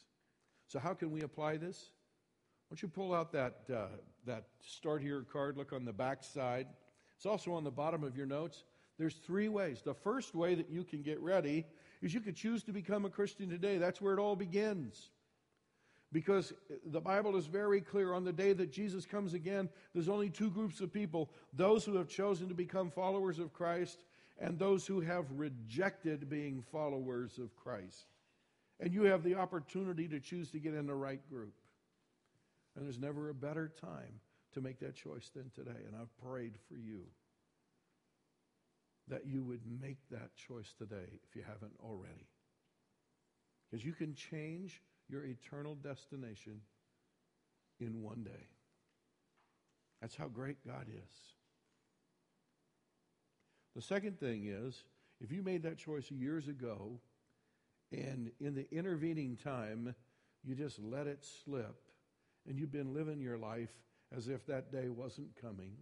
So, 0.66 0.78
how 0.78 0.92
can 0.92 1.10
we 1.10 1.22
apply 1.22 1.56
this? 1.56 1.90
Why 2.68 2.76
don't 2.76 2.82
you 2.82 2.88
pull 2.88 3.14
out 3.14 3.32
that, 3.32 3.60
uh, 3.74 3.86
that 4.26 4.44
start 4.60 5.00
here 5.00 5.22
card? 5.22 5.56
Look 5.56 5.72
on 5.72 5.84
the 5.84 5.92
back 5.92 6.22
side. 6.22 6.66
It's 7.16 7.26
also 7.26 7.52
on 7.52 7.64
the 7.64 7.70
bottom 7.70 8.04
of 8.04 8.16
your 8.16 8.26
notes. 8.26 8.64
There's 8.98 9.14
three 9.14 9.48
ways. 9.48 9.82
The 9.82 9.94
first 9.94 10.34
way 10.34 10.54
that 10.54 10.70
you 10.70 10.84
can 10.84 11.02
get 11.02 11.20
ready 11.20 11.64
is 12.02 12.12
you 12.12 12.20
could 12.20 12.36
choose 12.36 12.62
to 12.64 12.72
become 12.72 13.04
a 13.04 13.10
Christian 13.10 13.48
today. 13.48 13.78
That's 13.78 14.00
where 14.00 14.14
it 14.14 14.20
all 14.20 14.36
begins. 14.36 15.10
Because 16.14 16.52
the 16.86 17.00
Bible 17.00 17.34
is 17.34 17.46
very 17.46 17.80
clear 17.80 18.14
on 18.14 18.22
the 18.22 18.32
day 18.32 18.52
that 18.52 18.70
Jesus 18.70 19.04
comes 19.04 19.34
again, 19.34 19.68
there's 19.92 20.08
only 20.08 20.30
two 20.30 20.48
groups 20.48 20.80
of 20.80 20.92
people 20.92 21.28
those 21.52 21.84
who 21.84 21.96
have 21.96 22.06
chosen 22.06 22.48
to 22.48 22.54
become 22.54 22.88
followers 22.88 23.40
of 23.40 23.52
Christ 23.52 24.04
and 24.38 24.56
those 24.56 24.86
who 24.86 25.00
have 25.00 25.24
rejected 25.32 26.30
being 26.30 26.62
followers 26.70 27.38
of 27.38 27.56
Christ. 27.56 28.06
And 28.78 28.94
you 28.94 29.02
have 29.02 29.24
the 29.24 29.34
opportunity 29.34 30.06
to 30.06 30.20
choose 30.20 30.52
to 30.52 30.60
get 30.60 30.74
in 30.74 30.86
the 30.86 30.94
right 30.94 31.20
group. 31.28 31.54
And 32.76 32.84
there's 32.84 33.00
never 33.00 33.28
a 33.28 33.34
better 33.34 33.72
time 33.80 34.20
to 34.52 34.60
make 34.60 34.78
that 34.80 34.94
choice 34.94 35.32
than 35.34 35.50
today. 35.50 35.80
And 35.84 35.96
I've 36.00 36.16
prayed 36.30 36.54
for 36.68 36.76
you 36.76 37.00
that 39.08 39.26
you 39.26 39.42
would 39.42 39.62
make 39.80 39.98
that 40.12 40.36
choice 40.36 40.72
today 40.78 41.18
if 41.28 41.34
you 41.34 41.42
haven't 41.42 41.74
already. 41.82 42.28
Because 43.68 43.84
you 43.84 43.92
can 43.94 44.14
change 44.14 44.80
your 45.08 45.24
eternal 45.24 45.74
destination 45.74 46.60
in 47.80 48.02
one 48.02 48.22
day. 48.24 48.48
That's 50.00 50.16
how 50.16 50.28
great 50.28 50.66
God 50.66 50.86
is. 50.88 51.14
The 53.74 53.82
second 53.82 54.18
thing 54.20 54.46
is 54.46 54.84
if 55.20 55.32
you 55.32 55.42
made 55.42 55.62
that 55.64 55.78
choice 55.78 56.10
years 56.10 56.48
ago 56.48 57.00
and 57.92 58.30
in 58.40 58.54
the 58.54 58.66
intervening 58.72 59.36
time 59.36 59.94
you 60.42 60.54
just 60.54 60.78
let 60.78 61.06
it 61.06 61.24
slip 61.44 61.76
and 62.46 62.58
you've 62.58 62.72
been 62.72 62.94
living 62.94 63.20
your 63.20 63.38
life 63.38 63.72
as 64.16 64.28
if 64.28 64.46
that 64.46 64.70
day 64.70 64.88
wasn't 64.88 65.34
coming, 65.40 65.72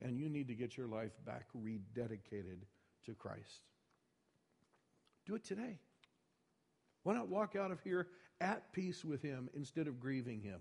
and 0.00 0.18
you 0.18 0.28
need 0.28 0.48
to 0.48 0.54
get 0.54 0.76
your 0.76 0.86
life 0.86 1.12
back 1.24 1.46
rededicated 1.56 2.64
to 3.06 3.14
Christ. 3.14 3.62
Do 5.26 5.34
it 5.34 5.44
today. 5.44 5.78
Why 7.02 7.14
not 7.14 7.28
walk 7.28 7.56
out 7.56 7.70
of 7.70 7.80
here 7.80 8.08
at 8.40 8.72
peace 8.72 9.04
with 9.04 9.22
Him 9.22 9.48
instead 9.54 9.88
of 9.88 10.00
grieving 10.00 10.40
Him? 10.40 10.60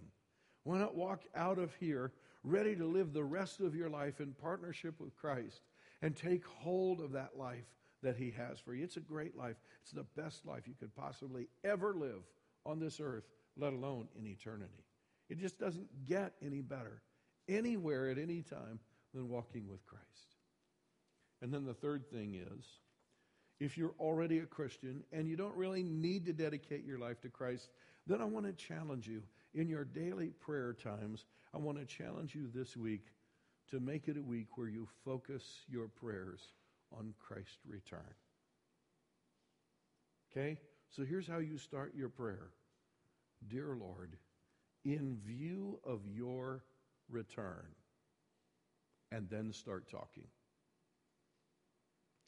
Why 0.63 0.77
not 0.77 0.95
walk 0.95 1.23
out 1.35 1.59
of 1.59 1.73
here 1.75 2.13
ready 2.43 2.75
to 2.75 2.85
live 2.85 3.13
the 3.13 3.23
rest 3.23 3.59
of 3.59 3.75
your 3.75 3.89
life 3.89 4.19
in 4.19 4.33
partnership 4.33 4.99
with 4.99 5.15
Christ 5.15 5.61
and 6.01 6.15
take 6.15 6.45
hold 6.45 7.01
of 7.01 7.11
that 7.13 7.37
life 7.37 7.65
that 8.03 8.17
He 8.17 8.31
has 8.31 8.59
for 8.59 8.73
you? 8.73 8.83
It's 8.83 8.97
a 8.97 9.01
great 9.01 9.35
life. 9.35 9.57
It's 9.81 9.91
the 9.91 10.05
best 10.15 10.45
life 10.45 10.67
you 10.67 10.75
could 10.79 10.95
possibly 10.95 11.47
ever 11.63 11.93
live 11.95 12.23
on 12.65 12.79
this 12.79 12.99
earth, 12.99 13.25
let 13.57 13.73
alone 13.73 14.07
in 14.17 14.27
eternity. 14.27 14.85
It 15.29 15.39
just 15.39 15.59
doesn't 15.59 16.05
get 16.05 16.33
any 16.41 16.61
better 16.61 17.01
anywhere 17.47 18.09
at 18.09 18.17
any 18.17 18.41
time 18.41 18.79
than 19.13 19.29
walking 19.29 19.67
with 19.67 19.85
Christ. 19.85 20.05
And 21.41 21.53
then 21.53 21.65
the 21.65 21.73
third 21.73 22.09
thing 22.11 22.35
is 22.35 22.65
if 23.61 23.77
you're 23.77 23.93
already 23.99 24.39
a 24.39 24.45
Christian 24.47 25.03
and 25.13 25.27
you 25.27 25.37
don't 25.37 25.55
really 25.55 25.83
need 25.83 26.25
to 26.25 26.33
dedicate 26.33 26.83
your 26.83 26.97
life 26.97 27.21
to 27.21 27.29
Christ, 27.29 27.69
then 28.07 28.19
I 28.19 28.25
want 28.25 28.47
to 28.47 28.53
challenge 28.53 29.07
you 29.07 29.21
in 29.53 29.69
your 29.69 29.83
daily 29.83 30.29
prayer 30.29 30.73
times. 30.73 31.25
I 31.53 31.59
want 31.59 31.77
to 31.77 31.85
challenge 31.85 32.33
you 32.33 32.49
this 32.51 32.75
week 32.75 33.05
to 33.69 33.79
make 33.79 34.07
it 34.07 34.17
a 34.17 34.21
week 34.21 34.57
where 34.57 34.67
you 34.67 34.87
focus 35.05 35.43
your 35.69 35.87
prayers 35.87 36.41
on 36.91 37.13
Christ's 37.19 37.59
return. 37.67 38.15
Okay? 40.31 40.57
So 40.89 41.05
here's 41.05 41.27
how 41.27 41.37
you 41.37 41.59
start 41.59 41.93
your 41.95 42.09
prayer 42.09 42.49
Dear 43.47 43.77
Lord, 43.79 44.17
in 44.85 45.17
view 45.23 45.79
of 45.85 45.99
your 46.07 46.63
return, 47.09 47.67
and 49.11 49.29
then 49.29 49.53
start 49.53 49.87
talking 49.87 50.27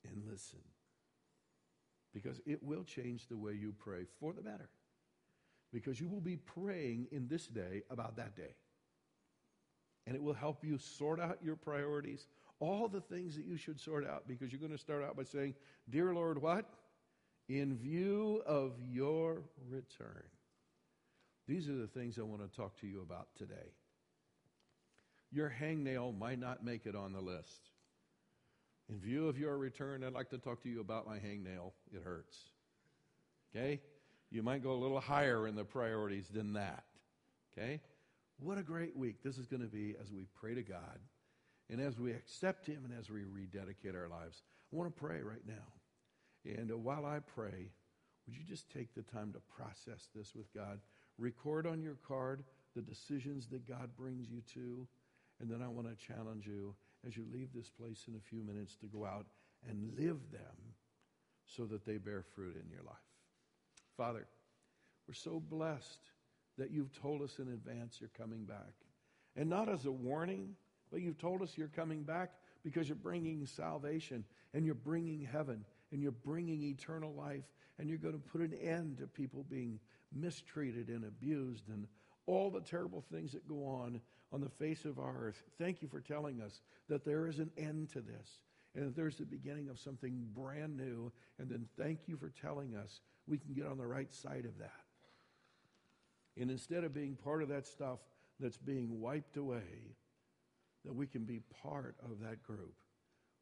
and 0.06 0.22
listen 0.30 0.60
because 2.14 2.40
it 2.46 2.62
will 2.62 2.84
change 2.84 3.28
the 3.28 3.38
way 3.38 3.54
you 3.54 3.74
pray 3.78 4.06
for 4.20 4.34
the 4.34 4.42
better. 4.42 4.70
Because 5.72 6.00
you 6.00 6.08
will 6.08 6.22
be 6.22 6.38
praying 6.38 7.08
in 7.12 7.28
this 7.28 7.48
day 7.48 7.82
about 7.90 8.18
that 8.18 8.36
day. 8.36 8.56
And 10.06 10.16
it 10.16 10.22
will 10.22 10.34
help 10.34 10.64
you 10.64 10.78
sort 10.78 11.20
out 11.20 11.40
your 11.44 11.56
priorities, 11.56 12.28
all 12.60 12.88
the 12.88 13.02
things 13.02 13.36
that 13.36 13.46
you 13.46 13.58
should 13.58 13.80
sort 13.80 14.06
out, 14.06 14.28
because 14.28 14.52
you're 14.52 14.60
going 14.60 14.72
to 14.72 14.78
start 14.78 15.04
out 15.04 15.18
by 15.18 15.24
saying, 15.24 15.56
Dear 15.90 16.14
Lord, 16.14 16.42
what? 16.42 16.66
In 17.50 17.76
view 17.78 18.42
of 18.46 18.74
your 18.80 19.44
return. 19.70 20.24
These 21.48 21.68
are 21.68 21.76
the 21.76 21.88
things 21.88 22.18
I 22.18 22.24
want 22.24 22.42
to 22.42 22.56
talk 22.56 22.80
to 22.82 22.88
you 22.88 23.02
about 23.02 23.28
today. 23.38 23.74
Your 25.32 25.52
hangnail 25.60 26.18
might 26.18 26.40
not 26.40 26.64
make 26.64 26.86
it 26.86 26.96
on 26.96 27.12
the 27.12 27.20
list. 27.20 27.73
In 28.90 29.00
view 29.00 29.28
of 29.28 29.38
your 29.38 29.58
return, 29.58 30.04
I'd 30.04 30.14
like 30.14 30.30
to 30.32 30.38
talk 30.38 30.62
to 30.64 30.70
you 30.70 30.82
about 30.82 31.08
my 31.08 31.18
hangnail. 31.18 31.72
It 31.94 32.04
hurts. 32.04 32.38
Okay? 33.56 33.82
You 34.30 34.44
might 34.44 34.64
go 34.64 34.72
a 34.72 34.82
little 34.82 35.00
higher 35.00 35.48
in 35.48 35.56
the 35.56 35.64
priorities 35.64 36.28
than 36.30 36.54
that. 36.54 36.84
Okay? 37.52 37.82
What 38.40 38.58
a 38.58 38.64
great 38.64 38.96
week 38.96 39.24
this 39.24 39.38
is 39.38 39.48
going 39.48 39.62
to 39.62 39.68
be 39.68 39.96
as 40.02 40.12
we 40.12 40.26
pray 40.40 40.56
to 40.56 40.64
God 40.64 41.00
and 41.70 41.80
as 41.80 42.00
we 42.00 42.12
accept 42.12 42.68
Him 42.68 42.82
and 42.84 43.00
as 43.00 43.10
we 43.10 43.24
rededicate 43.24 43.96
our 43.96 44.08
lives. 44.08 44.42
I 44.72 44.76
want 44.76 44.94
to 44.94 45.02
pray 45.02 45.22
right 45.22 45.46
now. 45.48 46.54
And 46.58 46.72
uh, 46.72 46.78
while 46.78 47.06
I 47.06 47.20
pray, 47.20 47.72
would 48.26 48.36
you 48.36 48.44
just 48.44 48.70
take 48.72 48.94
the 48.94 49.04
time 49.04 49.34
to 49.34 49.40
process 49.56 50.10
this 50.16 50.36
with 50.36 50.54
God? 50.54 50.80
Record 51.18 51.68
on 51.68 51.82
your 51.82 51.98
card 52.08 52.44
the 52.76 52.82
decisions 52.82 53.48
that 53.48 53.68
God 53.68 53.92
brings 53.96 54.30
you 54.30 54.42
to. 54.56 54.88
And 55.40 55.50
then 55.50 55.62
I 55.62 55.68
want 55.68 55.88
to 55.88 56.08
challenge 56.08 56.48
you 56.48 56.76
as 57.06 57.16
you 57.18 57.26
leave 57.32 57.50
this 57.54 57.70
place 57.70 58.06
in 58.08 58.16
a 58.16 58.30
few 58.30 58.42
minutes 58.44 58.76
to 58.78 58.88
go 58.88 59.06
out 59.06 59.26
and 59.70 59.94
live 59.98 60.20
them 60.32 60.74
so 61.46 61.66
that 61.66 61.86
they 61.86 61.98
bear 61.98 62.24
fruit 62.36 62.56
in 62.56 62.70
your 62.70 62.84
life. 62.84 62.96
Father, 63.98 64.26
we're 65.08 65.14
so 65.14 65.40
blessed 65.40 66.00
that 66.58 66.72
you've 66.72 66.94
told 67.02 67.22
us 67.22 67.40
in 67.40 67.48
advance 67.50 67.98
you're 68.00 68.10
coming 68.18 68.46
back. 68.46 68.74
And 69.36 69.50
not 69.50 69.70
as 69.70 69.86
a 69.86 69.92
warning, 69.92 70.56
but 70.92 71.02
you've 71.02 71.18
told 71.18 71.42
us 71.42 71.58
you're 71.58 71.68
coming 71.68 72.04
back 72.04 72.32
because 72.64 72.88
you're 72.88 72.96
bringing 72.96 73.46
salvation 73.46 74.24
and 74.54 74.66
you're 74.66 74.76
bringing 74.76 75.22
heaven 75.22 75.66
and 75.92 76.02
you're 76.02 76.12
bringing 76.12 76.64
eternal 76.64 77.14
life 77.14 77.44
and 77.80 77.90
you're 77.90 77.98
going 77.98 78.14
to 78.14 78.20
put 78.20 78.42
an 78.42 78.54
end 78.54 79.00
to 79.00 79.08
people 79.08 79.46
being 79.50 79.80
mistreated 80.14 80.90
and 80.90 81.04
abused 81.04 81.68
and 81.70 81.88
all 82.26 82.50
the 82.50 82.62
terrible 82.62 83.04
things 83.12 83.32
that 83.34 83.48
go 83.48 83.66
on 83.66 84.00
on 84.34 84.42
the 84.42 84.50
face 84.50 84.84
of 84.84 84.98
our 84.98 85.16
earth. 85.20 85.44
Thank 85.60 85.82
you 85.82 85.88
for 85.88 86.02
telling 86.02 86.42
us 86.42 86.62
that 86.90 87.06
there 87.06 87.28
is 87.28 87.40
an 87.40 87.52
end 87.56 87.92
to 87.92 88.02
this 88.02 88.42
and 88.76 88.88
that 88.88 88.96
there's 88.96 89.18
the 89.18 89.26
beginning 89.26 89.70
of 89.70 89.80
something 89.80 90.26
brand 90.34 90.76
new. 90.76 91.12
And 91.38 91.48
then 91.48 91.68
thank 91.78 92.08
you 92.08 92.18
for 92.18 92.34
telling 92.42 92.76
us 92.76 93.02
we 93.28 93.38
can 93.38 93.54
get 93.54 93.68
on 93.68 93.78
the 93.78 93.86
right 93.86 94.12
side 94.12 94.46
of 94.46 94.58
that. 94.58 94.72
And 96.36 96.50
instead 96.50 96.84
of 96.84 96.96
being 96.96 97.16
part 97.16 97.44
of 97.44 97.50
that 97.50 97.68
stuff 97.68 98.00
that's 98.40 98.58
being 98.58 99.00
wiped 99.00 99.38
away, 99.38 99.96
that 100.84 100.96
we 100.96 101.06
can 101.06 101.24
be 101.24 101.42
part 101.62 101.96
of 102.04 102.20
that 102.22 102.42
group 102.42 102.74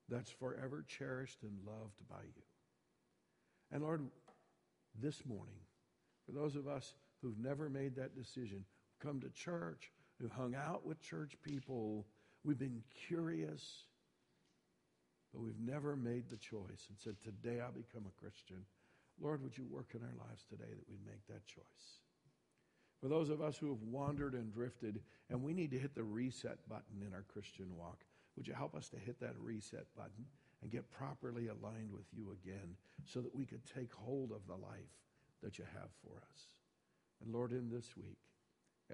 that's 0.10 0.30
forever 0.30 0.84
cherished 0.86 1.42
and 1.44 1.54
loved 1.66 2.08
by 2.10 2.22
you. 2.22 2.44
And 3.72 3.82
Lord, 3.82 4.06
this 5.02 5.26
morning, 5.26 5.62
for 6.26 6.34
those 6.34 6.58
of 6.58 6.68
us 6.68 6.94
who've 7.22 7.40
never 7.40 7.70
made 7.70 7.96
that 7.96 8.16
decision, 8.16 8.66
come 9.02 9.22
to 9.22 9.30
church, 9.30 9.90
who've 10.22 10.32
hung 10.32 10.56
out 10.56 10.86
with 10.86 11.02
church 11.02 11.36
people, 11.42 12.06
we've 12.44 12.60
been 12.60 12.84
curious, 13.08 13.84
but 15.34 15.42
we've 15.42 15.60
never 15.60 15.96
made 15.96 16.30
the 16.30 16.38
choice 16.38 16.88
and 16.90 16.98
said, 16.98 17.16
Today 17.24 17.60
I'll 17.60 17.72
become 17.72 18.06
a 18.06 18.22
Christian. 18.22 18.64
Lord, 19.20 19.42
would 19.44 19.58
you 19.58 19.66
work 19.66 19.90
in 19.94 20.02
our 20.02 20.28
lives 20.28 20.44
today 20.50 20.70
that 20.70 20.90
we 20.90 20.98
make 21.06 21.26
that 21.28 21.46
choice? 21.46 21.64
For 23.02 23.08
those 23.08 23.30
of 23.30 23.42
us 23.42 23.58
who 23.58 23.70
have 23.70 23.82
wandered 23.82 24.34
and 24.34 24.54
drifted, 24.54 25.02
and 25.30 25.42
we 25.42 25.54
need 25.54 25.72
to 25.72 25.80
hit 25.80 25.96
the 25.96 26.04
reset 26.04 26.58
button 26.70 27.04
in 27.06 27.14
our 27.14 27.26
Christian 27.28 27.76
walk, 27.76 28.06
would 28.38 28.48
you 28.48 28.54
help 28.54 28.76
us 28.76 28.90
to 28.90 28.98
hit 28.98 29.20
that 29.20 29.36
reset 29.40 29.86
button 29.96 30.26
and 30.62 30.72
get 30.72 30.90
properly 30.92 31.48
aligned 31.48 31.92
with 31.92 32.06
you 32.16 32.32
again 32.32 32.76
so 33.06 33.22
that 33.22 33.36
we 33.36 33.46
could 33.46 33.66
take 33.66 33.92
hold 33.92 34.32
of 34.32 34.46
the 34.48 34.54
life 34.54 34.94
that 35.42 35.58
you 35.58 35.66
have 35.74 35.90
for 36.04 36.18
us? 36.18 36.42
And 37.24 37.34
Lord, 37.34 37.52
in 37.52 37.70
this 37.70 37.98
week, 37.98 38.18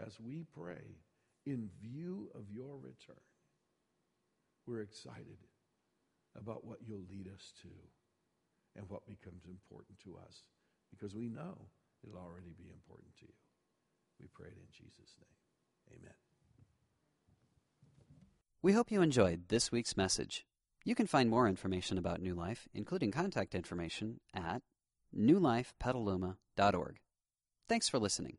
as 0.06 0.20
we 0.20 0.46
pray 0.54 0.96
in 1.48 1.70
view 1.82 2.30
of 2.36 2.52
your 2.52 2.76
return, 2.76 3.24
we're 4.66 4.82
excited 4.82 5.40
about 6.36 6.66
what 6.66 6.80
you'll 6.86 7.06
lead 7.10 7.30
us 7.34 7.54
to 7.62 7.70
and 8.76 8.90
what 8.90 9.08
becomes 9.08 9.46
important 9.46 9.98
to 10.04 10.18
us 10.18 10.44
because 10.92 11.16
we 11.16 11.30
know 11.30 11.70
it'll 12.04 12.20
already 12.20 12.54
be 12.58 12.70
important 12.70 13.16
to 13.20 13.26
you. 13.26 13.34
We 14.20 14.28
pray 14.28 14.48
it 14.48 14.58
in 14.58 14.68
Jesus' 14.72 15.16
name. 15.20 16.00
Amen. 16.00 16.14
We 18.62 18.74
hope 18.74 18.92
you 18.92 19.02
enjoyed 19.02 19.48
this 19.48 19.72
week's 19.72 19.96
message. 19.96 20.46
You 20.84 20.96
can 20.96 21.08
find 21.08 21.30
more 21.30 21.48
information 21.48 21.98
about 21.98 22.22
New 22.22 22.36
Life, 22.36 22.68
including 22.74 23.12
contact 23.12 23.56
information, 23.56 24.20
at 24.34 24.62
newlifepetaluma.org. 25.16 26.98
Thanks 27.70 27.90
for 27.90 28.00
listening. 28.00 28.38